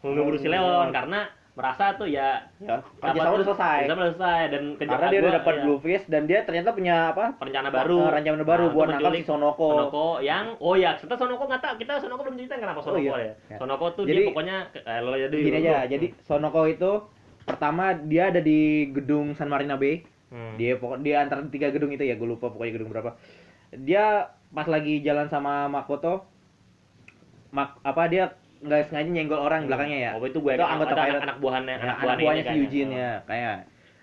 mau 0.00 0.10
ngeburu 0.10 0.36
si 0.36 0.48
Leon. 0.48 0.90
karena 0.90 1.30
merasa 1.54 1.94
tuh 1.94 2.04
ya 2.04 2.50
Ya, 2.58 2.82
kapal 2.98 3.14
kerjasama 3.14 3.22
tuh- 3.24 3.36
udah 3.36 3.46
selesai. 3.48 3.76
kerjasama 3.78 4.00
udah 4.00 4.10
selesai 4.10 4.40
dan 4.48 4.62
Karena 4.76 5.06
dia 5.06 5.20
udah 5.20 5.34
dapat 5.38 5.52
iya, 5.52 5.62
blue 5.62 5.78
fish 5.78 6.04
dan 6.04 6.22
dia 6.24 6.38
ternyata 6.42 6.68
punya 6.70 6.96
apa? 7.08 7.24
rencana 7.38 7.68
baru. 7.70 7.98
Eh, 8.00 8.10
rencana 8.12 8.42
baru 8.42 8.64
Nah, 8.64 8.72
buat 8.72 8.86
nangkap 8.90 9.12
si 9.12 9.22
Sonoko. 9.22 9.68
Sonoko 9.70 10.06
yang 10.20 10.44
oh 10.58 10.74
ya, 10.74 10.90
kita 10.94 11.14
Sonoko 11.14 11.42
nggak 11.44 11.62
tahu, 11.62 11.74
kita 11.76 11.92
Sonoko 11.96 12.20
belum 12.22 12.36
cerita 12.36 12.54
kenapa 12.56 12.78
Oh, 12.78 12.84
Sonoko 12.84 13.14
iya. 13.14 13.14
ya. 13.14 13.34
Ya. 13.48 13.56
Sonoko 13.56 13.86
tuh 13.92 14.02
Jadi- 14.02 14.14
dia 14.16 14.28
pokoknya 14.28 14.56
eh, 14.74 14.98
lo 15.00 15.10
dulu. 15.14 15.40
Gini 15.40 15.56
aja, 15.60 15.76
jadi 15.86 16.06
Sonoko 16.20 16.60
itu 16.66 16.90
pertama 17.44 17.84
dia 17.94 18.22
ada 18.28 18.40
di 18.40 18.60
gedung 18.90 19.32
San 19.32 19.46
Marina 19.46 19.74
Bay. 19.74 20.02
Hmm. 20.28 20.58
Dia 20.58 20.74
pokok 20.74 20.98
dia 21.00 21.22
antara 21.22 21.46
tiga 21.46 21.70
gedung 21.70 21.88
itu 21.88 22.02
ya, 22.02 22.14
gue 22.14 22.26
lupa 22.26 22.48
pokoknya 22.48 22.74
gedung 22.74 22.90
berapa. 22.90 23.14
Dia 23.70 24.26
pas 24.50 24.66
lagi 24.66 24.98
jalan 25.00 25.26
sama 25.28 25.66
Makoto, 25.68 26.26
mak 27.50 27.78
apa 27.80 28.02
dia 28.06 28.34
nggak 28.60 28.80
sengaja 28.86 29.08
nyenggol 29.08 29.40
orang 29.40 29.64
di 29.64 29.68
belakangnya 29.68 29.98
ya. 29.98 30.10
Oh, 30.14 30.22
itu 30.22 30.38
gue 30.38 30.52
Itu 30.52 30.62
anggota 30.62 30.92
pirate. 30.92 31.10
anak, 31.10 31.22
anak 31.22 31.38
buahnya, 31.38 31.72
Ya, 31.72 31.82
anak 31.82 31.96
anak 31.98 32.16
buahnya, 32.18 32.42
si 32.42 32.46
kan, 32.46 32.54
Eugene 32.56 32.90
Oh. 32.90 32.96
ya, 32.96 33.12
kayak. 33.24 33.56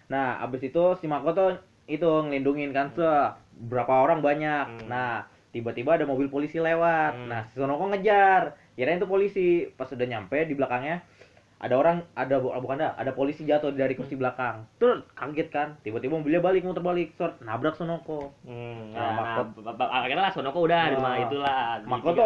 Nah, 0.08 0.28
abis 0.40 0.62
itu 0.64 0.84
si 0.96 1.06
Makoto 1.06 1.46
itu 1.86 2.10
ngelindungin 2.24 2.72
kan 2.72 2.90
se 2.90 3.08
berapa 3.54 3.94
orang 3.94 4.20
banyak. 4.20 4.66
Hmm. 4.68 4.88
Nah, 4.88 5.24
tiba-tiba 5.50 5.96
ada 5.96 6.04
mobil 6.04 6.28
polisi 6.28 6.58
lewat. 6.58 7.14
Hmm. 7.16 7.28
Nah, 7.28 7.42
si 7.46 7.56
Sonoko 7.56 7.88
ngejar. 7.88 8.56
Kirain 8.74 8.98
itu 8.98 9.06
polisi. 9.06 9.48
Pas 9.72 9.88
udah 9.88 10.04
nyampe 10.04 10.36
di 10.42 10.52
belakangnya 10.52 11.04
ada 11.58 11.78
orang 11.78 12.02
ada 12.12 12.42
bu- 12.42 12.58
bukan 12.58 12.74
ada 12.76 12.98
ada 12.98 13.14
polisi 13.14 13.46
jatuh 13.46 13.70
dari 13.70 13.94
kursi 13.94 14.18
belakang. 14.18 14.66
Terus 14.76 15.06
kaget 15.12 15.48
kan. 15.48 15.68
Tiba-tiba 15.80 16.18
mobilnya 16.18 16.42
balik 16.42 16.66
muter 16.66 16.82
balik, 16.82 17.14
sort 17.14 17.38
nabrak 17.40 17.74
Sonoko. 17.74 18.34
Hmm, 18.42 18.92
Nah, 18.92 19.14
nah, 19.14 19.46
Makoto- 19.46 19.62
nah, 19.62 19.90
akhirnya 19.96 20.24
lah 20.24 20.34
Sonoko 20.34 20.60
udah 20.60 20.82
di 20.84 20.96
rumah 20.96 21.12
Nah, 21.12 21.22
itulah. 21.22 21.64
Makoto 21.84 22.26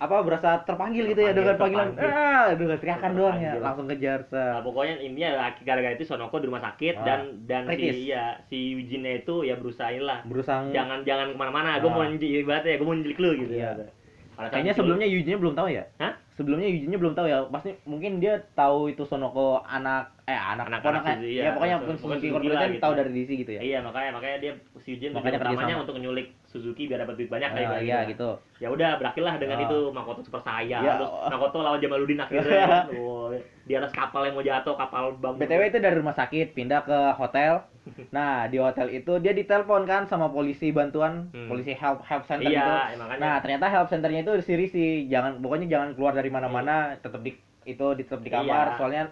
apa 0.00 0.16
berasa 0.20 0.64
terpanggil 0.64 1.04
gitu 1.06 1.20
ya 1.20 1.30
dengan 1.30 1.54
panggilan 1.54 1.92
ah 1.94 2.50
dengan 2.52 2.76
teriakan 2.76 3.10
doang 3.12 3.36
ya 3.36 3.52
langsung 3.56 3.84
kejar 3.86 4.24
se 4.24 4.40
Nah, 4.40 4.60
pokoknya 4.60 4.96
intinya 4.98 5.30
gara-gara 5.60 5.92
itu 5.92 6.02
Sonoko 6.02 6.36
di 6.36 6.48
rumah 6.48 6.64
sakit 6.64 6.94
Ah, 6.94 7.04
dan 7.04 7.20
dan 7.44 7.62
kritis. 7.68 7.92
si 7.94 8.08
ya 8.08 8.24
si 8.46 8.58
Eugene 8.72 9.20
itu 9.20 9.42
ya 9.42 9.54
berusaha 9.54 9.88
inilah 9.90 10.24
berusaha 10.24 10.68
jangan 10.70 11.04
jangan 11.04 11.30
ke 11.30 11.36
mana-mana 11.36 11.76
gue 11.76 11.86
Ah. 11.86 11.94
mau 11.94 12.02
nyulik 12.02 12.24
ibaratnya 12.40 12.74
gue 12.74 12.86
mau 12.86 12.96
nyulik 12.96 13.18
lu 13.18 13.30
gitu 13.38 13.54
Iya. 13.54 13.70
ya. 13.76 13.88
Saat 14.32 14.50
Kayaknya 14.50 14.72
sebelumnya 14.72 15.04
Eugene 15.04 15.36
belum 15.36 15.52
tahu 15.52 15.68
ya? 15.68 15.84
Hah? 15.98 16.16
Sebelumnya 16.40 16.64
Eugene 16.66 16.96
belum 16.96 17.12
tahu 17.12 17.28
ya. 17.28 17.44
Pasti 17.46 17.76
mungkin 17.84 18.16
dia 18.16 18.40
tahu 18.50 18.88
itu 18.88 19.04
Sonoko 19.04 19.60
anak 19.60 20.16
eh 20.24 20.32
anak 20.32 20.70
Anak- 20.70 20.80
ponakan. 20.80 21.04
anak 21.04 21.18
Suzuki, 21.18 21.34
ya, 21.34 21.42
iya. 21.42 21.50
pokoknya 21.52 21.76
Pokoknya 21.76 21.98
Suzuki 21.98 22.00
Suzuki 22.00 22.28
Corporation 22.30 22.56
lah 22.56 22.70
gitu. 22.70 22.80
tahu 22.80 22.92
dari 22.94 23.10
DC 23.12 23.30
gitu 23.36 23.50
ya. 23.50 23.60
Iya 23.60 23.78
makanya 23.82 24.10
makanya 24.14 24.36
dia 24.38 24.52
si 24.78 24.88
Eugene 24.90 25.12
Makanya 25.12 25.38
utamanya 25.38 25.76
untuk 25.76 25.96
nyulik 25.96 26.26
Suzuki 26.46 26.82
biar 26.86 26.98
dapat 27.02 27.14
duit 27.14 27.28
banyak 27.28 27.50
kayak 27.50 27.66
Ah, 27.66 27.74
gitu. 27.74 27.84
iya 27.84 27.98
gitu. 28.06 28.30
Ya 28.56 28.68
udah 28.68 28.90
berakhirlah 28.96 29.34
dengan 29.36 29.58
Ah. 29.58 29.64
itu 29.66 29.78
Makoto 29.90 30.20
super 30.22 30.40
saya 30.40 30.64
Ya. 30.80 30.96
terus 30.96 31.10
Makoto 31.28 31.58
lawan 31.60 31.78
Jamaluddin 31.78 32.18
akhirnya 32.18 32.64
oh, 32.96 33.34
di 33.60 33.74
atas 33.74 33.90
kapal 33.90 34.24
yang 34.24 34.34
mau 34.34 34.42
jatuh 34.42 34.74
kapal 34.74 35.12
bang 35.14 35.34
BTW 35.36 35.62
itu 35.66 35.78
dari 35.78 35.94
rumah 35.94 36.14
sakit 36.14 36.54
pindah 36.54 36.80
ke 36.80 36.98
hotel. 37.12 37.52
Nah, 38.10 38.44
di 38.46 38.54
hotel 38.56 38.92
itu 38.92 39.18
dia 39.18 39.32
ditelepon 39.32 39.82
kan 39.82 40.04
sama 40.04 40.28
polisi 40.28 40.70
bantuan, 40.70 41.26
Hmm. 41.30 41.48
polisi 41.48 41.72
help 41.72 42.00
help 42.02 42.22
center 42.24 42.46
iya 42.46 42.60
gitu. 42.60 42.70
ya, 42.70 42.96
makanya 42.96 43.18
Nah, 43.20 43.34
ternyata 43.40 43.66
help 43.66 43.88
centernya 43.88 44.20
itu 44.22 44.32
si 44.38 44.52
Risi. 44.52 44.86
Jangan 45.06 45.40
pokoknya 45.40 45.66
jangan 45.68 45.88
keluar 45.92 46.12
dari 46.12 46.29
mana-mana, 46.30 46.94
tetap 46.96 47.20
di 47.20 47.34
itu 47.62 47.86
tetap 47.98 48.20
di 48.20 48.30
kamar 48.30 48.72
Iya. 48.72 48.76
soalnya 48.76 49.04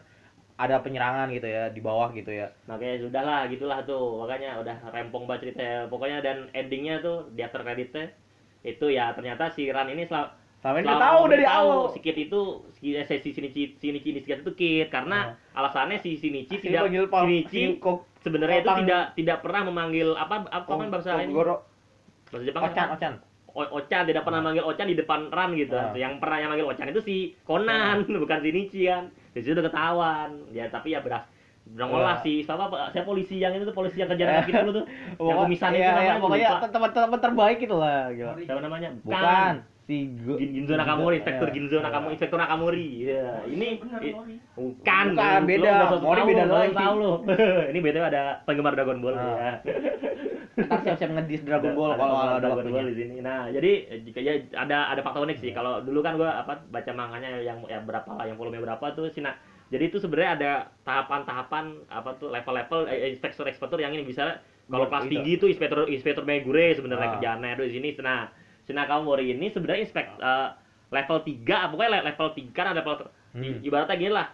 ada 0.58 0.82
penyerangan 0.82 1.30
gitu 1.30 1.46
ya 1.46 1.70
di 1.70 1.78
bawah 1.78 2.10
gitu 2.10 2.34
ya. 2.34 2.50
makanya 2.66 2.98
sudahlah 2.98 3.46
gitulah 3.46 3.78
tuh 3.84 4.18
makanya 4.18 4.58
udah 4.58 4.76
rempong 4.90 5.28
banget 5.28 5.54
ceritanya 5.54 5.86
pokoknya 5.86 6.18
dan 6.18 6.36
endingnya 6.50 6.98
tuh 6.98 7.30
di 7.30 7.42
after 7.42 7.62
creditnya 7.62 8.10
itu 8.62 8.90
ya 8.90 9.14
ternyata 9.14 9.54
si 9.54 9.70
Ran 9.70 9.86
ini 9.86 10.02
sel- 10.04 10.34
Sama 10.58 10.82
ini 10.82 10.90
selama 10.90 10.98
udah 10.98 11.06
tahu 11.06 11.22
dari 11.30 11.44
tahu 11.46 11.68
awal. 11.70 11.92
si 11.94 11.98
Kit 12.02 12.18
itu 12.18 12.40
si 12.74 12.90
eh, 12.90 13.06
si 13.06 13.30
Shinichi 13.30 13.78
Shinichi 13.78 14.10
Nishikata 14.10 14.42
itu 14.42 14.52
Kit 14.58 14.88
karena 14.90 15.18
alasannya 15.54 16.02
si 16.02 16.18
Shinichi 16.18 16.58
Si 16.58 16.66
tidak 16.66 16.90
Pak 17.06 17.22
Shinichi 17.22 17.78
sebenarnya 18.18 18.58
itu 18.58 18.70
tidak 18.82 19.02
tidak 19.14 19.38
pernah 19.38 19.62
memanggil 19.62 20.18
apa 20.18 20.42
apa 20.50 20.66
kan 20.66 20.90
bahasa 20.90 21.22
ini 21.22 21.30
bahasa 21.30 22.42
Jepang 22.42 22.62
Ocan, 22.66 22.86
apa? 22.90 23.14
O- 23.50 23.72
Ochan 23.74 24.04
tidak 24.04 24.22
pernah 24.22 24.40
manggil 24.40 24.62
Ochan 24.62 24.86
di 24.86 24.94
depan 24.94 25.28
Ran 25.28 25.50
gitu. 25.52 25.72
Ah. 25.72 25.90
Yang 25.92 26.20
pernah 26.20 26.38
yang 26.38 26.50
manggil 26.50 26.66
Ochan 26.66 26.88
itu 26.88 27.00
si 27.00 27.16
Conan, 27.42 28.04
bukan 28.06 28.38
si 28.38 28.48
Nichi 28.50 28.82
kan. 28.84 29.08
Di 29.30 29.40
situ 29.40 29.52
udah 29.52 29.66
ketahuan. 29.66 30.28
Ya 30.50 30.68
tapi 30.68 30.90
ya 30.90 31.00
beras 31.00 31.24
Nongol 31.68 32.00
lah 32.00 32.16
Ah. 32.16 32.18
si 32.18 32.40
siapa 32.40 32.64
apa 32.64 32.88
saya 32.88 33.04
polisi 33.04 33.36
yang 33.36 33.52
itu 33.52 33.62
tuh 33.62 33.72
polisi 33.72 33.98
yang 33.98 34.08
kejar 34.08 34.40
kita 34.42 34.64
dulu 34.64 34.72
tuh 34.74 34.84
yang 35.20 35.36
kumisan 35.38 35.68
itu 35.70 35.78
iya, 35.78 35.92
namanya 35.92 36.08
iya, 36.08 36.16
pokoknya 36.18 36.48
teman-teman 36.66 37.20
terbaik 37.20 37.56
gitu 37.58 37.76
lah, 37.76 38.08
gila. 38.08 38.32
siapa 38.40 38.60
namanya 38.62 38.88
Bukan 38.98 39.52
si 39.84 39.96
Go- 40.18 40.36
Gin- 40.36 40.52
Ginzo 40.54 40.74
Nakamori, 40.74 41.16
Inspektur 41.16 41.48
Iya. 41.48 41.54
Ginzo 41.54 41.76
Nakamori, 41.78 42.12
Inspektur 42.12 42.38
Nakamori. 42.38 42.86
Iya, 43.04 43.28
ini 43.48 43.68
bukan. 43.76 44.00
Bukan, 44.56 45.40
beda. 45.44 45.72
Mori 45.98 46.22
beda 46.24 46.44
lagi. 46.46 46.72
Tahu 46.72 46.94
lu. 46.96 47.12
ini 47.68 47.78
btw 47.78 48.04
ada 48.06 48.22
penggemar 48.44 48.72
Dragon 48.72 49.00
Ball 49.00 49.12
Ah. 49.12 49.20
ya. 49.20 49.52
Ntar 50.58 50.78
siap-siap 50.82 51.10
ngedis 51.14 51.40
Dragon 51.46 51.72
Ball 51.72 51.94
Ada 51.94 51.98
kalau 51.98 52.12
penggemar 52.12 52.34
ada 52.34 52.40
Dragon 52.42 52.66
Ball 52.74 52.86
di 52.90 52.96
sini. 52.96 53.14
Nah, 53.22 53.46
jadi 53.48 53.70
jika 54.02 54.18
ya 54.18 54.32
ada 54.54 54.78
ada 54.90 55.00
fakta 55.00 55.22
unik 55.22 55.38
sih. 55.38 55.50
Kalau 55.52 55.78
dulu 55.80 56.02
kan 56.02 56.18
gua 56.18 56.42
apa 56.42 56.58
baca 56.66 56.90
manganya 56.90 57.30
yang 57.38 57.62
ya 57.64 57.78
berapa 57.78 58.10
lah, 58.10 58.26
yang 58.26 58.34
volume 58.34 58.58
berapa 58.58 58.82
tuh 58.92 59.06
Sina. 59.08 59.38
Jadi 59.68 59.84
itu 59.86 60.00
sebenarnya 60.00 60.30
ada 60.34 60.52
tahapan-tahapan 60.82 61.64
apa 61.86 62.10
tuh 62.16 62.32
level-level 62.32 62.88
eh, 62.88 63.12
inspektur 63.12 63.44
inspektur 63.44 63.78
yang 63.78 63.92
ini 63.92 64.02
bisa 64.02 64.40
kalau 64.66 64.84
Iya, 64.84 64.90
kelas 64.90 65.04
itu. 65.04 65.12
tinggi 65.12 65.32
itu 65.36 65.46
inspektur 65.46 65.78
inspektur 65.86 66.24
Megure 66.24 66.72
sebenarnya 66.72 67.04
Ah. 67.04 67.12
kerjaannya 67.16 67.50
itu 67.54 67.64
di 67.68 67.72
sini. 67.72 67.88
Nah, 68.00 68.28
Shinakamori 68.64 69.30
ini 69.30 69.46
sebenarnya 69.48 69.80
inspek 69.84 70.06
eh, 70.18 70.48
level 70.88 71.18
3, 71.20 71.68
pokoknya 71.68 71.90
le- 72.00 72.06
level 72.08 72.28
3 72.32 72.50
kan 72.50 72.66
ada 72.72 72.80
level 72.80 73.12
Hmm. 73.36 73.60
ibaratnya 73.60 73.94
gini 73.94 74.08
lah. 74.10 74.28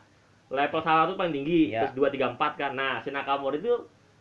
Level 0.49 0.81
1 0.81 1.11
tuh 1.11 1.18
paling 1.18 1.35
tinggi, 1.35 1.75
Iya. 1.75 1.83
terus 1.83 1.95
2 1.99 2.09
3 2.09 2.31
4 2.31 2.55
kan. 2.55 2.72
Nah, 2.72 3.03
Shinakamori 3.03 3.59
itu 3.59 3.75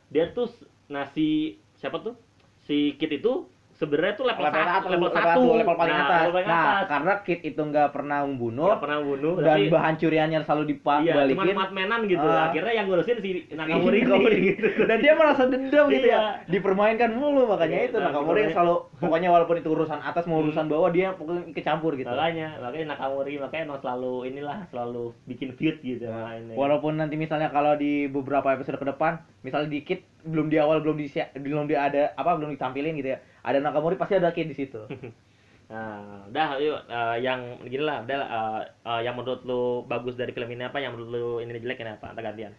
dia 0.09 0.33
tuh 0.33 0.49
nah 0.89 1.05
si 1.07 1.57
siapa 1.83 1.99
tuh? 1.99 2.15
Si 2.61 2.95
Kit 2.95 3.11
itu 3.11 3.43
sebenarnya 3.73 4.13
tuh 4.13 4.23
level 4.23 4.45
1, 4.45 4.85
level 4.87 5.09
1, 5.09 5.17
satu, 5.17 5.41
level 5.51 5.75
paling 5.75 5.91
Nah, 5.91 6.05
atas. 6.05 6.19
level 6.21 6.35
paling 6.37 6.47
Nah, 6.47 6.61
atas. 6.63 6.85
karena 6.87 7.13
Kid 7.19 7.39
itu 7.43 7.61
nggak 7.65 7.89
pernah 7.89 8.19
membunuh 8.23 8.69
Nggak 8.69 8.79
pernah 8.79 8.99
bunuh 9.01 9.33
dan 9.35 9.45
tapi 9.49 9.63
bahan 9.67 9.95
curiannya 9.97 10.39
selalu 10.39 10.63
iya, 10.63 10.77
cuman 10.77 11.25
dibalikin. 11.27 11.55
matmenan 11.57 11.99
gitu. 12.05 12.23
Ah. 12.23 12.47
Akhirnya 12.47 12.71
yang 12.71 12.85
ngurusin 12.85 13.17
si 13.17 13.29
Nakamori 13.57 13.97
ini 13.99 14.39
gitu. 14.47 14.67
dan 14.85 14.97
dia 15.01 15.13
merasa 15.13 15.43
dendam 15.43 15.85
gitu 15.89 16.05
Iya. 16.05 16.15
ya 16.15 16.21
dipermainkan 16.47 17.11
mulu 17.11 17.43
makanya 17.45 17.75
Iya, 17.75 17.87
itu 17.89 17.97
nah, 17.97 18.05
Nakamori 18.07 18.39
yang 18.39 18.53
selalu 18.53 18.75
pokoknya 18.95 19.29
walaupun 19.29 19.55
itu 19.57 19.69
urusan 19.69 19.99
atas 19.99 20.23
mau 20.23 20.37
Hmm. 20.37 20.45
urusan 20.47 20.65
bawah 20.69 20.89
dia 20.89 21.07
pokoknya 21.11 21.41
ikut 21.49 21.63
campur 21.65 21.91
gitu 21.97 22.07
Makanya, 22.07 22.47
makanya 22.61 22.85
Nakamori 22.87 23.33
makanya 23.35 23.63
emang 23.65 23.79
selalu 23.81 24.13
inilah 24.23 24.57
selalu 24.69 25.03
bikin 25.25 25.49
feud 25.51 25.81
gitu 25.81 26.05
Nah, 26.05 26.29
walaupun 26.53 26.95
nanti 26.95 27.17
misalnya 27.17 27.49
kalau 27.49 27.73
di 27.73 28.05
beberapa 28.07 28.53
episode 28.53 28.77
ke 28.77 28.85
depan 28.85 29.17
misalnya 29.41 29.67
dikit 29.67 29.99
belum 30.23 30.47
di 30.47 30.57
awal 30.57 30.79
belum 30.79 30.95
di 30.95 31.07
belum 31.37 31.67
di 31.67 31.75
ada 31.75 32.15
apa 32.15 32.35
belum 32.39 32.55
ditampilin 32.55 32.95
gitu 32.97 33.09
ya. 33.13 33.19
Ada 33.43 33.59
Nakamori 33.59 33.99
pasti 33.99 34.15
ada 34.15 34.31
Kid 34.31 34.49
di 34.51 34.57
situ. 34.57 34.81
Nah, 35.63 36.29
udah 36.29 36.59
yuk 36.61 36.85
eh, 36.85 37.17
yang 37.25 37.57
gini 37.65 37.81
lah, 37.81 38.05
udah 38.05 38.19
eh, 38.21 38.61
eh, 38.85 39.01
yang 39.09 39.15
menurut 39.17 39.41
lu 39.41 39.81
bagus 39.89 40.13
dari 40.13 40.29
film 40.29 40.45
ini 40.51 40.69
apa, 40.69 40.77
yang 40.77 40.93
menurut 40.93 41.09
lu 41.09 41.25
ini 41.41 41.55
jelek 41.57 41.81
ini 41.81 41.97
apa, 41.97 42.13
Entah 42.13 42.21
gantian. 42.21 42.53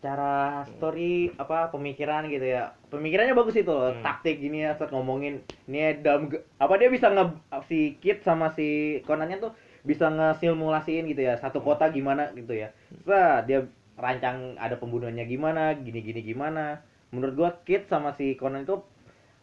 secara 0.00 0.64
story 0.64 1.28
apa 1.36 1.68
pemikiran 1.68 2.24
gitu 2.30 2.46
ya. 2.46 2.72
Pemikirannya 2.88 3.36
bagus 3.36 3.52
itu 3.52 3.68
loh 3.68 3.92
Hmm. 3.92 4.00
taktik 4.00 4.40
gini 4.40 4.64
ya 4.64 4.72
saat 4.72 4.88
ngomongin. 4.94 5.44
Ini 5.68 6.00
dalam 6.00 6.32
apa 6.56 6.74
dia 6.80 6.88
bisa 6.88 7.12
nge 7.12 7.24
si 7.68 8.00
Kid 8.00 8.24
sama 8.24 8.48
si 8.56 9.00
Conannya 9.04 9.44
tuh 9.44 9.52
bisa 9.84 10.08
ngesimulasiin 10.08 11.04
gitu 11.04 11.20
ya 11.20 11.36
satu 11.36 11.60
kota 11.60 11.92
gimana 11.92 12.32
gitu 12.32 12.52
ya. 12.56 12.72
Wah, 13.04 13.44
dia 13.44 13.68
rancang 14.00 14.56
ada 14.56 14.80
pembunuhannya 14.80 15.28
gimana 15.28 15.76
gini 15.76 16.00
gini 16.00 16.20
gimana. 16.24 16.80
Menurut 17.12 17.34
gua 17.36 17.50
Kid 17.68 17.86
sama 17.86 18.16
si 18.16 18.34
Conan 18.34 18.64
itu 18.64 18.80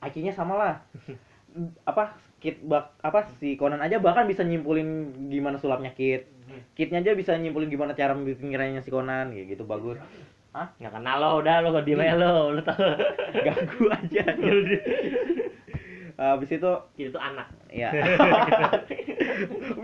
IQ-nya 0.02 0.34
sama 0.34 0.54
lah. 0.58 0.74
Apa 1.90 2.18
Kid 2.38 2.62
bak 2.70 2.94
apa 3.02 3.26
si 3.42 3.58
Conan 3.58 3.82
aja 3.82 3.98
bahkan 3.98 4.30
bisa 4.30 4.46
nyimpulin 4.46 5.10
gimana 5.34 5.58
sulapnya 5.58 5.90
Kid 5.98 6.38
Kidnya 6.78 7.02
aja 7.02 7.18
bisa 7.18 7.34
nyimpulin 7.36 7.68
gimana 7.68 7.98
cara 7.98 8.14
pemikirannya 8.16 8.82
si 8.86 8.94
Conan 8.94 9.34
kayak 9.34 9.58
gitu 9.58 9.64
bagus. 9.68 9.98
Nggak 10.54 10.94
kenal 10.94 11.18
lo, 11.22 11.30
udah 11.42 11.62
lo 11.62 11.70
diem 11.86 12.02
aja 12.02 12.18
lo, 12.18 12.50
lo 12.56 12.62
tau. 12.66 12.78
ganggu 13.46 13.86
aja. 13.94 14.24
Habis 16.18 16.50
itu 16.50 16.72
Itu 16.98 17.14
tuh 17.14 17.22
anak. 17.22 17.46
ya 17.70 17.94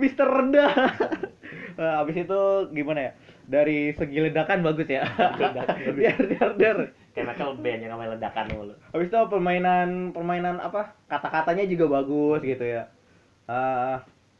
Mister 0.02 0.26
rendah. 0.26 0.74
Habis 1.78 2.26
itu 2.26 2.42
gimana 2.74 3.10
ya 3.10 3.12
dari 3.48 3.92
segi 3.94 4.18
ledakan 4.24 4.64
bagus 4.64 4.88
ya. 4.88 5.04
Ledakan 5.04 5.52
bagus. 5.60 5.94
biar 5.96 6.18
biar 6.20 6.50
biar. 6.56 6.78
Kayak 7.14 7.26
Michael 7.36 7.54
Band 7.62 7.80
yang 7.86 7.92
namanya 7.94 8.10
ledakan 8.18 8.46
mulu. 8.58 8.74
habis 8.90 9.08
itu 9.12 9.20
permainan 9.30 9.88
permainan 10.16 10.58
apa? 10.58 10.98
Kata-katanya 11.06 11.64
juga 11.70 12.02
bagus 12.02 12.42
gitu 12.42 12.66
ya. 12.66 12.90
Eh, 13.46 13.96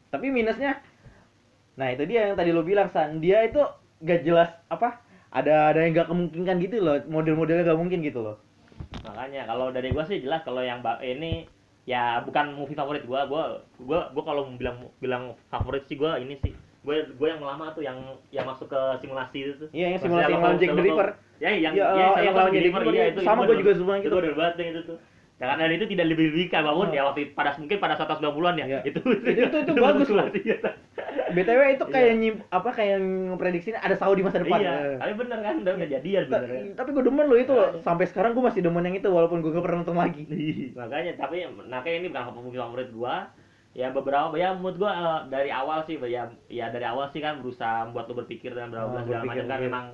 tapi 0.08 0.30
minusnya 0.32 0.80
nah 1.74 1.90
itu 1.90 2.06
dia 2.06 2.30
yang 2.30 2.38
tadi 2.38 2.50
lo 2.54 2.62
bilang 2.62 2.90
san. 2.90 3.18
Dia 3.18 3.46
itu 3.46 3.60
gak 4.02 4.22
jelas 4.22 4.50
apa 4.70 5.02
ada 5.34 5.74
ada 5.74 5.82
yang 5.82 5.94
gak 5.94 6.08
kemungkinan 6.10 6.56
gitu 6.62 6.76
loh. 6.82 6.98
Model-modelnya 7.06 7.66
gak 7.66 7.80
mungkin 7.80 8.00
gitu 8.02 8.22
loh. 8.22 8.36
Makanya 9.04 9.46
kalau 9.46 9.70
dari 9.70 9.90
gua 9.92 10.06
sih 10.06 10.22
jelas 10.22 10.42
kalau 10.42 10.62
yang 10.62 10.82
ini 11.02 11.46
ya 11.84 12.24
bukan 12.24 12.56
movie 12.56 12.78
favorit 12.78 13.04
gua, 13.04 13.28
gua 13.28 13.60
gua 13.78 14.08
gua 14.16 14.24
kalau 14.24 14.48
bilang 14.56 14.88
bilang 14.98 15.36
favorit 15.52 15.84
sih 15.86 15.98
gua 15.98 16.16
ini 16.16 16.38
sih. 16.40 16.54
Gue 16.84 16.96
gue 17.08 17.28
yang 17.28 17.40
lama 17.40 17.72
tuh 17.72 17.80
yang 17.80 17.96
yang 18.28 18.44
masuk 18.44 18.68
ke 18.68 18.80
simulasi 19.00 19.38
itu 19.42 19.52
tuh. 19.56 19.68
iya 19.72 19.96
yang 19.96 20.00
simulasi 20.00 20.30
lo 20.30 20.38
lawan 20.38 20.56
Jack 20.60 20.70
the 20.70 20.84
Ripper 20.84 21.08
Ya, 21.34 21.50
yang 21.50 21.72
Ya, 21.74 21.84
ya, 21.90 22.06
yang 22.22 22.34
lawan 22.34 22.52
Jack 22.52 22.60
the 22.60 22.68
Ripper, 22.70 22.82
iya, 22.92 23.04
itu 23.10 23.20
sama 23.20 23.42
gua 23.42 23.56
juga 23.56 23.72
itu. 23.72 23.82
gitu. 23.82 24.16
Itu 24.22 24.36
banget 24.36 24.54
yang 24.60 24.68
itu 24.70 24.82
tuh. 24.86 24.98
Ya, 25.34 25.44
karena 25.50 25.66
itu 25.66 25.86
tidak 25.90 26.06
lebih-lebihkan 26.06 26.60
walaupun 26.62 26.88
Oh. 26.88 26.94
ya 26.94 27.02
waktu 27.04 27.34
pada 27.34 27.50
mungkin 27.58 27.76
pada 27.76 27.94
190-an 27.96 28.54
ya. 28.54 28.66
Iya. 28.68 28.80
Itu 28.86 29.00
Itu- 29.02 29.26
itu- 29.26 29.60
itu 29.66 29.72
bagus 29.74 30.08
loh. 30.08 30.26
Iya. 30.30 30.56
btw 31.26 31.60
itu 31.72 31.84
kayak 31.88 32.06
Iya. 32.06 32.20
nyim 32.20 32.34
apa 32.48 32.70
kayak 32.70 32.98
ngeprediksi 33.00 33.70
ada 33.72 33.94
Saudi 33.94 34.22
masa 34.22 34.38
depan 34.38 34.60
Iya, 34.60 34.70
Eh. 34.70 34.96
tapi 34.96 35.12
bener 35.16 35.38
kan 35.40 35.54
udah 35.58 35.74
kejadian 35.76 36.22
bener 36.28 36.46
kan. 36.46 36.64
tapi 36.76 36.88
gue 36.92 37.02
demen 37.02 37.26
loh 37.26 37.34
itu 37.36 37.50
loh 37.50 37.68
Iya. 37.68 37.82
sampai 37.82 38.06
sekarang 38.06 38.30
gue 38.30 38.44
masih 38.44 38.60
demen 38.60 38.84
yang 38.84 38.94
itu 38.94 39.08
walaupun 39.08 39.42
gue 39.42 39.50
gak 39.50 39.64
pernah 39.64 39.82
nonton 39.82 39.96
lagi 39.96 40.22
makanya 40.72 41.12
tapi 41.16 41.42
nah 41.66 41.82
kayak 41.82 41.96
ini 41.98 42.08
bukan 42.08 42.34
movie 42.36 42.54
favorit 42.56 42.88
gua 42.92 43.14
ya 43.74 43.90
beberapa 43.90 44.30
ya 44.34 44.54
menurut 44.54 44.78
gua 44.78 44.92
eh, 44.92 45.20
dari 45.28 45.50
awal 45.50 45.82
sih 45.82 45.98
ya 46.00 46.26
ya 46.46 46.70
dari 46.70 46.86
awal 46.86 47.10
sih 47.10 47.18
kan 47.18 47.42
berusaha 47.42 47.84
membuat 47.84 48.06
lu 48.06 48.14
berpikir 48.16 48.54
dan 48.54 48.70
bla 48.70 48.86
Oh, 48.86 49.02
segala 49.02 49.26
macam 49.26 49.44
kan 49.44 49.58
iya. 49.58 49.66
memang 49.66 49.84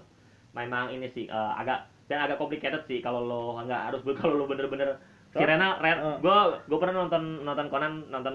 memang 0.53 0.85
ini 0.93 1.09
sih 1.11 1.25
eh, 1.25 1.53
agak 1.57 1.89
dan 2.05 2.21
agak 2.21 2.37
complicated 2.37 2.85
sih 2.85 3.01
kalau 3.01 3.25
lo 3.25 3.43
nggak 3.59 3.83
harus 3.89 4.01
kalau 4.21 4.37
lo 4.37 4.45
bener-bener 4.45 5.01
si 5.31 5.39
Oh, 5.39 5.47
Rena, 5.47 5.79
Ren, 5.79 5.97
oh. 6.03 6.17
gua 6.19 6.59
gua 6.67 6.79
pernah 6.83 7.01
nonton 7.01 7.41
nonton 7.41 7.71
Conan 7.71 8.03
nonton 8.11 8.35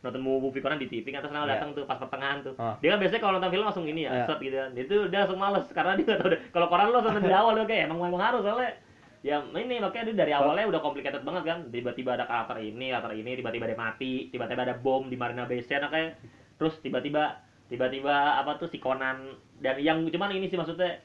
nonton 0.00 0.20
movie 0.20 0.58
Conan 0.58 0.80
di 0.80 0.88
TV 0.88 1.06
kan 1.08 1.20
terus 1.20 1.30
Iya. 1.30 1.46
datang 1.46 1.76
tuh 1.76 1.84
pas 1.84 2.00
pertengahan 2.00 2.40
tuh 2.42 2.56
Oh. 2.56 2.74
dia 2.80 2.90
kan 2.90 2.98
biasanya 2.98 3.20
kalau 3.20 3.34
nonton 3.38 3.52
film 3.52 3.64
langsung 3.68 3.86
ini 3.86 4.08
ya 4.08 4.10
Iya. 4.10 4.24
set 4.26 4.38
gitu 4.40 4.56
kan 4.56 4.70
itu 4.74 4.94
dia 5.12 5.18
langsung 5.22 5.38
males 5.38 5.66
karena 5.70 5.94
dia 5.94 6.04
nggak 6.08 6.18
tahu 6.18 6.30
deh 6.32 6.40
kalau 6.50 6.66
Conan 6.66 6.88
lo 6.88 6.98
nonton 6.98 7.22
dari 7.22 7.36
awal 7.44 7.52
dia 7.54 7.66
kayak 7.68 7.82
emang 7.86 7.98
emang 8.02 8.22
harus 8.24 8.42
soalnya 8.42 8.72
ya 9.20 9.44
ini 9.52 9.76
makanya 9.84 10.12
dia 10.12 10.16
dari 10.24 10.32
awalnya 10.32 10.64
udah 10.68 10.80
complicated 10.80 11.22
banget 11.24 11.44
kan. 11.44 11.58
Tiba-tiba 11.68 12.16
ada 12.16 12.24
karakter 12.24 12.56
ini 12.64 12.88
karakter 12.88 13.12
ini 13.16 13.30
tiba-tiba 13.36 13.64
dia 13.68 13.78
mati 13.78 14.12
tiba-tiba 14.32 14.64
ada 14.64 14.76
bom 14.76 15.08
di 15.12 15.16
Marina 15.20 15.44
Bay 15.44 15.60
Sands 15.60 15.92
kayak 15.92 16.16
terus 16.56 16.80
tiba-tiba 16.80 17.36
tiba-tiba 17.68 18.40
apa 18.40 18.56
tuh 18.56 18.68
si 18.72 18.80
Conan. 18.80 19.36
Dan 19.60 19.76
yang 19.80 20.08
cuman 20.08 20.32
ini 20.32 20.48
sih 20.48 20.56
maksudnya 20.56 21.04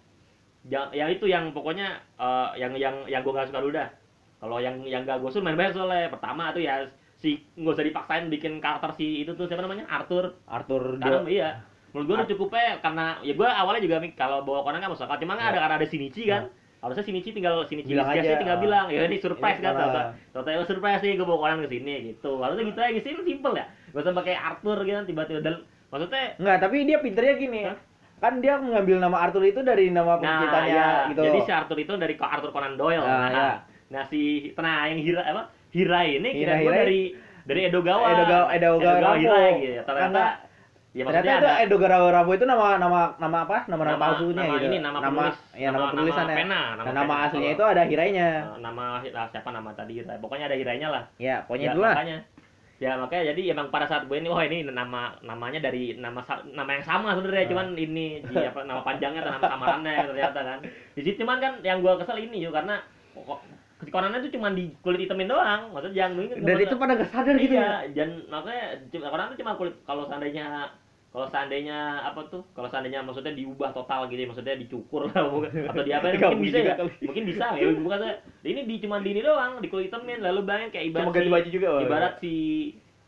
yang 0.65 0.89
yang 0.95 1.11
itu 1.11 1.27
yang 1.27 1.51
pokoknya 1.51 1.99
eh, 2.15 2.49
yang 2.57 2.71
yang 2.79 2.95
yang 3.05 3.21
gue 3.21 3.35
gak 3.35 3.51
suka 3.51 3.59
dulu 3.59 3.75
dah. 3.75 3.91
Kalau 4.39 4.57
yang 4.63 4.79
yang 4.87 5.03
gak 5.03 5.19
gue 5.19 5.29
suka 5.29 5.43
main 5.43 5.59
banyak 5.59 5.75
soalnya. 5.75 6.07
Pertama 6.07 6.55
tuh 6.55 6.63
ya 6.63 6.87
si 7.15 7.39
nggak 7.55 7.79
usah 7.79 7.85
dipaksain 7.87 8.27
bikin 8.27 8.59
karakter 8.59 8.91
si 8.95 9.23
itu 9.23 9.35
tuh 9.35 9.47
siapa 9.47 9.63
namanya? 9.63 9.87
Arthur. 9.91 10.35
Arthur 10.47 10.99
karena 11.03 11.23
Do 11.23 11.31
iya. 11.31 11.49
Menurut 11.91 12.05
gue 12.07 12.15
udah 12.19 12.29
cukupnya 12.31 12.67
karena 12.83 13.05
ya 13.23 13.33
gue 13.35 13.47
awalnya 13.47 13.83
juga 13.83 14.03
mik- 14.03 14.19
kalau 14.19 14.43
bawa 14.43 14.67
Conan 14.67 14.83
kan 14.83 14.91
masuk 14.91 15.07
cuma 15.07 15.39
kan 15.39 15.51
ada 15.51 15.59
karena 15.63 15.75
ada 15.79 15.87
Shinichi 15.87 16.27
kan 16.27 16.51
harusnya 16.85 17.01
Shinichi 17.01 17.33
tinggal 17.33 17.65
Shinichi 17.65 17.91
Bilang 17.91 18.05
Bilang 18.07 18.21
aja, 18.21 18.37
tinggal 18.37 18.57
ah. 18.57 18.61
bilang 18.61 18.85
ya 18.87 19.01
ini 19.03 19.17
surprise 19.17 19.57
Ini 19.57 19.65
kan 19.65 19.73
tau 19.73 19.89
tau 20.37 20.63
surprise 20.63 21.01
sih 21.01 21.17
gue 21.17 21.25
bawa 21.25 21.39
Conan 21.41 21.65
ke 21.65 21.69
sini 21.73 21.93
gitu 22.13 22.37
harusnya 22.37 22.63
gitu 22.63 22.79
aja 22.79 22.99
sih 23.01 23.11
simple 23.17 23.53
ya 23.57 23.65
gak 23.89 24.01
usah 24.05 24.13
pakai 24.13 24.35
Arthur 24.37 24.77
gitu 24.81 25.01
tiba-tiba 25.03 25.39
dan 25.41 25.55
maksudnya 25.89 26.23
Enggak, 26.37 26.57
tapi 26.61 26.77
dia 26.85 26.97
pinternya 27.01 27.33
gini 27.35 27.59
Hah? 27.65 27.77
kan 28.15 28.33
dia 28.39 28.53
mengambil 28.55 29.01
nama 29.01 29.17
Arthur 29.17 29.43
itu 29.43 29.59
dari 29.59 29.89
nama 29.89 30.15
Nah, 30.15 30.19
penciptanya 30.21 30.71
iya. 30.71 31.09
gitu 31.09 31.21
Jadi 31.25 31.39
si 31.41 31.51
Arthur 31.51 31.77
itu 31.79 31.91
dari 31.95 32.13
Arthur 32.15 32.49
Conan 32.49 32.73
Doyle. 32.77 33.01
Ah, 33.01 33.09
nah, 33.09 33.27
iya. 33.27 33.49
nah 33.91 34.03
si 34.05 34.21
nah 34.55 34.85
yang 34.85 35.01
Hira 35.01 35.21
apa? 35.25 35.43
Hira 35.73 35.99
ini 36.05 36.29
kira 36.31 36.53
Hira- 36.53 36.63
gua 36.63 36.71
Hira- 36.71 36.81
dari 36.85 37.01
dari 37.45 37.61
Edogawa. 37.65 38.05
Edogawa- 38.07 38.49
Edogawa 38.51 38.97
Rabo. 39.03 39.19
Hira 39.19 39.39
gitu. 39.59 39.81
Ternyata 39.83 39.91
Karena- 39.99 40.33
ya 40.95 41.03
ternyata 41.03 41.11
maksudnya 41.11 41.35
itu 41.35 41.43
ada 41.45 41.53
Edo 41.61 41.77
Garabo 41.77 42.31
itu 42.31 42.45
nama 42.45 42.65
nama 42.77 42.99
nama 43.17 43.37
apa 43.43 43.57
nama 43.65 43.75
nama, 43.77 43.91
Nama- 43.91 43.99
palsunya 43.99 44.39
nama 44.39 44.53
gitu 44.55 44.65
ini, 44.65 44.77
nama 44.79 44.97
penulis. 45.01 45.37
ya 45.53 45.67
nama, 45.67 45.75
Nama- 45.77 45.91
penulisannya 45.91 46.23
nama 46.25 46.39
pena, 46.39 46.55
Nah, 46.55 46.71
nama 46.73 46.87
nama 46.89 47.13
pena. 47.13 47.25
aslinya 47.27 47.51
itu 47.51 47.63
ada 47.65 47.83
hirainya 47.83 48.27
eh, 48.31 48.57
nama 48.57 48.83
ah, 49.05 49.27
siapa 49.27 49.49
nama 49.49 49.69
tadi 49.69 49.91
Hira. 49.93 50.15
Pokoknya 50.17 50.45
ada 50.45 50.55
Hiranya 50.55 50.87
lah. 50.89 51.03
ya 51.17 51.35
pokoknya 51.43 51.65
ya, 51.65 51.71
itulah 51.73 51.93
makanya 51.93 52.17
ya 52.75 52.91
makanya 52.93 53.23
jadi 53.31 53.41
emang 53.51 53.67
pada 53.69 53.85
saat 53.85 54.03
gue 54.03 54.17
ini 54.17 54.27
wah 54.27 54.39
ini 54.41 54.57
nama 54.65 55.01
namanya 55.21 55.59
dari 55.61 55.95
nama 55.95 56.19
nama 56.45 56.69
yang 56.69 56.83
sama 56.85 57.11
sebenarnya 57.13 57.43
Ah. 57.43 57.51
cuman 57.51 57.67
ini 57.73 58.07
di 58.21 58.35
apa 58.37 58.59
nama 58.63 58.79
panjangnya 58.81 59.19
atau 59.21 59.31
nama 59.33 59.43
samarannya 59.45 59.93
ternyata 60.09 60.39
kan 60.41 60.59
di 60.91 61.01
situ 61.01 61.17
cuman 61.17 61.37
kan 61.37 61.53
yang 61.61 61.79
gue 61.79 61.91
kesel 61.97 62.19
ini 62.21 62.39
juga 62.39 62.59
karena 62.59 62.75
kok 63.13 63.39
Conan 63.85 64.17
itu 64.17 64.33
cuma 64.33 64.49
di 64.49 64.71
kulit 64.79 64.97
hitamin 65.01 65.27
doang 65.27 65.69
maksudnya 65.69 66.07
jangan 66.07 66.31
Dan 66.33 66.57
itu 66.57 66.75
pada 66.75 66.95
nggak 66.95 67.11
sadar 67.11 67.35
gitu 67.37 67.53
ya. 67.53 67.59
iya 67.59 67.71
dan 67.93 68.09
makanya 68.25 68.63
cuma- 68.89 69.09
Conan 69.09 69.27
itu 69.29 69.37
cuma 69.39 69.51
kulit 69.53 69.75
kalau 69.83 70.03
seandainya 70.05 70.45
kalau 71.15 71.31
seandainya 71.31 72.03
apa 72.03 72.27
tuh? 72.27 72.43
Kalau 72.51 72.67
seandainya 72.67 72.99
maksudnya 72.99 73.31
diubah 73.31 73.71
total 73.71 74.11
gitu 74.11 74.19
ya 74.19 74.27
maksudnya 74.27 74.59
dicukur 74.59 75.07
lah 75.07 75.23
atau 75.71 75.83
di 75.87 75.91
apa 75.95 76.11
mungkin 76.11 76.43
bisa 76.43 76.59
ya? 76.59 76.75
mungkin 77.07 77.23
bisa 77.23 77.45
ya 77.55 77.71
bukan 77.71 77.99
saya. 78.03 78.15
Ini 78.43 78.67
di 78.67 78.75
cuma 78.83 78.99
di 78.99 79.15
ini 79.15 79.21
doang 79.23 79.63
di 79.63 79.71
kulit 79.71 79.87
hitamin 79.87 80.19
lalu 80.19 80.43
bayangin 80.43 80.69
kayak 80.75 80.85
ibarat 80.91 81.05
Cuma 81.07 81.15
ganti 81.15 81.31
baju 81.31 81.49
juga. 81.55 81.67
Ibarat 81.87 82.13
si 82.19 82.33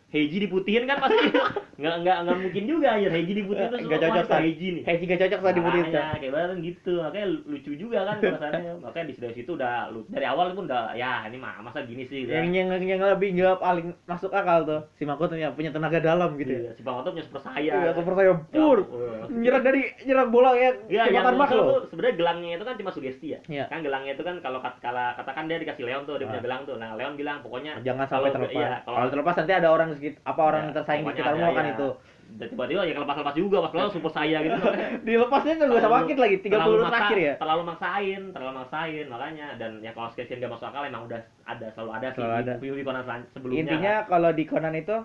Heiji 0.07 0.37
diputihin 0.39 0.87
kan 0.87 1.03
pasti 1.03 1.19
nggak 1.77 1.95
nggak 2.01 2.17
nggak 2.23 2.37
mungkin 2.39 2.63
juga 2.63 2.95
ya 2.95 3.11
Heiji 3.11 3.33
diputihin 3.35 3.67
terus 3.67 3.81
Nggak 3.83 3.99
cocok, 4.01 4.15
ini 4.17 4.23
San. 4.25 4.39
Heiji 4.41 4.67
nih 4.71 4.83
Kayak 4.83 4.99
jika 5.03 5.15
cocok 5.17 5.39
saat 5.39 5.53
diputin. 5.53 5.83
Makanya, 5.83 6.05
kayak 6.09 6.23
ibarat 6.25 6.57
gitu 6.57 6.93
makanya 6.97 7.27
lucu 7.43 7.71
juga 7.75 7.99
kan 8.01 8.15
perasaannya 8.17 8.71
makanya 8.87 9.05
di 9.05 9.13
dari 9.17 9.35
situ 9.35 9.51
udah 9.53 9.73
dari 10.07 10.25
awal 10.25 10.45
pun 10.51 10.63
udah 10.63 10.83
ya 10.93 11.27
ini 11.27 11.37
mah 11.37 11.59
masa 11.59 11.83
gini 11.83 12.03
sih 12.03 12.23
Yang 12.23 12.47
udah. 12.47 12.55
yang 12.55 12.87
yang 12.87 13.01
lebih 13.05 13.29
nggak 13.35 13.57
paling 13.57 13.87
masuk 14.03 14.31
akal 14.31 14.59
tuh. 14.63 14.79
Si 14.93 15.03
Makoto 15.03 15.33
punya 15.33 15.51
punya 15.51 15.69
tenaga 15.69 15.99
dalam 15.99 16.29
gitu 16.35 16.49
Iya, 16.49 16.63
ya. 16.63 16.71
si 16.71 16.81
Bang 16.81 16.97
Oto 16.97 17.11
punya 17.11 17.25
super 17.25 17.41
saya 17.41 17.59
Iya, 17.59 17.91
super 17.93 18.13
saya 18.15 18.31
pur. 18.47 18.77
Ya, 18.79 19.27
Nyerang 19.27 19.63
dari 19.63 19.81
nyerang 20.01 20.29
bola 20.29 20.51
ya. 20.55 20.71
Iya, 20.87 21.03
yang 21.11 21.27
loh. 21.27 21.83
tuh 21.83 21.91
sebenarnya 21.91 22.15
gelangnya 22.15 22.49
itu 22.55 22.63
kan 22.63 22.75
cuma 22.75 22.91
sugesti 22.91 23.27
ya. 23.27 23.39
Iya. 23.45 23.65
Kan 23.67 23.83
gelangnya 23.83 24.15
itu 24.15 24.23
kan 24.23 24.39
kalau 24.39 24.59
kat- 24.59 24.79
kala 24.79 25.13
katakan 25.13 25.45
dia 25.45 25.59
dikasih 25.59 25.83
Leon 25.83 26.07
tuh, 26.07 26.15
dia 26.15 26.25
punya 26.25 26.39
Ah. 26.39 26.45
gelang 26.45 26.61
tuh. 26.63 26.79
Nah, 26.79 26.95
Leon 26.95 27.13
bilang 27.13 27.43
pokoknya 27.43 27.83
Jangan 27.83 28.07
sampai 28.07 28.31
terlepas. 28.31 28.55
iya, 28.55 28.79
kalau- 28.81 29.11
terlepas 29.11 29.35
nanti 29.35 29.53
ada 29.53 29.69
orang 29.69 29.89
sekit 29.97 30.13
apa 30.21 30.41
orang 30.43 30.63
Ya, 30.63 30.73
tersaing 30.75 31.01
di 31.01 31.09
sekitarmu 31.11 31.43
ada, 31.43 31.53
kan 31.53 31.65
ya. 31.65 31.73
itu. 31.73 31.89
dan 32.29 32.47
tiba-tiba 32.49 32.83
ya 32.83 32.91
kelepas-lepas 32.91 33.33
juga 33.33 33.57
pas 33.61 33.71
Leon 33.71 33.87
super 33.89 34.11
saya 34.11 34.37
gitu. 34.41 34.59
Dilepasnya 35.07 35.53
tuh 35.55 35.65
gak 35.65 35.79
usah 35.79 35.91
sakit 35.95 36.17
lagi 36.17 36.35
30 36.37 36.49
terlalu 36.49 36.73
menit 36.73 36.87
terakhir 36.89 37.17
ya. 37.17 37.33
Terlalu 37.39 37.61
maksain, 37.63 38.21
terlalu 38.29 38.53
maksain 38.57 39.05
makanya 39.07 39.47
dan 39.55 39.71
yang 39.79 39.93
kalau 39.93 40.09
Sketchin 40.09 40.37
gak 40.37 40.51
masuk 40.51 40.67
akal 40.67 40.83
emang 40.83 41.03
udah 41.03 41.19
ada 41.45 41.67
selalu 41.71 41.91
ada 41.93 42.07
sih 42.09 42.17
Selalu 42.17 42.33
di 42.33 42.41
ada. 42.43 42.53
movie 42.59 42.83
Conan 42.83 43.03
sebelumnya. 43.31 43.59
Intinya 43.61 43.93
kalau 44.05 44.29
di 44.31 44.43
Conan 44.43 44.75
itu 44.75 44.95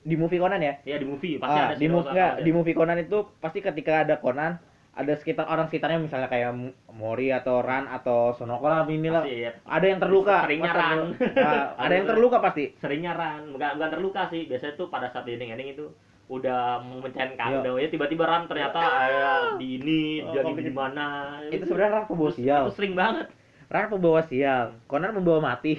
di 0.00 0.16
movie 0.16 0.40
Conan 0.40 0.56
ya. 0.58 0.74
kan. 0.74 0.86
ya 0.86 0.96
di 0.96 1.06
movie 1.06 1.34
pasti 1.36 1.52
Ah, 1.54 1.66
ada 1.66 1.74
di 1.74 1.78
sih, 1.78 1.88
movie 1.90 2.08
enggak, 2.08 2.32
di 2.34 2.42
ada. 2.42 2.56
movie 2.56 2.72
Conan 2.74 2.98
itu 2.98 3.18
pasti 3.36 3.58
ketika 3.60 3.92
ada 4.00 4.14
Conan 4.16 4.52
ada 5.00 5.12
sekitar 5.16 5.48
orang 5.48 5.66
sekitarnya 5.66 5.98
misalnya 5.98 6.28
kayak 6.28 6.52
Mori 6.92 7.32
atau 7.32 7.64
Ran 7.64 7.88
atau 7.88 8.36
Sonoko 8.36 8.68
lah 8.68 8.84
inilah 8.84 9.24
Pasti, 9.24 9.48
ya. 9.48 9.52
ada 9.64 9.86
yang 9.88 9.98
terluka. 9.98 10.36
Seringnya 10.44 10.72
Pasti 10.72 10.80
Ran. 10.84 10.98
terluka. 11.16 11.40
Ah, 11.40 11.64
ada 11.88 11.92
yang 11.96 12.06
terluka 12.06 12.36
pasti. 12.38 12.64
Seringnya 12.76 13.12
ran. 13.16 13.42
Bukan 13.48 13.68
bukan 13.80 13.90
terluka 13.90 14.22
sih. 14.28 14.42
Biasanya 14.44 14.74
tuh 14.76 14.86
pada 14.92 15.08
saat 15.08 15.24
di 15.24 15.32
ending 15.34 15.50
ending 15.56 15.70
itu 15.72 15.84
udah 16.28 16.84
mau 16.84 17.00
mencairkan 17.00 17.34
kado. 17.34 17.72
Ya 17.74 17.88
tiba-tiba 17.88 18.22
ran 18.28 18.44
ternyata 18.46 18.78
eh, 18.78 19.42
di 19.56 19.68
ini 19.80 20.02
Oh, 20.22 20.30
jadi 20.30 20.52
di 20.62 20.70
mana? 20.70 21.06
Itu 21.48 21.64
sebenarnya 21.64 21.92
Ran 21.96 22.04
pembawa 22.06 22.30
sial. 22.30 22.62
itu 22.68 22.74
sering 22.76 22.94
banget. 22.94 23.26
Ran 23.66 23.86
pembawa 23.88 24.20
sial. 24.22 24.64
Conan 24.86 25.16
membawa 25.16 25.40
mati. 25.54 25.74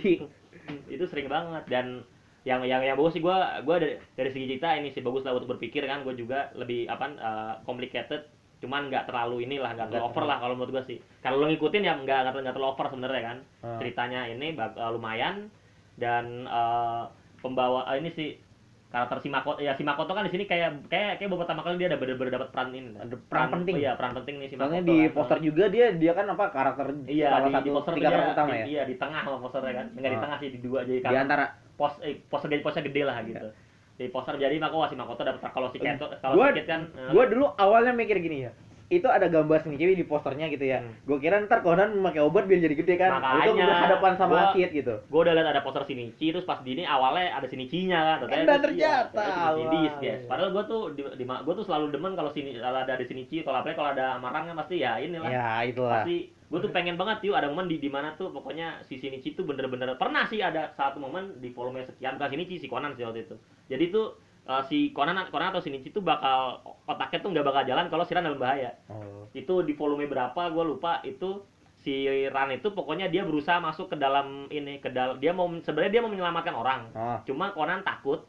Itu 0.93 1.05
sering 1.05 1.28
banget. 1.28 1.63
Dan 1.67 2.03
yang 2.41 2.65
yang 2.65 2.82
yang 2.82 2.97
bagus 2.97 3.13
sih 3.13 3.22
gua 3.22 3.61
gua 3.61 3.78
dari 3.78 4.01
dari 4.17 4.30
segi 4.34 4.45
cerita 4.55 4.74
ini 4.74 4.89
sih 4.89 4.99
bagus 4.99 5.22
lah 5.22 5.38
untuk 5.38 5.55
berpikir 5.55 5.86
kan. 5.86 6.01
Gue 6.01 6.15
juga 6.15 6.49
lebih 6.51 6.89
apa 6.89 7.05
eh, 7.11 7.53
complicated 7.63 8.26
cuman 8.62 8.88
nggak 8.88 9.09
terlalu 9.09 9.43
inilah 9.43 9.74
nggak 9.74 9.89
terlalu 9.89 10.05
over 10.05 10.24
lah 10.24 10.38
kalau 10.38 10.53
menurut 10.53 10.72
gua 10.72 10.86
sih. 10.86 11.01
Kalau 11.20 11.41
lo 11.41 11.49
ngikutin 11.49 11.82
ya 11.82 11.97
nggak 11.97 12.20
nggak 12.32 12.53
terlalu 12.53 12.70
over 12.72 12.86
sebenarnya 12.88 13.22
kan. 13.26 13.38
Ah. 13.59 13.78
ceritanya 13.82 14.30
ini 14.30 14.53
eh, 14.53 14.89
lumayan. 14.93 15.49
Dan 15.97 16.45
eh, 16.45 17.03
pembawa 17.41 17.89
eh, 17.89 17.97
ini 17.99 18.09
sih 18.14 18.30
karakter 18.91 19.24
si 19.24 19.32
Makoto 19.32 19.64
ya 19.64 19.72
si 19.74 19.88
Makoto 19.88 20.12
kan 20.12 20.28
di 20.28 20.34
sini 20.36 20.43
kayak 20.43 20.91
kayak 20.91 21.16
kayak 21.16 21.32
baru 21.32 21.47
pertama 21.47 21.64
kali 21.64 21.80
dia 21.80 21.88
ada 21.88 21.95
bener-bener 21.95 22.32
dapat 22.32 22.49
peran 22.51 22.70
ini. 22.70 22.91
Ada 22.93 23.16
peran 23.26 23.47
penting. 23.55 23.76
iya 23.80 23.91
peran 23.95 24.14
penting 24.20 24.36
nih 24.38 24.47
si 24.51 24.55
Makoto 24.55 24.68
soalnya 24.68 24.84
di 24.86 24.97
kan. 25.01 25.14
poster 25.16 25.38
juga 25.39 25.64
dia 25.72 25.86
dia 25.95 26.12
kan 26.12 26.26
apa 26.28 26.45
karakter 26.51 26.86
iya 27.07 27.28
salah 27.32 27.47
di, 27.47 27.53
satu 27.55 27.64
di 27.64 27.72
poster 27.72 27.93
dia 27.95 28.09
karakter 28.12 28.34
utama 28.36 28.51
di, 28.51 28.59
ya 28.59 28.66
iya 28.68 28.82
di 28.86 28.95
tengah 28.99 29.22
sama 29.24 29.38
posternya 29.39 29.74
kan. 29.74 29.88
Enggak 29.95 30.12
di 30.12 30.18
Ah. 30.20 30.24
tengah 30.28 30.38
sih 30.38 30.49
di 30.51 30.59
dua 30.59 30.80
jadi 30.84 30.99
di 30.99 31.03
karena 31.03 31.22
antara. 31.24 31.45
pos 31.74 31.93
eh, 32.03 32.20
poster 32.30 32.49
jadi 32.51 32.62
posnya 32.62 32.84
gede 32.86 33.01
lah 33.01 33.18
gitu 33.26 33.47
di 34.02 34.10
poster 34.10 34.36
jadi 34.36 34.56
Makoto 34.56 34.86
si 34.86 34.95
Makoto 34.95 35.22
dapat 35.22 35.45
kalau 35.47 35.70
si 35.70 35.78
Keto 35.78 36.10
kalau 36.18 36.34
Gua- 36.36 36.49
si 36.52 36.64
kan 36.64 36.89
eh, 36.89 37.10
Gua 37.10 37.24
dulu 37.26 37.45
awalnya 37.56 37.93
mikir 37.93 38.18
gini 38.18 38.43
ya. 38.43 38.54
Itu 38.91 39.08
ada 39.08 39.24
gambar 39.26 39.64
Shinichi 39.64 39.95
di 39.95 40.04
posternya 40.04 40.45
gitu 40.47 40.68
ya. 40.68 40.84
Hmm. 40.84 40.91
Gue 41.02 41.16
kira 41.18 41.39
ntar 41.39 41.62
Conan 41.62 41.93
memakai 41.93 42.20
obat 42.20 42.43
biar 42.43 42.60
jadi 42.60 42.76
gede 42.76 42.95
kan. 42.95 43.08
itu 43.08 43.24
Makanya, 43.47 43.64
udah 43.64 43.78
hadapan 43.80 44.12
sama 44.16 44.34
gua- 44.36 44.52
Kid 44.52 44.70
gitu. 44.74 44.95
gue 44.99 45.20
udah 45.22 45.32
lihat 45.32 45.47
ada 45.47 45.62
poster 45.62 45.84
Shinichi 45.86 46.28
terus 46.30 46.43
pas 46.43 46.60
di 46.60 46.74
ini 46.74 46.84
awalnya 46.84 47.32
ada 47.32 47.47
Shinichi-nya 47.47 47.95
kan 47.95 48.18
Kan 48.20 48.28
ternyata 48.28 48.43
udah 48.43 48.60
ternyata, 48.62 49.22
Shinichi 49.24 49.39
wah. 49.62 49.72
dis 49.72 49.93
guys 49.97 50.22
padahal 50.28 50.49
gue 50.52 50.64
tuh 50.66 50.82
di, 50.91 51.02
di 51.08 51.24
gue 51.24 51.54
tuh 51.56 51.64
selalu 51.64 51.86
demen 51.89 52.12
kalau 52.14 52.30
sini 52.30 52.52
kalau 52.54 52.80
ada 52.80 52.93
di 52.93 53.06
Shinichi 53.06 53.38
kalau 53.41 53.58
apalagi 53.58 53.78
kalau 53.78 53.91
ada 53.93 54.06
Amaran 54.18 54.43
kan 54.45 54.56
pasti 54.60 54.76
ya 54.78 54.91
inilah 54.97 55.30
Ya 55.30 55.64
itulah. 55.64 56.04
pasti 56.04 56.16
gue 56.52 56.60
tuh 56.60 56.72
pengen 56.76 56.99
banget 56.99 57.24
yuk 57.24 57.39
ada 57.39 57.47
momen 57.47 57.72
di 57.72 57.80
di 57.80 57.88
mana 57.88 58.12
tuh 58.20 58.28
pokoknya 58.28 58.84
si 58.84 58.99
Shinichi 58.99 59.39
tuh 59.39 59.47
bener-bener 59.47 59.95
pernah 59.95 60.28
sih 60.28 60.43
ada 60.43 60.76
satu 60.76 60.99
momen 60.99 61.39
di 61.39 61.56
volume 61.56 61.88
sekian 61.88 62.20
bukan 62.20 62.28
Shinichi 62.28 62.60
si 62.60 62.68
Conan 62.68 62.91
sih 62.91 63.08
waktu 63.08 63.24
itu. 63.24 63.39
Jadi 63.72 63.88
tuh 63.88 64.20
eh, 64.52 64.64
si 64.68 64.91
Conan 64.91 65.16
Conan 65.32 65.56
atau 65.56 65.64
Shinichi 65.64 65.95
tuh 65.95 66.04
bakal 66.04 66.60
otaknya 66.84 67.24
tuh 67.24 67.30
nggak 67.32 67.47
bakal 67.47 67.64
jalan 67.64 67.88
kalau 67.88 68.04
si 68.04 68.12
Ran 68.12 68.28
dalam 68.28 68.36
bahaya. 68.36 68.76
Oh. 68.91 69.24
itu 69.32 69.64
di 69.64 69.72
volume 69.80 70.12
berapa 70.12 70.52
gue 70.52 70.64
lupa 70.68 70.99
itu 71.08 71.39
si 71.80 72.04
Ran 72.28 72.52
itu 72.52 72.68
pokoknya 72.76 73.08
dia 73.08 73.24
berusaha 73.24 73.64
masuk 73.64 73.88
ke 73.88 73.95
dalam 73.95 74.52
ini 74.52 74.84
ke 74.84 74.91
dalam 74.91 75.24
dia 75.24 75.32
mau 75.32 75.47
sebenarnya 75.47 75.91
dia 75.95 76.02
mau 76.04 76.12
menyelamatkan 76.12 76.52
orang. 76.52 76.82
Oh. 76.91 77.18
cuma 77.24 77.56
Conan 77.56 77.80
takut 77.88 78.28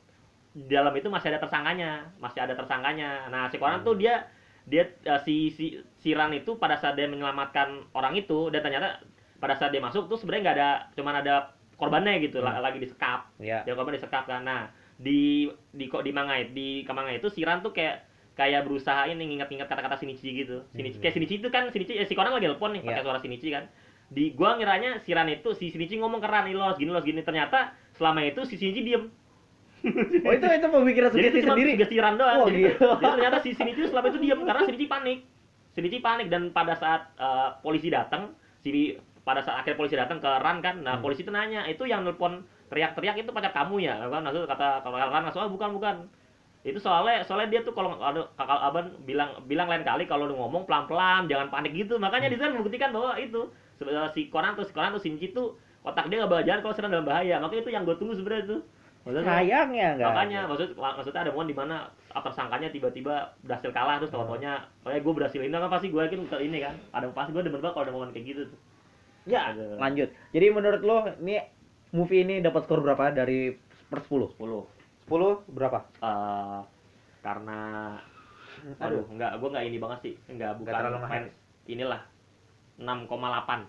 di 0.54 0.70
dalam 0.70 0.94
itu 0.94 1.10
masih 1.10 1.34
ada 1.34 1.42
tersangkanya 1.42 2.06
masih 2.22 2.38
ada 2.38 2.54
tersangkanya. 2.54 3.26
Nah 3.34 3.50
si 3.50 3.58
Conan 3.58 3.82
tuh 3.82 3.98
dia 3.98 4.30
dia 4.64 4.86
eh, 4.86 5.20
si 5.20 5.48
si 5.48 5.64
si 5.96 6.10
Ran 6.10 6.30
itu 6.30 6.54
pada 6.54 6.74
saat 6.74 6.94
dia 6.94 7.06
menyelamatkan 7.06 7.90
orang 7.92 8.14
itu 8.14 8.48
dan 8.48 8.60
ternyata 8.60 9.02
pada 9.36 9.52
saat 9.52 9.70
dia 9.70 9.78
masuk 9.78 10.06
tuh 10.06 10.14
sebenarnya 10.14 10.42
nggak 10.44 10.56
ada 10.56 10.68
cuman 10.92 11.14
ada 11.16 11.34
korbannya 11.74 12.14
gitu 12.20 12.38
la- 12.38 12.62
lagi 12.62 12.78
disekap. 12.78 13.26
Ya. 13.36 13.62
dia 13.62 13.74
korban 13.74 13.90
disekap 13.92 14.22
kan. 14.24 14.42
Nah 14.42 14.70
di 14.94 15.46
di 15.70 15.84
kok 15.86 16.00
di 16.00 16.10
manga 16.10 16.38
di 16.38 16.86
manga 16.86 17.10
itu 17.10 17.26
si 17.26 17.42
Ran 17.42 17.58
tuh 17.58 17.70
kayak 17.70 18.06
kayak 18.32 18.62
berusaha 18.62 19.04
ini 19.06 19.28
nginget-nginget 19.28 19.66
kata-kata 19.66 19.98
Shinichi 19.98 20.30
gitu. 20.36 20.62
Shinichi 20.72 20.96
Hmm. 20.96 21.02
kayak 21.02 21.14
Shinichi 21.14 21.34
itu 21.36 21.48
kan 21.48 21.66
Shinichi 21.68 21.94
eh, 21.94 22.06
si 22.06 22.14
Conan 22.14 22.30
lagi 22.30 22.46
telepon 22.46 22.72
nih 22.72 22.80
pakai 22.80 22.94
Iya. 22.94 23.04
suara 23.04 23.18
Shinichi 23.18 23.50
kan. 23.50 23.66
Di 24.08 24.30
gua 24.30 24.54
ngiranya 24.54 25.00
si 25.00 25.10
Ran 25.10 25.26
itu 25.26 25.52
si 25.52 25.68
Shinichi 25.68 25.98
ngomong 25.98 26.16
ke 26.16 26.28
Ran 26.28 26.46
"Ini 26.46 26.54
lo 26.54 26.64
harus 26.64 26.78
gini 26.78 26.88
lo 26.88 26.96
harus 26.96 27.04
gini. 27.04 27.20
Ternyata 27.20 27.74
selama 27.92 28.22
itu 28.22 28.46
si 28.46 28.54
Shinichi 28.54 28.86
diem 28.86 29.10
Oh 30.22 30.32
itu 30.32 30.46
itu 30.46 30.66
pemikiran 30.66 31.08
jadi 31.10 31.14
sugesti 31.18 31.38
itu 31.38 31.44
cuma 31.46 31.54
sendiri. 31.58 31.70
sugesti 31.74 31.96
Ran 31.98 32.14
doang 32.14 32.36
Oh, 32.38 32.46
jadi, 32.46 32.62
gitu. 32.70 32.86
jadi 33.02 33.10
ternyata 33.18 33.36
si 33.42 33.50
Shinichi 33.52 33.82
selama 33.90 34.06
itu 34.08 34.18
diem 34.22 34.40
karena 34.42 34.62
Shinichi 34.62 34.86
panik. 34.86 35.18
Shinichi 35.74 35.98
panik 35.98 36.26
dan 36.30 36.52
pada 36.54 36.74
saat 36.78 37.10
eh, 37.18 37.48
polisi 37.60 37.88
datang 37.90 38.32
si 38.62 38.94
pada 39.22 39.42
saat 39.42 39.62
akhir 39.62 39.74
polisi 39.78 39.94
datang 39.94 40.18
ke 40.18 40.26
Ran 40.26 40.58
kan 40.62 40.82
nah 40.82 40.98
Hmm. 40.98 41.02
polisi 41.02 41.22
itu 41.22 41.30
nanya 41.30 41.66
itu 41.66 41.82
yang 41.86 42.02
nelpon 42.02 42.42
teriak-teriak 42.70 43.22
itu 43.22 43.30
pacar 43.30 43.50
kamu 43.50 43.82
ya? 43.82 43.94
Kan 44.06 44.22
maksud 44.22 44.46
kata 44.46 44.82
kalau 44.82 44.96
Ran 44.98 45.22
langsung 45.22 45.42
"Ah, 45.42 45.50
bukan 45.50 45.70
bukan. 45.74 45.96
Itu 46.62 46.78
soalnya 46.78 47.26
soalnya 47.26 47.58
dia 47.58 47.60
tuh 47.66 47.74
kalau 47.74 47.98
ada 47.98 48.30
kakak 48.38 48.60
aban 48.62 48.86
bilang 49.02 49.34
bilang 49.50 49.66
lain 49.66 49.82
kali 49.82 50.06
kalau 50.06 50.30
lu 50.30 50.38
ngomong 50.38 50.62
pelan-pelan 50.62 51.26
jangan 51.26 51.50
panik 51.50 51.74
gitu. 51.74 51.98
Makanya 51.98 52.30
di 52.30 52.38
sana 52.38 52.54
membuktikan 52.54 52.94
bahwa 52.94 53.18
itu 53.18 53.50
si 54.14 54.30
Conan 54.30 54.54
tuh 54.54 54.62
si 54.62 54.70
Conan 54.70 54.94
tuh 54.94 55.02
Shinji 55.02 55.34
tuh 55.34 55.58
otak 55.82 56.06
dia 56.06 56.22
nggak 56.22 56.46
jalan 56.46 56.60
kalau 56.62 56.74
sedang 56.74 56.94
dalam 56.94 57.06
bahaya. 57.06 57.42
Makanya 57.42 57.66
itu 57.66 57.70
yang 57.74 57.82
gue 57.82 57.98
tunggu 57.98 58.14
sebenarnya 58.14 58.46
tuh 58.46 58.60
Maksudnya- 59.02 59.26
Sayangnya 59.26 59.88
enggak. 59.94 60.08
makanya 60.08 60.40
maksud 60.46 60.68
maksudnya 60.72 61.20
ada 61.20 61.30
momen 61.30 61.48
di 61.48 61.56
mana 61.56 61.76
tersangkanya 62.12 62.68
tiba-tiba 62.68 63.14
berhasil 63.40 63.70
kalah 63.70 63.98
terus 63.98 64.08
Hmm. 64.08 64.22
tau-taunya 64.22 64.54
oh 64.80 64.90
ya 64.90 64.98
gue 64.98 65.10
berhasil 65.12 65.38
ini 65.38 65.50
kan 65.50 65.66
pasti 65.66 65.88
gue 65.88 65.98
yakin 65.98 66.22
ke 66.24 66.36
ini 66.40 66.58
kan 66.58 66.74
ada 66.90 67.10
pasti 67.10 67.30
gue 67.30 67.42
demen 67.42 67.58
banget 67.58 67.74
kalau 67.74 67.84
ada 67.84 67.92
momen 67.92 68.10
kayak 68.10 68.26
gitu 68.28 68.42
tuh 68.46 68.60
Ya, 69.22 69.54
Ada. 69.54 69.78
lanjut. 69.78 70.10
Jadi 70.28 70.46
menurut 70.48 70.82
lo 70.82 70.96
ini 71.16 71.38
movie 71.90 72.22
ini 72.22 72.38
dapat 72.38 72.62
skor 72.62 72.78
berapa 72.80 73.10
dari 73.12 73.54
per 73.84 74.02
10? 74.02 74.34
10 74.34 74.66
10 75.04 75.46
berapa? 75.46 75.78
Eh, 75.96 76.60
karena 77.20 77.94
aduh 78.78 79.06
enggak 79.08 79.34
gue 79.36 79.48
enggak 79.48 79.64
ini 79.64 79.76
banget 79.76 79.98
sih 80.00 80.14
enggak 80.26 80.54
bukan 80.56 80.72
terlalu 80.72 80.98
fans 81.04 81.30
inilah 81.64 82.02
6,8 82.76 83.62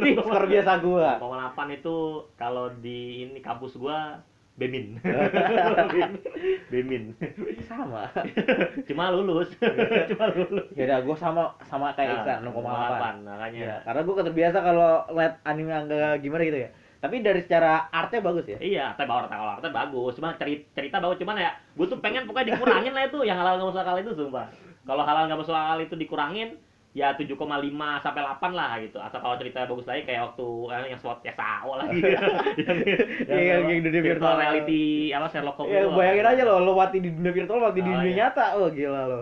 Nih, 0.00 0.14
skor 0.18 0.44
biasa 0.46 0.72
gua. 0.78 1.18
6,8 1.18 1.68
itu 1.74 1.96
kalau 2.34 2.72
di 2.74 2.98
ini 3.22 3.38
kampus 3.38 3.76
gua 3.76 4.16
Bemin. 4.60 5.00
Bemin. 6.68 7.16
Sama. 7.64 8.12
Cuma 8.88 9.08
lulus. 9.08 9.48
Cuma 10.10 10.24
lulus. 10.36 10.68
Ya 10.76 10.84
udah 10.90 10.98
gua 11.06 11.16
sama 11.16 11.42
sama 11.64 11.96
kayak 11.96 12.26
Iksan 12.26 12.44
6,8. 12.44 13.24
6,8 13.24 13.24
makanya. 13.24 13.60
Ya, 13.60 13.76
karena 13.86 14.00
gua 14.04 14.14
terbiasa 14.20 14.58
kalau 14.60 14.90
lihat 15.16 15.34
anime 15.48 15.72
agak 15.72 16.20
gimana 16.20 16.42
gitu 16.44 16.60
ya. 16.66 16.70
Tapi 17.00 17.24
dari 17.24 17.40
secara 17.40 17.88
artnya 17.88 18.20
bagus 18.20 18.44
ya. 18.44 18.60
Iya, 18.60 18.92
teh 19.00 19.08
bawah 19.08 19.24
kalau 19.32 19.56
artnya 19.56 19.72
bagus. 19.72 20.12
Cuma 20.20 20.36
cerita, 20.36 20.68
cerita 20.76 21.00
bagus 21.00 21.16
cuman 21.16 21.40
ya 21.40 21.56
gue 21.56 21.86
tuh 21.88 21.96
pengen 21.96 22.28
pokoknya 22.28 22.52
dikurangin 22.52 22.92
lah 22.92 23.08
itu 23.08 23.18
yang 23.24 23.40
halal 23.40 23.56
nggak 23.56 23.68
masuk 23.72 23.80
akal 23.80 23.96
itu 23.96 24.12
sumpah. 24.12 24.52
Kalau 24.84 25.02
halal 25.08 25.24
nggak 25.24 25.40
masuk 25.40 25.56
akal 25.56 25.80
itu 25.80 25.96
dikurangin 25.96 26.60
ya 26.90 27.14
7,5 27.14 27.38
sampai 28.00 28.20
8 28.20 28.50
lah 28.50 28.70
gitu. 28.78 28.98
Atau 28.98 29.18
kalau 29.18 29.36
cerita 29.36 29.62
bagus 29.62 29.86
lagi 29.86 30.02
kayak 30.02 30.22
waktu 30.26 30.46
eh, 30.68 30.86
yang 30.88 30.98
SWOT 30.98 31.22
ya 31.22 31.32
SAO 31.32 31.70
lagi. 31.76 32.00
yang 32.02 32.78
Iya, 33.30 33.54
apa, 33.56 33.68
yang 33.68 33.80
dunia 33.80 34.02
virtual. 34.04 34.34
reality 34.36 34.82
apa 35.10 35.26
Sherlock 35.28 35.56
Holmes. 35.56 35.70
Ya 35.72 35.86
bayangin 35.86 36.26
aja 36.26 36.42
lo, 36.44 36.54
lo 36.60 36.72
mati 36.74 36.98
di 36.98 37.10
dunia 37.10 37.32
virtual, 37.32 37.58
mati 37.60 37.78
di 37.78 37.86
Oh, 37.86 37.94
dunia 37.94 38.06
iya. 38.06 38.18
nyata. 38.26 38.46
Oh 38.54 38.68
gila 38.68 39.02
lo. 39.06 39.20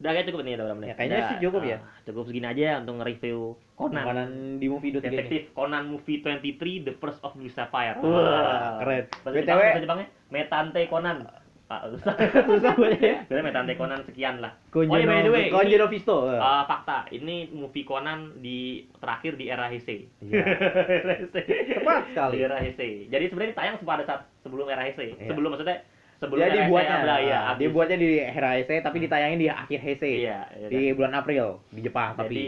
Udah 0.00 0.16
kayak 0.16 0.26
cukup 0.26 0.40
nih 0.40 0.52
udah 0.56 0.64
berapa 0.64 0.78
menit? 0.80 0.88
Ya, 0.88 0.94
kayaknya 0.96 1.12
Udah, 1.14 1.28
sih 1.28 1.36
cukup 1.44 1.62
ya. 1.62 1.76
ah, 1.76 1.80
Cukup 2.00 2.22
segini 2.24 2.46
aja 2.48 2.80
untuk 2.80 2.94
nge-review 2.96 3.38
Conan. 3.76 4.00
Makanan 4.00 4.28
di 4.56 4.66
movie 4.66 4.90
dot. 4.90 5.04
Detektif 5.04 5.52
Conan 5.52 5.84
Movie 5.86 6.24
23 6.24 6.88
The 6.88 6.92
First 6.96 7.20
of 7.20 7.36
Blue 7.36 7.52
Sapphire. 7.52 8.00
Wah, 8.00 8.80
keren. 8.80 9.04
Bahasa 9.20 9.36
BTW 9.36 9.60
Jepangnya 9.78 10.08
Metante 10.32 10.80
Conan. 10.88 11.28
Pak, 11.70 11.82
susah. 11.94 12.14
susah 12.50 12.72
gue 12.74 12.90
ya. 12.98 13.22
Sebenarnya 13.30 13.46
Metante 13.46 13.72
Conan 13.78 14.02
sekian 14.02 14.42
lah. 14.42 14.58
Konjeno, 14.68 14.90
Oh 14.90 14.98
iya, 14.98 15.06
by 15.06 15.22
the 15.22 15.30
way, 15.30 15.44
Konjeno 15.48 15.86
Visto. 15.86 16.26
Uh, 16.26 16.66
fakta, 16.66 17.06
ini 17.14 17.46
movie 17.46 17.86
Conan 17.86 18.42
di 18.42 18.82
terakhir 18.98 19.38
di 19.38 19.46
era 19.46 19.70
Heisei. 19.70 20.10
Iya. 20.18 20.42
Tepat 21.30 22.02
sekali. 22.10 22.32
Di 22.34 22.40
era 22.42 22.58
Heisei. 22.58 23.06
Jadi 23.06 23.24
sebenarnya 23.30 23.54
tayang 23.54 23.76
pada 23.80 24.02
saat 24.02 24.20
sebelum 24.42 24.66
era 24.66 24.82
Heisei. 24.82 25.14
Iya. 25.14 25.30
Sebelum 25.30 25.48
maksudnya 25.54 25.78
sebelum 26.18 26.42
era 26.42 26.54
dibuatnya, 26.58 26.90
Heisei 26.90 27.06
ada 27.06 27.16
ya. 27.22 27.38
nah, 27.40 27.54
dia 27.54 27.68
buatnya 27.70 27.96
di 27.96 28.08
era 28.18 28.48
Heisei 28.58 28.78
tapi 28.82 28.96
ditayangin 29.06 29.38
di 29.38 29.46
akhir 29.46 29.78
Heisei. 29.78 30.14
Iya, 30.26 30.38
iya. 30.58 30.66
Di 30.68 30.80
bulan 30.90 31.14
April 31.14 31.62
di 31.70 31.80
Jepang 31.80 32.18
Jadi 32.18 32.18
tapi. 32.18 32.42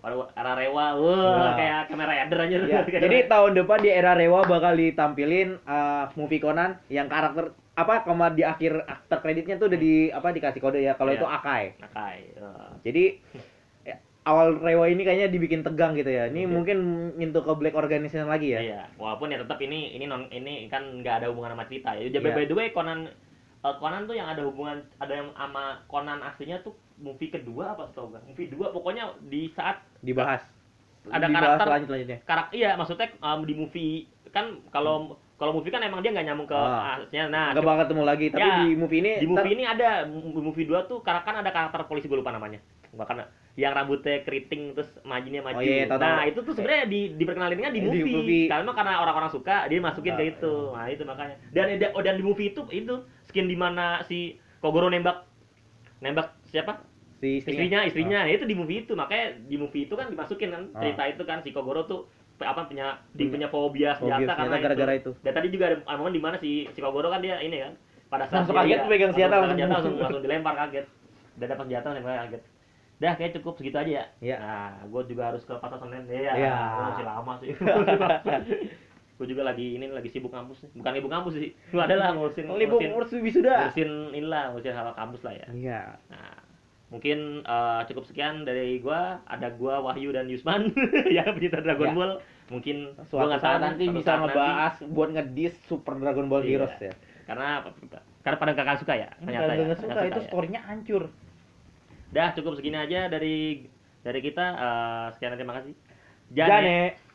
pada 0.00 0.14
era 0.32 0.52
Rewa, 0.54 0.86
wah 0.96 1.16
Nah. 1.18 1.54
kayak 1.58 1.80
kamera 1.90 2.08
Rider 2.14 2.38
aja. 2.40 2.56
Ya, 2.64 2.80
jadi 3.04 3.28
tahun 3.28 3.52
depan 3.52 3.78
di 3.82 3.90
era 3.90 4.16
Rewa 4.16 4.48
bakal 4.48 4.80
ditampilin 4.80 5.60
uh, 5.66 6.08
movie 6.16 6.40
Conan 6.40 6.80
yang 6.88 7.10
karakter 7.10 7.52
apa 7.76 8.02
kemar 8.02 8.32
di 8.32 8.40
akhir 8.40 8.72
after 8.82 9.20
kreditnya 9.20 9.54
tuh 9.54 9.68
udah 9.68 9.76
di 9.76 10.08
apa 10.08 10.32
dikasih 10.32 10.58
kode 10.58 10.80
ya 10.80 10.96
kalau 10.96 11.12
Iya. 11.12 11.20
itu 11.20 11.26
Akai. 11.28 11.64
Nakai. 11.76 12.18
uh, 12.34 12.72
Jadi 12.80 13.20
ya, 13.82 13.96
awal 14.24 14.56
Rewa 14.56 14.88
ini 14.88 15.02
kayaknya 15.02 15.28
dibikin 15.28 15.60
tegang 15.60 15.92
gitu 15.92 16.08
ya. 16.08 16.24
Ini 16.26 16.42
Iya. 16.42 16.48
mungkin 16.48 16.78
nyentuh 17.14 17.42
ke 17.42 17.52
Black 17.54 17.74
Organization 17.74 18.26
lagi 18.26 18.56
ya. 18.56 18.60
Iya, 18.60 18.82
walaupun 18.96 19.28
ya 19.28 19.38
tetap 19.38 19.60
ini 19.60 19.92
ini 19.92 20.04
non 20.04 20.24
ini 20.30 20.66
kan 20.66 20.82
nggak 20.96 21.20
ada 21.20 21.26
hubungan 21.28 21.52
sama 21.52 21.64
cerita 21.64 21.92
ya. 21.92 22.08
Jadi 22.08 22.16
Iya. 22.18 22.32
by 22.32 22.44
the 22.44 22.56
way 22.56 22.68
Conan 22.70 23.12
eh, 23.58 23.74
Conan 23.76 24.02
tuh 24.04 24.14
yang 24.14 24.26
ada 24.26 24.40
hubungan 24.40 24.80
ada 24.96 25.12
yang 25.14 25.28
sama 25.30 25.84
Conan 25.84 26.18
aslinya 26.22 26.56
tuh 26.60 26.72
movie 26.96 27.28
kedua 27.28 27.76
apa 27.76 27.92
tau 27.92 28.08
gak? 28.08 28.24
Movie 28.24 28.48
dua 28.48 28.72
pokoknya 28.72 29.04
di 29.22 29.52
saat 29.52 29.84
Dibahas. 29.98 30.40
Ada 31.04 31.28
Dibahas 31.28 31.44
karakter- 31.60 31.68
lanjut 31.68 31.90
lanjutnya. 31.92 32.18
karakter 32.24 32.56
iya 32.56 32.72
maksudnya 32.72 33.12
um, 33.20 33.44
di 33.44 33.52
movie 33.52 33.94
kan 34.32 34.64
kalau 34.66 35.20
kalau 35.36 35.52
movie 35.52 35.68
kan 35.68 35.80
emang 35.80 36.00
dia 36.00 36.10
nggak 36.10 36.26
nyambung 36.26 36.48
ke 36.48 36.56
Ah. 36.56 36.96
aslinya. 36.96 37.28
Nah, 37.28 37.46
Nggak 37.52 37.62
bakal 37.62 37.80
ketemu 37.84 38.02
lagi, 38.04 38.26
tapi 38.30 38.40
Ya, 38.42 38.56
di 38.58 38.68
movie 38.72 38.98
ini 38.98 39.10
di 39.14 39.26
ntar- 39.26 39.30
movie 39.36 39.52
ini 39.52 39.64
ada 39.64 39.88
di 40.04 40.40
movie 40.40 40.64
2 40.64 40.80
tuh 40.84 40.98
karena 41.00 41.20
kan 41.20 41.34
ada 41.36 41.50
karakter 41.50 41.80
polisi 41.84 42.06
gue 42.06 42.16
lupa 42.16 42.32
namanya. 42.32 42.56
Bahkan 42.90 43.16
yang 43.54 43.72
rambutnya 43.72 44.20
keriting 44.20 44.72
terus 44.72 44.88
majunya 45.02 45.40
maju. 45.40 45.56
Oh, 45.56 45.62
iya, 45.62 45.84
tahu, 45.86 45.96
nah 45.96 46.16
tahu. 46.18 46.28
itu 46.28 46.40
tuh 46.42 46.52
sebenarnya 46.54 46.84
di 46.86 47.00
diperkenalinnya 47.14 47.68
di 47.68 47.74
Di 47.74 47.86
movie, 47.86 48.04
movie. 48.10 48.44
karena 48.46 48.70
karena 48.70 48.92
orang-orang 48.98 49.28
suka 49.28 49.64
dia 49.66 49.76
masukin 49.78 50.12
Nah, 50.12 50.18
ke 50.18 50.24
itu. 50.30 50.54
nah 50.72 50.86
itu 50.88 51.02
makanya. 51.04 51.36
Dan 51.52 51.64
oh, 51.92 52.00
dan 52.00 52.14
di 52.16 52.24
movie 52.24 52.48
itu 52.50 52.60
itu 52.70 52.94
skin 53.22 53.44
di 53.44 53.56
mana 53.56 54.00
si 54.02 54.36
Kogoro 54.58 54.88
nembak 54.88 55.28
nembak 55.98 56.32
siapa? 56.46 56.80
Si 57.16 57.40
istrinya. 57.40 57.80
Istrinya 57.82 58.24
Nah, 58.24 58.30
itu 58.30 58.44
di 58.44 58.52
movie 58.52 58.84
itu. 58.84 58.92
Makanya 58.92 59.40
di 59.42 59.56
movie 59.56 59.84
itu 59.84 59.92
kan 59.92 60.08
dimasukin 60.08 60.48
kan 60.50 60.62
Ah. 60.72 60.80
cerita 60.80 61.02
itu 61.06 61.22
kan. 61.22 61.38
Si 61.40 61.48
Kogoro 61.48 61.84
tuh 61.84 62.00
apa 62.38 62.60
punya 62.64 62.86
dia 63.10 63.22
Punya 63.22 63.32
punya 63.32 63.48
fobia 63.48 63.90
Fobia 63.94 64.16
senjata 64.18 64.32
karena 64.34 64.44
senjata 64.50 64.64
gara-gara 64.66 64.92
itu. 64.94 65.10
dan 65.18 65.32
tadi 65.32 65.48
juga 65.48 65.64
ada 65.66 65.96
momen 65.96 66.10
di 66.10 66.20
mana 66.20 66.36
si 66.36 66.50
si 66.68 66.78
Kogoro 66.78 67.08
kan 67.08 67.18
dia 67.18 67.38
ini 67.38 67.56
kan 67.58 67.72
pada 68.06 68.24
saat 68.24 68.44
Langsung 68.44 68.56
kaget 68.56 68.76
dia- 68.76 68.86
pegang 68.86 69.10
senjata, 69.10 69.34
langsung, 69.34 69.48
langsung- 69.50 69.70
langsung, 69.70 69.94
langsung 69.98 70.22
dilempar 70.22 70.54
kaget. 70.58 70.86
Udah 71.34 71.46
dapat 71.48 71.64
senjata 71.64 71.86
langsung 71.88 72.06
kaget. 72.06 72.42
Dah 72.96 73.12
kayak 73.12 73.32
cukup 73.34 73.54
segitu 73.54 73.76
aja 73.76 73.90
ya. 73.90 74.04
Iya. 74.22 74.36
nah 74.38 74.70
gue 74.82 75.02
juga 75.06 75.22
harus 75.28 75.42
ke 75.42 75.52
pasar 75.52 75.76
senen. 75.78 76.04
Ya 76.06 76.32
Iya. 76.32 76.52
Gua 76.54 76.82
masih 76.86 77.04
lama 77.04 77.32
sih. 77.38 77.50
Gue 79.16 79.26
juga 79.26 79.42
lagi 79.42 79.66
ini 79.74 79.88
lagi 79.88 80.08
sibuk 80.08 80.28
kampus 80.28 80.60
nih. 80.60 80.70
Bukan 80.76 80.92
sibuk 80.92 81.08
kampus 81.08 81.32
sih. 81.34 81.50
Gue 81.66 81.80
adalah 81.80 82.12
ngurusin 82.12 82.44
ngurusin, 82.46 82.92
urus 82.92 83.10
wisuda. 83.14 83.52
ngurusin 83.64 83.90
inilah 84.12 84.52
ngurusin 84.52 84.72
hal 84.72 84.92
kampus 84.92 85.24
lah 85.24 85.32
ya. 85.34 85.46
Iya. 85.50 85.80
Nah, 86.06 86.36
mungkin 86.86 87.42
eh, 87.42 87.80
cukup 87.86 88.04
sekian 88.04 88.42
dari 88.42 88.78
gua. 88.78 89.18
Ada 89.24 89.50
gua 89.52 89.82
Wahyu 89.82 90.10
dan 90.10 90.26
Yusman 90.26 90.70
yang 91.16 91.34
pecinta 91.34 91.60
Dragon 91.60 91.90
Ya. 91.90 91.94
Ball. 91.94 92.12
Mungkin 92.46 92.76
gua 92.94 93.04
Suatu 93.04 93.26
nggak 93.28 93.42
saat 93.42 93.58
nanti 93.58 93.84
suatu 93.84 93.96
bisa 93.96 94.06
saat 94.08 94.20
ngebahas 94.22 94.74
buat 94.86 95.08
ngedis 95.10 95.54
Super 95.66 95.94
Dragon 95.96 96.26
Ball 96.26 96.42
Iya. 96.42 96.50
Heroes 96.52 96.76
ya. 96.80 96.94
karena 97.26 97.66
karena 98.22 98.36
pada 98.38 98.52
kakak 98.54 98.78
suka 98.78 98.94
ya. 98.94 99.10
Ternyata 99.18 99.52
ya. 99.52 99.74
suka 99.74 99.92
Nggak 99.92 100.06
itu 100.08 100.20
ya. 100.20 100.26
storynya 100.26 100.60
hancur. 100.62 101.02
Dah 102.08 102.30
cukup 102.32 102.54
segini 102.54 102.78
aja 102.78 103.06
dari 103.06 103.66
dari 104.00 104.20
kita. 104.20 104.46
Eh, 104.54 105.06
sekian 105.12 105.34
terima 105.34 105.58
kasih. 105.58 105.74
Jane. 106.28 107.05